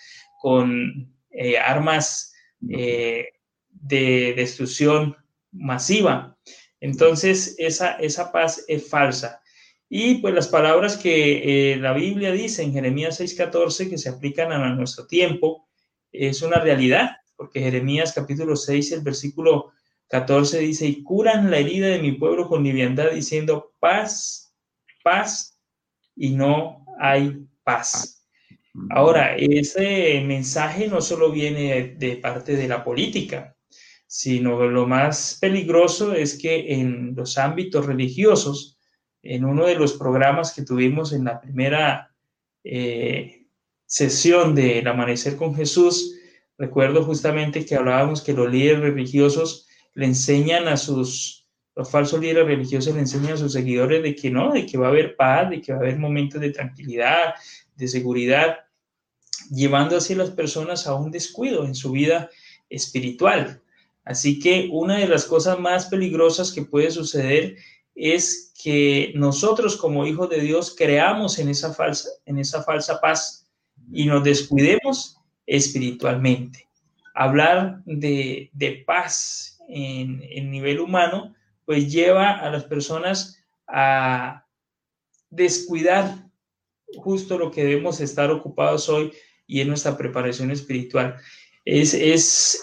con 0.40 1.12
eh, 1.30 1.58
armas 1.58 2.32
eh, 2.70 3.28
de 3.70 4.34
destrucción 4.36 5.16
masiva. 5.50 6.36
Entonces, 6.80 7.54
esa, 7.58 7.92
esa 7.96 8.30
paz 8.32 8.64
es 8.68 8.88
falsa. 8.88 9.40
Y 9.88 10.16
pues 10.16 10.32
las 10.32 10.48
palabras 10.48 10.96
que 10.96 11.72
eh, 11.72 11.76
la 11.76 11.92
Biblia 11.92 12.32
dice 12.32 12.62
en 12.62 12.72
Jeremías 12.72 13.20
6:14 13.20 13.90
que 13.90 13.98
se 13.98 14.08
aplican 14.08 14.50
a 14.50 14.74
nuestro 14.74 15.06
tiempo 15.06 15.68
es 16.10 16.40
una 16.40 16.58
realidad, 16.58 17.10
porque 17.36 17.60
Jeremías 17.60 18.12
capítulo 18.14 18.56
6, 18.56 18.92
el 18.92 19.00
versículo 19.02 19.72
14 20.12 20.58
dice, 20.58 20.86
y 20.86 21.02
curan 21.02 21.50
la 21.50 21.56
herida 21.56 21.86
de 21.86 21.98
mi 21.98 22.12
pueblo 22.12 22.46
con 22.46 22.62
liviandad 22.62 23.12
diciendo 23.12 23.72
paz, 23.80 24.54
paz, 25.02 25.58
y 26.14 26.34
no 26.34 26.84
hay 27.00 27.46
paz. 27.64 28.28
Ahora, 28.90 29.34
ese 29.36 30.22
mensaje 30.26 30.86
no 30.86 31.00
solo 31.00 31.32
viene 31.32 31.96
de 31.96 32.16
parte 32.16 32.56
de 32.56 32.68
la 32.68 32.84
política, 32.84 33.56
sino 34.06 34.62
lo 34.66 34.86
más 34.86 35.38
peligroso 35.40 36.12
es 36.12 36.36
que 36.38 36.74
en 36.74 37.14
los 37.14 37.38
ámbitos 37.38 37.86
religiosos, 37.86 38.78
en 39.22 39.46
uno 39.46 39.64
de 39.64 39.76
los 39.76 39.94
programas 39.94 40.52
que 40.52 40.60
tuvimos 40.60 41.14
en 41.14 41.24
la 41.24 41.40
primera 41.40 42.14
eh, 42.64 43.46
sesión 43.86 44.54
del 44.54 44.86
Amanecer 44.86 45.36
con 45.36 45.54
Jesús, 45.54 46.18
recuerdo 46.58 47.02
justamente 47.02 47.64
que 47.64 47.76
hablábamos 47.76 48.20
que 48.20 48.34
los 48.34 48.52
líderes 48.52 48.80
religiosos 48.80 49.68
le 49.94 50.06
enseñan 50.06 50.68
a 50.68 50.76
sus, 50.76 51.46
los 51.74 51.90
falsos 51.90 52.20
líderes 52.20 52.46
religiosos 52.46 52.94
le 52.94 53.00
enseñan 53.00 53.34
a 53.34 53.36
sus 53.36 53.52
seguidores 53.52 54.02
de 54.02 54.14
que 54.14 54.30
no, 54.30 54.52
de 54.52 54.66
que 54.66 54.78
va 54.78 54.86
a 54.86 54.90
haber 54.90 55.16
paz, 55.16 55.50
de 55.50 55.60
que 55.60 55.72
va 55.72 55.78
a 55.78 55.82
haber 55.82 55.98
momentos 55.98 56.40
de 56.40 56.50
tranquilidad, 56.50 57.34
de 57.76 57.88
seguridad, 57.88 58.58
llevando 59.50 59.96
así 59.96 60.14
a 60.14 60.18
las 60.18 60.30
personas 60.30 60.86
a 60.86 60.94
un 60.94 61.10
descuido 61.10 61.64
en 61.64 61.74
su 61.74 61.92
vida 61.92 62.30
espiritual. 62.68 63.60
Así 64.04 64.38
que 64.38 64.68
una 64.72 64.98
de 64.98 65.08
las 65.08 65.24
cosas 65.24 65.58
más 65.58 65.86
peligrosas 65.86 66.52
que 66.52 66.62
puede 66.62 66.90
suceder 66.90 67.56
es 67.94 68.52
que 68.62 69.12
nosotros 69.14 69.76
como 69.76 70.06
hijos 70.06 70.30
de 70.30 70.40
Dios 70.40 70.74
creamos 70.76 71.38
en 71.38 71.48
esa 71.48 71.74
falsa, 71.74 72.08
en 72.26 72.38
esa 72.38 72.62
falsa 72.62 73.00
paz 73.00 73.46
y 73.92 74.06
nos 74.06 74.24
descuidemos 74.24 75.16
espiritualmente. 75.46 76.68
Hablar 77.14 77.82
de, 77.84 78.50
paz 78.86 79.51
en, 79.72 80.50
nivel 80.50 80.80
humano, 80.80 81.34
pues 81.64 81.90
lleva 81.90 82.32
a 82.32 82.50
las 82.50 82.64
personas 82.64 83.42
a 83.66 84.46
descuidar 85.30 86.28
justo 86.96 87.38
lo 87.38 87.50
que 87.50 87.64
debemos 87.64 88.00
estar 88.00 88.30
ocupados 88.30 88.88
hoy 88.88 89.12
y 89.46 89.60
en 89.60 89.68
nuestra 89.68 89.96
preparación 89.96 90.50
espiritual. 90.50 91.16
Es, 91.64 91.94
es 91.94 92.62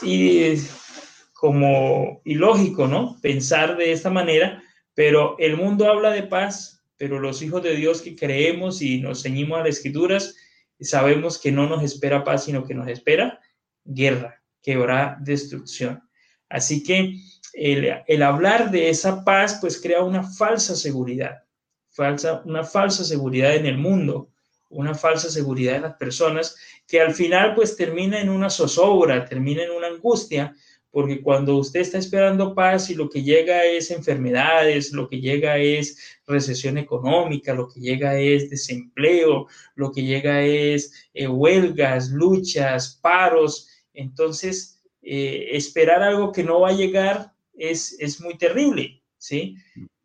como 1.33 2.21
ilógico, 2.25 2.87
¿no? 2.87 3.17
Pensar 3.21 3.77
de 3.77 3.91
esta 3.91 4.09
manera, 4.09 4.61
pero 4.93 5.37
el 5.39 5.55
mundo 5.55 5.89
habla 5.89 6.11
de 6.11 6.23
paz, 6.23 6.83
pero 6.97 7.19
los 7.19 7.41
hijos 7.41 7.63
de 7.63 7.75
Dios 7.75 8.01
que 8.01 8.15
creemos 8.15 8.81
y 8.81 8.99
nos 8.99 9.23
ceñimos 9.23 9.57
a 9.57 9.63
las 9.63 9.77
escrituras, 9.77 10.35
sabemos 10.81 11.39
que 11.39 11.51
no 11.51 11.67
nos 11.67 11.83
espera 11.83 12.23
paz, 12.23 12.45
sino 12.45 12.65
que 12.65 12.73
nos 12.73 12.87
espera 12.87 13.39
guerra, 13.85 14.43
que 14.61 14.73
habrá 14.73 15.17
destrucción. 15.21 16.03
Así 16.49 16.83
que 16.83 17.15
el, 17.53 18.23
hablar 18.23 18.71
de 18.71 18.89
esa 18.89 19.23
paz, 19.23 19.57
pues 19.61 19.79
crea 19.81 20.03
una 20.03 20.23
falsa 20.23 20.75
seguridad, 20.75 21.43
falsa, 21.89 22.41
una 22.45 22.63
falsa 22.63 23.03
seguridad 23.03 23.55
en 23.55 23.65
el 23.65 23.77
mundo, 23.77 24.29
una 24.69 24.93
falsa 24.93 25.29
seguridad 25.29 25.75
en 25.75 25.83
las 25.83 25.95
personas, 25.95 26.55
que 26.87 27.01
al 27.01 27.13
final 27.13 27.55
pues 27.55 27.75
termina 27.75 28.19
en 28.19 28.29
una 28.29 28.49
zozobra, 28.49 29.25
termina 29.25 29.63
en 29.63 29.71
una 29.71 29.87
angustia, 29.87 30.55
porque 30.91 31.21
cuando 31.21 31.55
usted 31.57 31.81
está 31.81 31.99
esperando 31.99 32.55
paz 32.55 32.89
y 32.89 32.95
lo 32.95 33.09
que 33.09 33.21
llega 33.21 33.63
es 33.63 33.91
enfermedades, 33.91 34.91
lo 34.91 35.07
que 35.07 35.21
llega 35.21 35.57
es 35.57 36.19
recesión 36.25 36.79
económica, 36.79 37.53
lo 37.53 37.67
que 37.67 37.79
llega 37.79 38.17
es 38.19 38.49
desempleo, 38.49 39.47
lo 39.75 39.91
que 39.91 40.03
llega 40.03 40.41
es 40.41 41.09
eh, 41.13 41.27
huelgas, 41.27 42.09
luchas, 42.09 42.99
paros, 43.01 43.67
entonces 43.93 44.78
eh, 45.01 45.49
esperar 45.51 46.03
algo 46.03 46.31
que 46.31 46.43
no 46.43 46.61
va 46.61 46.69
a 46.69 46.73
llegar 46.73 47.33
es, 47.53 47.95
es 47.99 48.21
muy 48.21 48.37
terrible, 48.37 49.01
¿sí? 49.17 49.55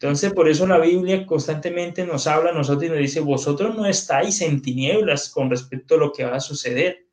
Entonces, 0.00 0.32
por 0.32 0.48
eso 0.48 0.66
la 0.66 0.78
Biblia 0.78 1.24
constantemente 1.24 2.04
nos 2.04 2.26
habla 2.26 2.50
a 2.50 2.54
nosotros 2.54 2.84
y 2.84 2.88
nos 2.90 2.98
dice, 2.98 3.20
vosotros 3.20 3.74
no 3.74 3.86
estáis 3.86 4.40
en 4.42 4.60
tinieblas 4.60 5.30
con 5.30 5.50
respecto 5.50 5.94
a 5.94 5.98
lo 5.98 6.12
que 6.12 6.24
va 6.24 6.36
a 6.36 6.40
suceder 6.40 7.04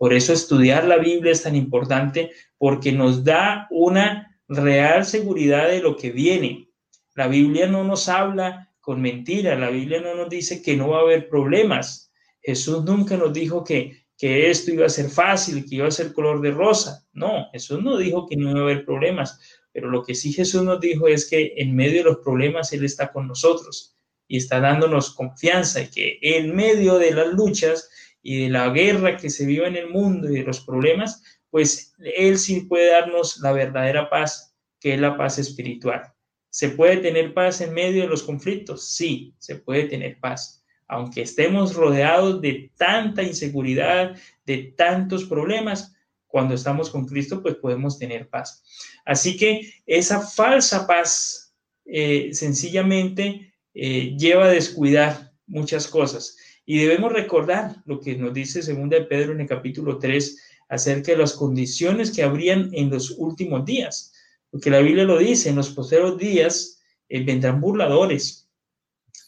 por 0.00 0.14
eso 0.14 0.32
estudiar 0.32 0.86
la 0.86 0.96
Biblia 0.96 1.30
es 1.30 1.42
tan 1.42 1.54
importante 1.54 2.30
porque 2.56 2.90
nos 2.90 3.22
da 3.22 3.66
una 3.70 4.40
real 4.48 5.04
seguridad 5.04 5.68
de 5.68 5.82
lo 5.82 5.94
que 5.94 6.10
viene. 6.10 6.70
La 7.14 7.28
Biblia 7.28 7.66
no 7.66 7.84
nos 7.84 8.08
habla 8.08 8.72
con 8.80 9.02
mentira, 9.02 9.58
la 9.58 9.68
Biblia 9.68 10.00
no 10.00 10.14
nos 10.14 10.30
dice 10.30 10.62
que 10.62 10.74
no 10.74 10.88
va 10.88 11.00
a 11.00 11.02
haber 11.02 11.28
problemas. 11.28 12.10
Jesús 12.40 12.82
nunca 12.82 13.18
nos 13.18 13.34
dijo 13.34 13.62
que, 13.62 13.99
que 14.20 14.50
esto 14.50 14.70
iba 14.70 14.84
a 14.84 14.90
ser 14.90 15.08
fácil, 15.08 15.64
que 15.64 15.76
iba 15.76 15.88
a 15.88 15.90
ser 15.90 16.12
color 16.12 16.42
de 16.42 16.50
rosa. 16.50 17.06
No, 17.14 17.48
Jesús 17.52 17.82
no 17.82 17.96
dijo 17.96 18.26
que 18.26 18.36
no 18.36 18.50
iba 18.50 18.60
a 18.60 18.62
haber 18.64 18.84
problemas, 18.84 19.40
pero 19.72 19.88
lo 19.88 20.04
que 20.04 20.14
sí 20.14 20.30
Jesús 20.30 20.62
nos 20.62 20.78
dijo 20.78 21.08
es 21.08 21.28
que 21.28 21.54
en 21.56 21.74
medio 21.74 22.04
de 22.04 22.10
los 22.10 22.18
problemas 22.18 22.70
Él 22.74 22.84
está 22.84 23.12
con 23.12 23.26
nosotros 23.26 23.96
y 24.28 24.36
está 24.36 24.60
dándonos 24.60 25.14
confianza 25.14 25.80
y 25.80 25.88
que 25.88 26.18
en 26.20 26.54
medio 26.54 26.98
de 26.98 27.12
las 27.12 27.28
luchas 27.28 27.88
y 28.20 28.42
de 28.42 28.50
la 28.50 28.68
guerra 28.68 29.16
que 29.16 29.30
se 29.30 29.46
vive 29.46 29.66
en 29.66 29.76
el 29.76 29.88
mundo 29.88 30.28
y 30.28 30.34
de 30.34 30.44
los 30.44 30.60
problemas, 30.60 31.22
pues 31.48 31.94
Él 31.98 32.38
sí 32.38 32.60
puede 32.68 32.90
darnos 32.90 33.38
la 33.38 33.52
verdadera 33.52 34.10
paz, 34.10 34.54
que 34.78 34.92
es 34.92 35.00
la 35.00 35.16
paz 35.16 35.38
espiritual. 35.38 36.02
¿Se 36.50 36.68
puede 36.68 36.98
tener 36.98 37.32
paz 37.32 37.62
en 37.62 37.72
medio 37.72 38.02
de 38.02 38.08
los 38.08 38.22
conflictos? 38.22 38.86
Sí, 38.90 39.34
se 39.38 39.56
puede 39.56 39.84
tener 39.84 40.20
paz. 40.20 40.59
Aunque 40.92 41.22
estemos 41.22 41.74
rodeados 41.74 42.40
de 42.40 42.72
tanta 42.76 43.22
inseguridad, 43.22 44.16
de 44.44 44.74
tantos 44.76 45.24
problemas, 45.24 45.94
cuando 46.26 46.54
estamos 46.54 46.90
con 46.90 47.06
Cristo, 47.06 47.42
pues 47.42 47.54
podemos 47.54 47.96
tener 47.96 48.28
paz. 48.28 48.64
Así 49.04 49.36
que 49.36 49.72
esa 49.86 50.20
falsa 50.20 50.88
paz 50.88 51.54
eh, 51.84 52.30
sencillamente 52.32 53.54
eh, 53.72 54.16
lleva 54.18 54.46
a 54.46 54.50
descuidar 54.50 55.32
muchas 55.46 55.86
cosas. 55.86 56.36
Y 56.66 56.78
debemos 56.78 57.12
recordar 57.12 57.76
lo 57.86 58.00
que 58.00 58.16
nos 58.16 58.34
dice 58.34 58.60
segunda 58.60 58.98
de 58.98 59.06
Pedro 59.06 59.32
en 59.32 59.42
el 59.42 59.48
capítulo 59.48 59.96
3 59.98 60.38
acerca 60.68 61.12
de 61.12 61.18
las 61.18 61.34
condiciones 61.34 62.10
que 62.10 62.24
habrían 62.24 62.70
en 62.72 62.90
los 62.90 63.12
últimos 63.16 63.64
días. 63.64 64.12
porque 64.50 64.70
la 64.70 64.80
Biblia 64.80 65.04
lo 65.04 65.18
dice, 65.18 65.50
en 65.50 65.56
los 65.56 65.70
posteros 65.70 66.18
días 66.18 66.80
eh, 67.08 67.22
vendrán 67.22 67.60
burladores, 67.60 68.49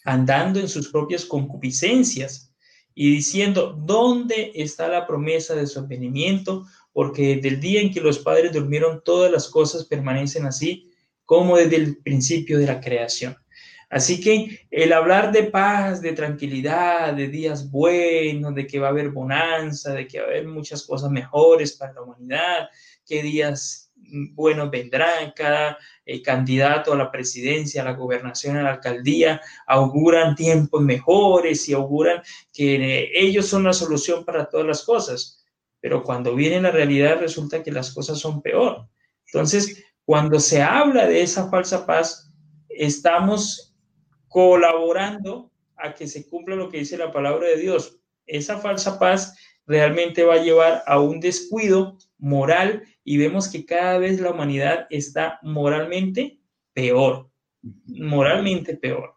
andando 0.05 0.61
en 0.61 0.69
sus 0.69 0.89
propias 0.89 1.25
concupiscencias 1.25 2.53
y 2.95 3.11
diciendo, 3.11 3.79
¿dónde 3.79 4.53
está 4.55 4.89
la 4.89 5.07
promesa 5.07 5.55
de 5.55 5.67
su 5.67 5.79
advenimiento? 5.79 6.67
Porque 6.93 7.37
desde 7.37 7.49
el 7.49 7.61
día 7.61 7.81
en 7.81 7.93
que 7.93 8.01
los 8.01 8.19
padres 8.19 8.53
durmieron, 8.53 9.03
todas 9.05 9.31
las 9.31 9.49
cosas 9.49 9.87
permanecen 9.87 10.47
así 10.47 10.91
como 11.25 11.57
desde 11.57 11.77
el 11.77 11.97
principio 11.99 12.59
de 12.59 12.67
la 12.67 12.81
creación. 12.81 13.37
Así 13.89 14.21
que 14.21 14.67
el 14.71 14.93
hablar 14.95 15.33
de 15.33 15.45
paz, 15.45 16.01
de 16.01 16.13
tranquilidad, 16.13 17.13
de 17.13 17.29
días 17.29 17.71
buenos, 17.71 18.55
de 18.55 18.67
que 18.67 18.79
va 18.79 18.87
a 18.87 18.91
haber 18.91 19.11
bonanza, 19.11 19.93
de 19.93 20.07
que 20.07 20.19
va 20.19 20.25
a 20.25 20.29
haber 20.29 20.47
muchas 20.47 20.83
cosas 20.83 21.11
mejores 21.11 21.73
para 21.77 21.93
la 21.93 22.03
humanidad, 22.03 22.69
que 23.07 23.23
días 23.23 23.92
buenos 24.35 24.71
vendrán, 24.71 25.33
cada 25.35 25.79
eh, 26.05 26.23
candidato 26.23 26.93
a 26.93 26.97
la 26.97 27.11
presidencia, 27.11 27.83
a 27.83 27.85
la 27.85 27.93
gobernación, 27.93 28.57
a 28.57 28.63
la 28.63 28.73
alcaldía, 28.73 29.41
auguran 29.67 30.35
tiempos 30.35 30.83
mejores 30.83 31.69
y 31.69 31.73
auguran 31.73 32.23
que 32.53 32.77
eh, 32.77 33.11
ellos 33.15 33.47
son 33.47 33.65
la 33.65 33.73
solución 33.73 34.25
para 34.25 34.49
todas 34.49 34.67
las 34.67 34.85
cosas. 34.85 35.45
Pero 35.81 36.03
cuando 36.03 36.35
viene 36.35 36.61
la 36.61 36.71
realidad 36.71 37.19
resulta 37.21 37.63
que 37.63 37.73
las 37.73 37.93
cosas 37.93 38.19
son 38.19 38.43
peor. 38.43 38.89
Entonces, 39.27 39.85
cuando 40.05 40.39
se 40.41 40.63
habla 40.63 41.07
de 41.07 41.23
esa 41.23 41.49
falsa 41.49 41.87
paz, 41.87 42.31
estamos 42.69 43.75
colaborando 44.29 45.51
a 45.77 45.95
que 45.95 46.07
se 46.07 46.29
cumpla 46.29 46.57
lo 46.57 46.69
que 46.69 46.79
dice 46.79 46.97
la 46.97 47.13
palabra 47.13 47.49
de 47.49 47.57
Dios. 47.57 47.99
Esa 48.27 48.59
falsa 48.59 48.99
paz 48.99 49.37
realmente 49.67 50.25
va 50.25 50.35
a 50.35 50.43
llevar 50.43 50.83
a 50.87 51.01
un 51.01 51.21
descuido 51.21 51.99
moral 52.19 52.83
y 53.05 53.17
vemos 53.17 53.49
que 53.49 53.65
cada 53.65 53.99
vez 53.99 54.21
la 54.21 54.31
humanidad 54.31 54.87
está 54.91 55.39
moralmente 55.43 56.39
peor, 56.73 57.31
moralmente 57.87 58.77
peor. 58.77 59.15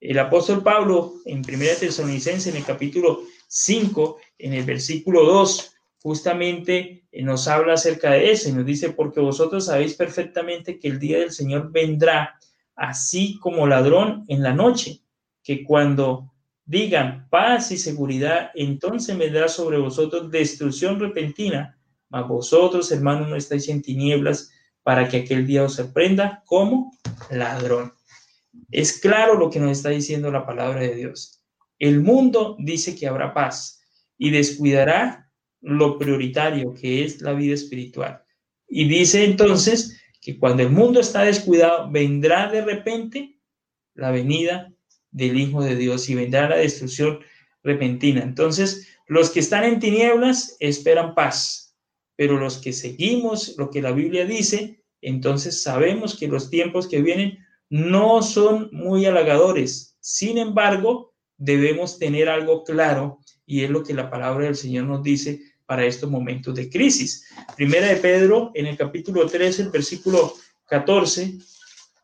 El 0.00 0.18
apóstol 0.18 0.62
Pablo 0.62 1.14
en 1.24 1.38
1 1.38 1.46
Tesalonicense 1.80 2.50
en 2.50 2.56
el 2.56 2.64
capítulo 2.64 3.22
5, 3.48 4.18
en 4.38 4.52
el 4.52 4.64
versículo 4.64 5.24
2, 5.24 5.74
justamente 6.02 7.06
eh, 7.10 7.22
nos 7.22 7.48
habla 7.48 7.74
acerca 7.74 8.10
de 8.10 8.30
eso 8.30 8.48
y 8.48 8.52
nos 8.52 8.66
dice, 8.66 8.90
porque 8.90 9.20
vosotros 9.20 9.66
sabéis 9.66 9.94
perfectamente 9.94 10.78
que 10.78 10.88
el 10.88 10.98
día 10.98 11.18
del 11.18 11.30
Señor 11.30 11.72
vendrá 11.72 12.38
así 12.76 13.38
como 13.40 13.66
ladrón 13.66 14.24
en 14.28 14.42
la 14.42 14.52
noche, 14.52 15.00
que 15.42 15.64
cuando 15.64 16.34
digan 16.66 17.28
paz 17.30 17.70
y 17.72 17.78
seguridad, 17.78 18.50
entonces 18.54 19.16
vendrá 19.16 19.48
sobre 19.48 19.78
vosotros 19.78 20.30
destrucción 20.30 21.00
repentina, 21.00 21.78
mas 22.14 22.28
vosotros, 22.28 22.92
hermanos, 22.92 23.28
no 23.28 23.34
estáis 23.34 23.68
en 23.68 23.82
tinieblas 23.82 24.52
para 24.84 25.08
que 25.08 25.16
aquel 25.16 25.48
día 25.48 25.64
os 25.64 25.74
sorprenda 25.74 26.44
como 26.46 26.96
ladrón. 27.28 27.92
Es 28.70 29.00
claro 29.00 29.34
lo 29.34 29.50
que 29.50 29.58
nos 29.58 29.72
está 29.72 29.88
diciendo 29.88 30.30
la 30.30 30.46
palabra 30.46 30.78
de 30.82 30.94
Dios. 30.94 31.42
El 31.76 32.02
mundo 32.02 32.56
dice 32.60 32.94
que 32.94 33.08
habrá 33.08 33.34
paz 33.34 33.80
y 34.16 34.30
descuidará 34.30 35.28
lo 35.60 35.98
prioritario 35.98 36.72
que 36.72 37.04
es 37.04 37.20
la 37.20 37.32
vida 37.32 37.54
espiritual. 37.54 38.22
Y 38.68 38.86
dice 38.86 39.24
entonces 39.24 40.00
que 40.20 40.38
cuando 40.38 40.62
el 40.62 40.70
mundo 40.70 41.00
está 41.00 41.22
descuidado, 41.22 41.90
vendrá 41.90 42.48
de 42.48 42.64
repente 42.64 43.40
la 43.94 44.12
venida 44.12 44.72
del 45.10 45.36
Hijo 45.36 45.64
de 45.64 45.74
Dios 45.74 46.08
y 46.08 46.14
vendrá 46.14 46.48
la 46.48 46.58
destrucción 46.58 47.18
repentina. 47.64 48.22
Entonces, 48.22 48.86
los 49.08 49.30
que 49.30 49.40
están 49.40 49.64
en 49.64 49.80
tinieblas 49.80 50.56
esperan 50.60 51.16
paz, 51.16 51.63
pero 52.16 52.38
los 52.38 52.58
que 52.58 52.72
seguimos 52.72 53.56
lo 53.58 53.70
que 53.70 53.82
la 53.82 53.92
Biblia 53.92 54.24
dice, 54.24 54.82
entonces 55.00 55.62
sabemos 55.62 56.16
que 56.18 56.28
los 56.28 56.50
tiempos 56.50 56.88
que 56.88 57.02
vienen 57.02 57.38
no 57.68 58.22
son 58.22 58.68
muy 58.72 59.06
halagadores. 59.06 59.96
Sin 60.00 60.38
embargo, 60.38 61.14
debemos 61.36 61.98
tener 61.98 62.28
algo 62.28 62.64
claro 62.64 63.18
y 63.46 63.64
es 63.64 63.70
lo 63.70 63.82
que 63.82 63.94
la 63.94 64.10
palabra 64.10 64.46
del 64.46 64.56
Señor 64.56 64.86
nos 64.86 65.02
dice 65.02 65.40
para 65.66 65.84
estos 65.84 66.10
momentos 66.10 66.54
de 66.54 66.70
crisis. 66.70 67.26
Primera 67.56 67.88
de 67.88 67.96
Pedro, 67.96 68.50
en 68.54 68.66
el 68.66 68.76
capítulo 68.76 69.26
13, 69.26 69.62
el 69.62 69.70
versículo 69.70 70.34
14, 70.66 71.38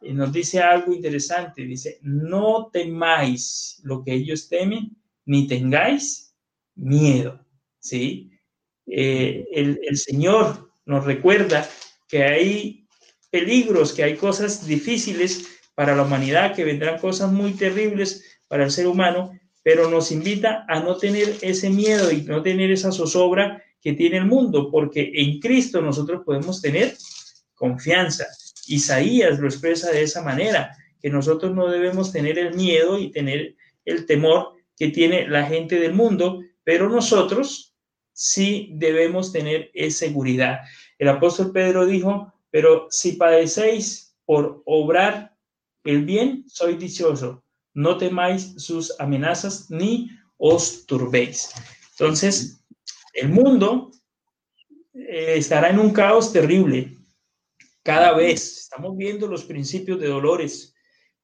y 0.03 0.13
nos 0.13 0.33
dice 0.33 0.61
algo 0.61 0.93
interesante, 0.95 1.65
dice, 1.65 1.99
no 2.03 2.71
temáis 2.73 3.81
lo 3.83 4.03
que 4.03 4.15
ellos 4.15 4.49
temen, 4.49 4.97
ni 5.27 5.47
tengáis 5.47 6.35
miedo, 6.75 7.45
¿sí? 7.79 8.30
Eh, 8.91 9.47
el, 9.53 9.80
el 9.86 9.97
Señor 9.97 10.70
nos 10.84 11.05
recuerda 11.05 11.68
que 12.09 12.24
hay 12.24 12.86
peligros, 13.30 13.93
que 13.93 14.03
hay 14.03 14.16
cosas 14.16 14.66
difíciles 14.66 15.47
para 15.74 15.95
la 15.95 16.03
humanidad, 16.03 16.55
que 16.55 16.64
vendrán 16.64 16.99
cosas 16.99 17.30
muy 17.30 17.53
terribles 17.53 18.41
para 18.49 18.64
el 18.64 18.70
ser 18.70 18.86
humano, 18.86 19.32
pero 19.62 19.88
nos 19.88 20.11
invita 20.11 20.64
a 20.68 20.80
no 20.80 20.97
tener 20.97 21.36
ese 21.41 21.70
miedo 21.70 22.11
y 22.11 22.22
no 22.22 22.43
tener 22.43 22.70
esa 22.70 22.93
zozobra 22.93 23.62
que 23.80 23.93
tiene 23.93 24.18
el 24.18 24.26
mundo, 24.26 24.70
porque 24.70 25.12
en 25.14 25.38
Cristo 25.38 25.80
nosotros 25.80 26.22
podemos 26.24 26.61
tener 26.61 26.97
confianza. 27.55 28.26
Isaías 28.66 29.38
lo 29.38 29.47
expresa 29.47 29.91
de 29.91 30.03
esa 30.03 30.22
manera, 30.22 30.76
que 31.01 31.11
nosotros 31.11 31.55
no 31.55 31.68
debemos 31.68 32.12
tener 32.12 32.38
el 32.38 32.55
miedo 32.55 32.99
y 32.99 33.11
tener 33.11 33.55
el 33.84 34.07
temor 34.07 34.55
que 34.76 34.88
tiene 34.88 35.28
la 35.28 35.47
gente 35.47 35.78
del 35.78 35.95
mundo, 35.95 36.41
pero 36.64 36.88
nosotros 36.88 37.70
sí 38.21 38.68
debemos 38.75 39.33
tener 39.33 39.71
esa 39.73 40.07
seguridad. 40.07 40.61
El 40.99 41.09
apóstol 41.09 41.53
Pedro 41.53 41.87
dijo, 41.87 42.33
pero 42.51 42.87
si 42.91 43.12
padecéis 43.12 44.14
por 44.27 44.62
obrar 44.66 45.35
el 45.85 46.05
bien, 46.05 46.45
soy 46.47 46.77
dichoso. 46.77 47.43
No 47.73 47.97
temáis 47.97 48.55
sus 48.59 48.99
amenazas 49.01 49.71
ni 49.71 50.11
os 50.37 50.85
turbéis. 50.85 51.51
Entonces, 51.93 52.62
el 53.14 53.31
mundo 53.31 53.91
eh, 54.93 55.37
estará 55.37 55.71
en 55.71 55.79
un 55.79 55.91
caos 55.91 56.33
terrible 56.33 56.95
cada 57.83 58.12
vez 58.12 58.59
estamos 58.59 58.95
viendo 58.97 59.27
los 59.27 59.45
principios 59.45 59.99
de 59.99 60.09
dolores, 60.09 60.75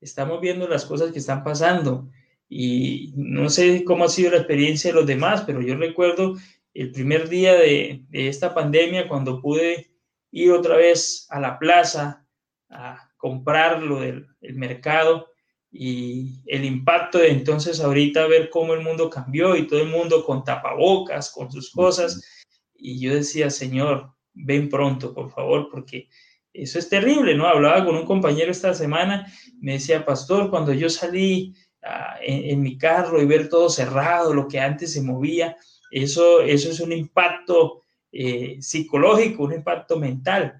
estamos 0.00 0.40
viendo 0.40 0.66
las 0.66 0.86
cosas 0.86 1.12
que 1.12 1.18
están 1.18 1.44
pasando 1.44 2.08
y 2.48 3.12
no 3.16 3.50
sé 3.50 3.84
cómo 3.84 4.04
ha 4.04 4.08
sido 4.08 4.30
la 4.30 4.38
experiencia 4.38 4.90
de 4.90 4.96
los 4.96 5.06
demás, 5.06 5.42
pero 5.46 5.60
yo 5.60 5.76
recuerdo 5.76 6.36
el 6.76 6.92
primer 6.92 7.28
día 7.28 7.54
de, 7.54 8.04
esta 8.12 8.54
pandemia 8.54 9.08
cuando 9.08 9.40
pude 9.40 9.90
ir 10.30 10.52
otra 10.52 10.76
vez 10.76 11.26
a 11.30 11.40
la 11.40 11.58
plaza 11.58 12.26
a 12.68 13.10
comprar 13.16 13.82
lo 13.82 14.00
del 14.00 14.26
mercado 14.40 15.28
y 15.70 16.42
el 16.46 16.64
impacto 16.64 17.18
de 17.18 17.30
entonces 17.30 17.80
ahorita 17.80 18.26
ver 18.26 18.50
cómo 18.50 18.74
el 18.74 18.82
mundo 18.82 19.08
cambió 19.08 19.56
y 19.56 19.66
todo 19.66 19.80
el 19.80 19.88
mundo 19.88 20.24
con 20.24 20.44
tapabocas, 20.44 21.30
con 21.30 21.50
sus 21.50 21.70
cosas. 21.70 22.44
Y 22.74 23.00
yo 23.00 23.14
decía, 23.14 23.50
Señor, 23.50 24.12
ven 24.32 24.68
pronto, 24.68 25.14
por 25.14 25.30
favor, 25.30 25.68
porque 25.70 26.08
eso 26.52 26.78
es 26.78 26.88
terrible, 26.88 27.34
¿no? 27.34 27.46
Hablaba 27.46 27.84
con 27.84 27.96
un 27.96 28.06
compañero 28.06 28.50
esta 28.50 28.74
semana, 28.74 29.30
me 29.60 29.74
decía, 29.74 30.04
pastor, 30.04 30.50
cuando 30.50 30.72
yo 30.72 30.88
salí 30.88 31.54
ah, 31.82 32.16
en, 32.22 32.62
mi 32.62 32.78
carro 32.78 33.20
y 33.20 33.26
ver 33.26 33.48
todo 33.48 33.68
cerrado, 33.68 34.32
lo 34.32 34.48
que 34.48 34.60
antes 34.60 34.92
se 34.92 35.02
movía, 35.02 35.56
eso, 35.90 36.40
eso 36.42 36.70
es 36.70 36.80
un 36.80 36.92
impacto 36.92 37.82
eh, 38.12 38.58
psicológico, 38.60 39.44
un 39.44 39.54
impacto 39.54 39.98
mental. 39.98 40.56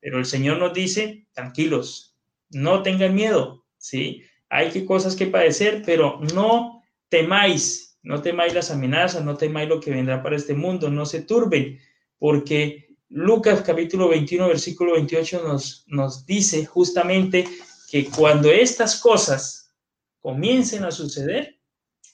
Pero 0.00 0.18
el 0.18 0.26
Señor 0.26 0.58
nos 0.58 0.72
dice, 0.74 1.26
tranquilos, 1.32 2.16
no 2.50 2.82
tengan 2.82 3.14
miedo, 3.14 3.64
¿sí? 3.78 4.22
Hay 4.48 4.70
que 4.70 4.84
cosas 4.84 5.16
que 5.16 5.26
padecer, 5.26 5.82
pero 5.84 6.20
no 6.34 6.82
temáis, 7.08 7.98
no 8.02 8.22
temáis 8.22 8.54
las 8.54 8.70
amenazas, 8.70 9.24
no 9.24 9.36
temáis 9.36 9.68
lo 9.68 9.80
que 9.80 9.90
vendrá 9.90 10.22
para 10.22 10.36
este 10.36 10.54
mundo, 10.54 10.90
no 10.90 11.06
se 11.06 11.22
turben, 11.22 11.80
porque 12.18 12.88
Lucas 13.08 13.62
capítulo 13.62 14.08
21, 14.08 14.48
versículo 14.48 14.92
28 14.92 15.42
nos, 15.42 15.84
nos 15.88 16.26
dice 16.26 16.66
justamente 16.66 17.46
que 17.90 18.06
cuando 18.06 18.50
estas 18.50 19.00
cosas 19.00 19.72
comiencen 20.20 20.84
a 20.84 20.90
suceder, 20.90 21.60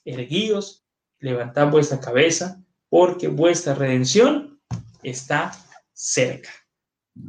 erguíos, 0.04 0.86
levantad 1.20 1.70
vuestra 1.70 2.00
cabeza, 2.00 2.62
porque 2.88 3.28
vuestra 3.28 3.74
redención 3.74 4.60
está 5.02 5.52
cerca. 5.92 6.50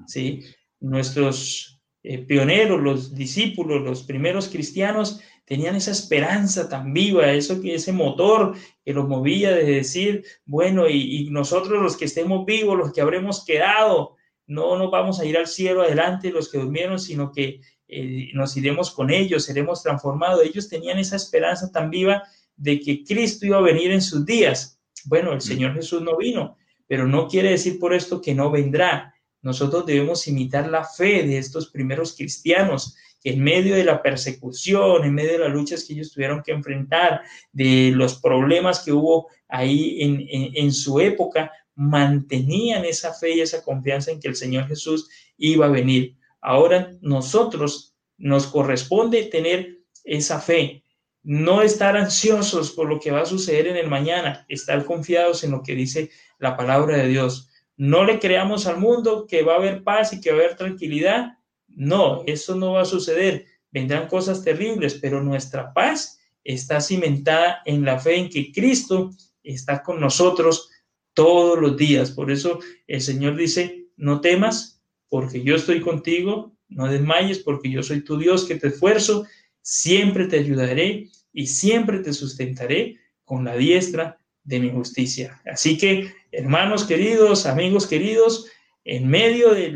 ¿Sí? 0.07 0.43
Nuestros 0.79 1.81
eh, 2.03 2.19
pioneros, 2.19 2.81
los 2.81 3.13
discípulos, 3.13 3.81
los 3.81 4.03
primeros 4.03 4.49
cristianos, 4.49 5.21
tenían 5.45 5.75
esa 5.75 5.91
esperanza 5.91 6.69
tan 6.69 6.93
viva, 6.93 7.31
eso 7.31 7.61
que 7.61 7.75
ese 7.75 7.91
motor 7.91 8.55
que 8.83 8.93
los 8.93 9.07
movía 9.07 9.51
de 9.51 9.65
decir, 9.65 10.23
bueno, 10.45 10.87
y, 10.87 11.29
nosotros 11.29 11.81
los 11.81 11.97
que 11.97 12.05
estemos 12.05 12.45
vivos, 12.45 12.77
los 12.77 12.93
que 12.93 13.01
habremos 13.01 13.43
quedado, 13.43 14.15
no 14.47 14.77
nos 14.77 14.89
vamos 14.89 15.19
a 15.19 15.25
ir 15.25 15.37
al 15.37 15.47
cielo 15.47 15.81
adelante 15.81 16.31
los 16.31 16.49
que 16.49 16.57
durmieron, 16.57 16.99
sino 16.99 17.31
que 17.31 17.59
eh, 17.87 18.29
nos 18.33 18.55
iremos 18.55 18.91
con 18.91 19.11
ellos, 19.11 19.45
seremos 19.45 19.83
transformados. 19.83 20.43
Ellos 20.43 20.69
tenían 20.69 20.97
esa 20.97 21.17
esperanza 21.17 21.71
tan 21.71 21.89
viva 21.89 22.23
de 22.55 22.79
que 22.79 23.03
Cristo 23.03 23.45
iba 23.45 23.57
a 23.57 23.61
venir 23.61 23.91
en 23.91 24.01
sus 24.01 24.25
días. 24.25 24.79
Bueno, 25.05 25.33
el 25.33 25.41
Señor 25.41 25.73
Jesús 25.73 26.01
no 26.01 26.17
vino, 26.17 26.57
pero 26.87 27.07
no 27.07 27.27
quiere 27.27 27.51
decir 27.51 27.79
por 27.79 27.93
esto 27.93 28.21
que 28.21 28.35
no 28.35 28.51
vendrá. 28.51 29.13
nosotros 29.43 29.87
debemos 29.87 30.27
imitar 30.27 30.69
la 30.69 30.83
fe 30.83 31.23
de 31.23 31.39
estos 31.39 31.71
primeros 31.71 32.15
cristianos 32.15 32.95
que 33.23 33.31
en 33.31 33.43
medio 33.43 33.75
de 33.75 33.83
la 33.83 34.01
persecución, 34.01 35.03
en 35.03 35.13
medio 35.13 35.33
de 35.33 35.39
las 35.39 35.51
luchas 35.51 35.83
que 35.83 35.93
ellos 35.93 36.11
tuvieron 36.11 36.41
que 36.43 36.51
enfrentar, 36.51 37.21
de 37.51 37.91
los 37.93 38.19
problemas 38.19 38.79
que 38.79 38.91
hubo 38.91 39.29
ahí 39.47 40.01
en, 40.01 40.25
en, 40.29 40.71
su 40.71 40.99
época, 40.99 41.51
mantenían 41.75 42.83
esa 42.83 43.13
fe 43.13 43.35
y 43.35 43.41
esa 43.41 43.63
confianza 43.63 44.11
en 44.11 44.19
que 44.19 44.27
el 44.27 44.35
Señor 44.35 44.67
Jesús 44.67 45.09
iba 45.37 45.67
a 45.67 45.69
venir. 45.69 46.17
Ahora 46.41 46.91
nosotros 47.01 47.95
nos 48.17 48.47
corresponde 48.47 49.23
tener 49.23 49.79
esa 50.03 50.39
fe, 50.39 50.83
no 51.23 51.61
estar 51.61 51.95
ansiosos 51.97 52.71
por 52.71 52.89
lo 52.89 52.99
que 52.99 53.11
va 53.11 53.21
a 53.21 53.25
suceder 53.25 53.67
en 53.67 53.77
el 53.77 53.87
mañana, 53.87 54.45
estar 54.49 54.85
confiados 54.85 55.43
en 55.43 55.51
lo 55.51 55.61
que 55.61 55.75
dice 55.75 56.09
la 56.39 56.57
palabra 56.57 56.97
de 56.97 57.07
Dios. 57.07 57.49
No 57.77 58.03
le 58.03 58.19
creamos 58.19 58.67
al 58.67 58.79
mundo 58.79 59.25
que 59.27 59.43
va 59.43 59.53
a 59.53 59.57
haber 59.57 59.83
paz 59.83 60.13
y 60.13 60.21
que 60.21 60.31
va 60.31 60.37
a 60.37 60.39
haber 60.45 60.57
tranquilidad. 60.57 61.37
No, 61.67 62.23
eso 62.25 62.55
no 62.55 62.73
va 62.73 62.81
a 62.81 62.85
suceder. 62.85 63.45
Vendrán 63.71 64.07
cosas 64.07 64.43
terribles, 64.43 64.95
pero 64.95 65.23
nuestra 65.23 65.73
paz 65.73 66.19
está 66.43 66.81
cimentada 66.81 67.61
en 67.65 67.85
la 67.85 67.99
fe 67.99 68.17
en 68.17 68.29
que 68.29 68.51
Cristo 68.51 69.11
está 69.43 69.83
con 69.83 69.99
nosotros 69.99 70.69
todos 71.13 71.59
los 71.59 71.77
días. 71.77 72.11
Por 72.11 72.31
eso 72.31 72.59
el 72.87 73.01
Señor 73.01 73.35
dice, 73.35 73.87
no 73.95 74.21
temas, 74.21 74.81
porque 75.09 75.43
yo 75.43 75.55
estoy 75.55 75.81
contigo, 75.81 76.55
no 76.67 76.87
desmayes, 76.87 77.39
porque 77.39 77.69
yo 77.69 77.83
soy 77.83 78.01
tu 78.01 78.17
Dios 78.17 78.45
que 78.45 78.55
te 78.55 78.67
esfuerzo, 78.67 79.25
siempre 79.61 80.27
te 80.27 80.39
ayudaré 80.39 81.09
y 81.33 81.47
siempre 81.47 81.99
te 81.99 82.13
sustentaré 82.13 82.97
con 83.23 83.45
la 83.45 83.55
diestra 83.55 84.17
de 84.43 84.59
mi 84.59 84.69
justicia. 84.69 85.41
Así 85.45 85.77
que, 85.77 86.11
hermanos 86.31 86.85
queridos, 86.85 87.45
amigos 87.45 87.87
queridos, 87.87 88.51
en 88.83 89.07
medio 89.07 89.53
de 89.53 89.73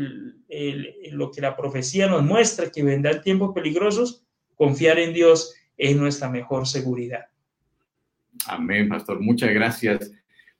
lo 1.12 1.30
que 1.30 1.40
la 1.40 1.56
profecía 1.56 2.08
nos 2.08 2.22
muestra, 2.22 2.70
que 2.70 2.82
vendrán 2.82 3.22
tiempos 3.22 3.52
peligrosos, 3.54 4.24
confiar 4.54 4.98
en 4.98 5.14
Dios 5.14 5.54
es 5.76 5.96
nuestra 5.96 6.28
mejor 6.28 6.66
seguridad. 6.66 7.26
Amén, 8.46 8.88
pastor. 8.88 9.20
Muchas 9.20 9.52
gracias, 9.52 10.12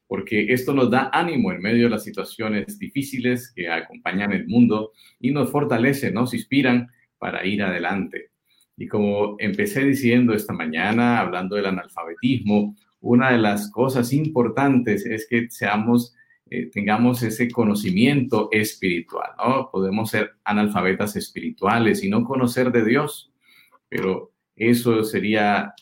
porque 0.07 0.53
esto 0.53 0.73
nos 0.73 0.91
da 0.91 1.11
ánimo 1.13 1.53
en 1.53 1.61
medio 1.61 1.85
de 1.85 1.91
las 1.91 2.05
situaciones 2.05 2.79
difíciles 2.79 3.53
que 3.55 3.69
acompañan 3.69 4.33
el 4.33 4.47
mundo 4.47 4.93
y 5.21 5.31
nos 5.31 5.51
fortalece, 5.51 6.11
nos 6.11 6.33
inspiran 6.33 6.89
para 7.19 7.45
ir 7.45 7.63
adelante. 7.63 8.31
Y 8.77 8.89
como 8.89 9.37
empecé 9.39 9.85
diciendo 9.85 10.35
esta 10.35 10.53
mañana, 10.53 11.21
hablando 11.21 11.57
del 11.57 11.67
analfabetismo, 11.67 12.77
una 13.01 13.33
de 13.33 13.39
las 13.39 13.71
cosas 13.71 14.13
importantes 14.13 15.07
es 15.07 15.27
que 15.29 15.49
seamos, 15.51 16.15
eh, 16.51 16.71
tengamos 16.71 17.23
ese 17.23 17.51
conocimiento 17.51 18.49
espiritual, 18.53 19.31
¿no? 19.39 19.71
Podemos 19.71 20.11
ser 20.11 20.33
analfabetas 20.45 21.17
espirituales 21.17 22.03
y 22.05 22.11
no 22.11 22.25
conocer 22.25 22.71
de 22.73 22.85
Dios, 22.85 23.33
pero 23.89 24.33
eso 24.57 25.05
sería 25.05 25.75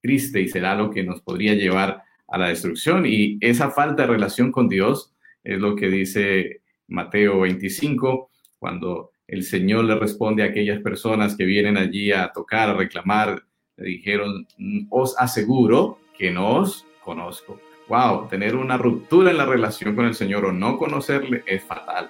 triste 0.00 0.40
y 0.40 0.48
será 0.48 0.74
lo 0.74 0.90
que 0.90 1.04
nos 1.04 1.20
podría 1.22 1.54
llevar 1.54 2.02
a 2.28 2.38
la 2.38 2.48
destrucción. 2.48 3.04
Y 3.06 3.38
esa 3.40 3.70
falta 3.70 4.02
de 4.02 4.12
relación 4.12 4.52
con 4.52 4.68
Dios 4.68 5.14
es 5.42 5.58
lo 5.58 5.74
que 5.74 5.88
dice 5.88 6.62
Mateo 6.86 7.40
25, 7.40 8.30
cuando 8.58 9.12
el 9.28 9.44
Señor 9.44 9.84
le 9.84 9.94
responde 9.94 10.42
a 10.42 10.46
aquellas 10.46 10.80
personas 10.80 11.36
que 11.36 11.44
vienen 11.44 11.76
allí 11.76 12.10
a 12.12 12.32
tocar, 12.32 12.70
a 12.70 12.74
reclamar, 12.74 13.42
le 13.76 13.84
dijeron, 13.84 14.46
os 14.88 15.16
aseguro 15.18 15.98
que 16.16 16.30
no 16.30 16.56
os 16.56 16.86
conozco. 17.04 17.60
Wow, 17.88 18.28
tener 18.28 18.56
una 18.56 18.78
ruptura 18.78 19.30
en 19.30 19.36
la 19.36 19.44
relación 19.44 19.94
con 19.94 20.06
el 20.06 20.14
Señor 20.14 20.46
o 20.46 20.52
no 20.52 20.78
conocerle 20.78 21.42
es 21.46 21.62
fatal. 21.62 22.08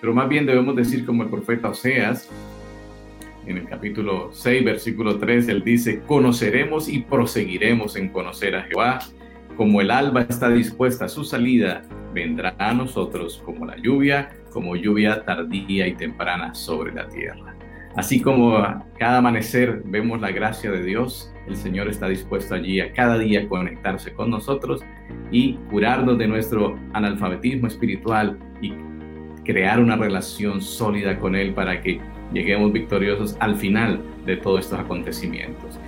Pero 0.00 0.12
más 0.12 0.28
bien 0.28 0.44
debemos 0.44 0.74
decir 0.74 1.06
como 1.06 1.22
el 1.22 1.30
profeta 1.30 1.68
Oseas, 1.68 2.28
en 3.46 3.58
el 3.58 3.68
capítulo 3.68 4.30
6, 4.32 4.64
versículo 4.64 5.18
3, 5.18 5.48
él 5.48 5.62
dice, 5.62 6.00
conoceremos 6.00 6.88
y 6.88 6.98
proseguiremos 6.98 7.94
en 7.94 8.08
conocer 8.08 8.56
a 8.56 8.64
Jehová. 8.64 8.98
Como 9.56 9.80
el 9.80 9.92
alba 9.92 10.22
está 10.22 10.50
dispuesta 10.50 11.04
a 11.04 11.08
su 11.08 11.22
salida, 11.24 11.82
vendrá 12.12 12.56
a 12.58 12.74
nosotros 12.74 13.40
como 13.44 13.64
la 13.64 13.76
lluvia, 13.76 14.30
como 14.56 14.74
lluvia 14.74 15.22
tardía 15.22 15.86
y 15.86 15.92
temprana 15.96 16.54
sobre 16.54 16.90
la 16.94 17.06
tierra. 17.08 17.54
Así 17.94 18.22
como 18.22 18.56
cada 18.98 19.18
amanecer 19.18 19.82
vemos 19.84 20.18
la 20.18 20.30
gracia 20.30 20.70
de 20.70 20.82
Dios, 20.82 21.30
el 21.46 21.56
Señor 21.56 21.88
está 21.88 22.08
dispuesto 22.08 22.54
allí 22.54 22.80
a 22.80 22.90
cada 22.94 23.18
día 23.18 23.46
conectarse 23.50 24.14
con 24.14 24.30
nosotros 24.30 24.82
y 25.30 25.58
curarnos 25.70 26.16
de 26.16 26.26
nuestro 26.26 26.74
analfabetismo 26.94 27.66
espiritual 27.68 28.38
y 28.62 28.72
crear 29.44 29.78
una 29.78 29.96
relación 29.96 30.62
sólida 30.62 31.18
con 31.18 31.36
Él 31.36 31.52
para 31.52 31.82
que 31.82 32.00
lleguemos 32.32 32.72
victoriosos 32.72 33.36
al 33.40 33.56
final 33.56 34.00
de 34.24 34.38
todos 34.38 34.60
estos 34.60 34.80
acontecimientos. 34.80 35.78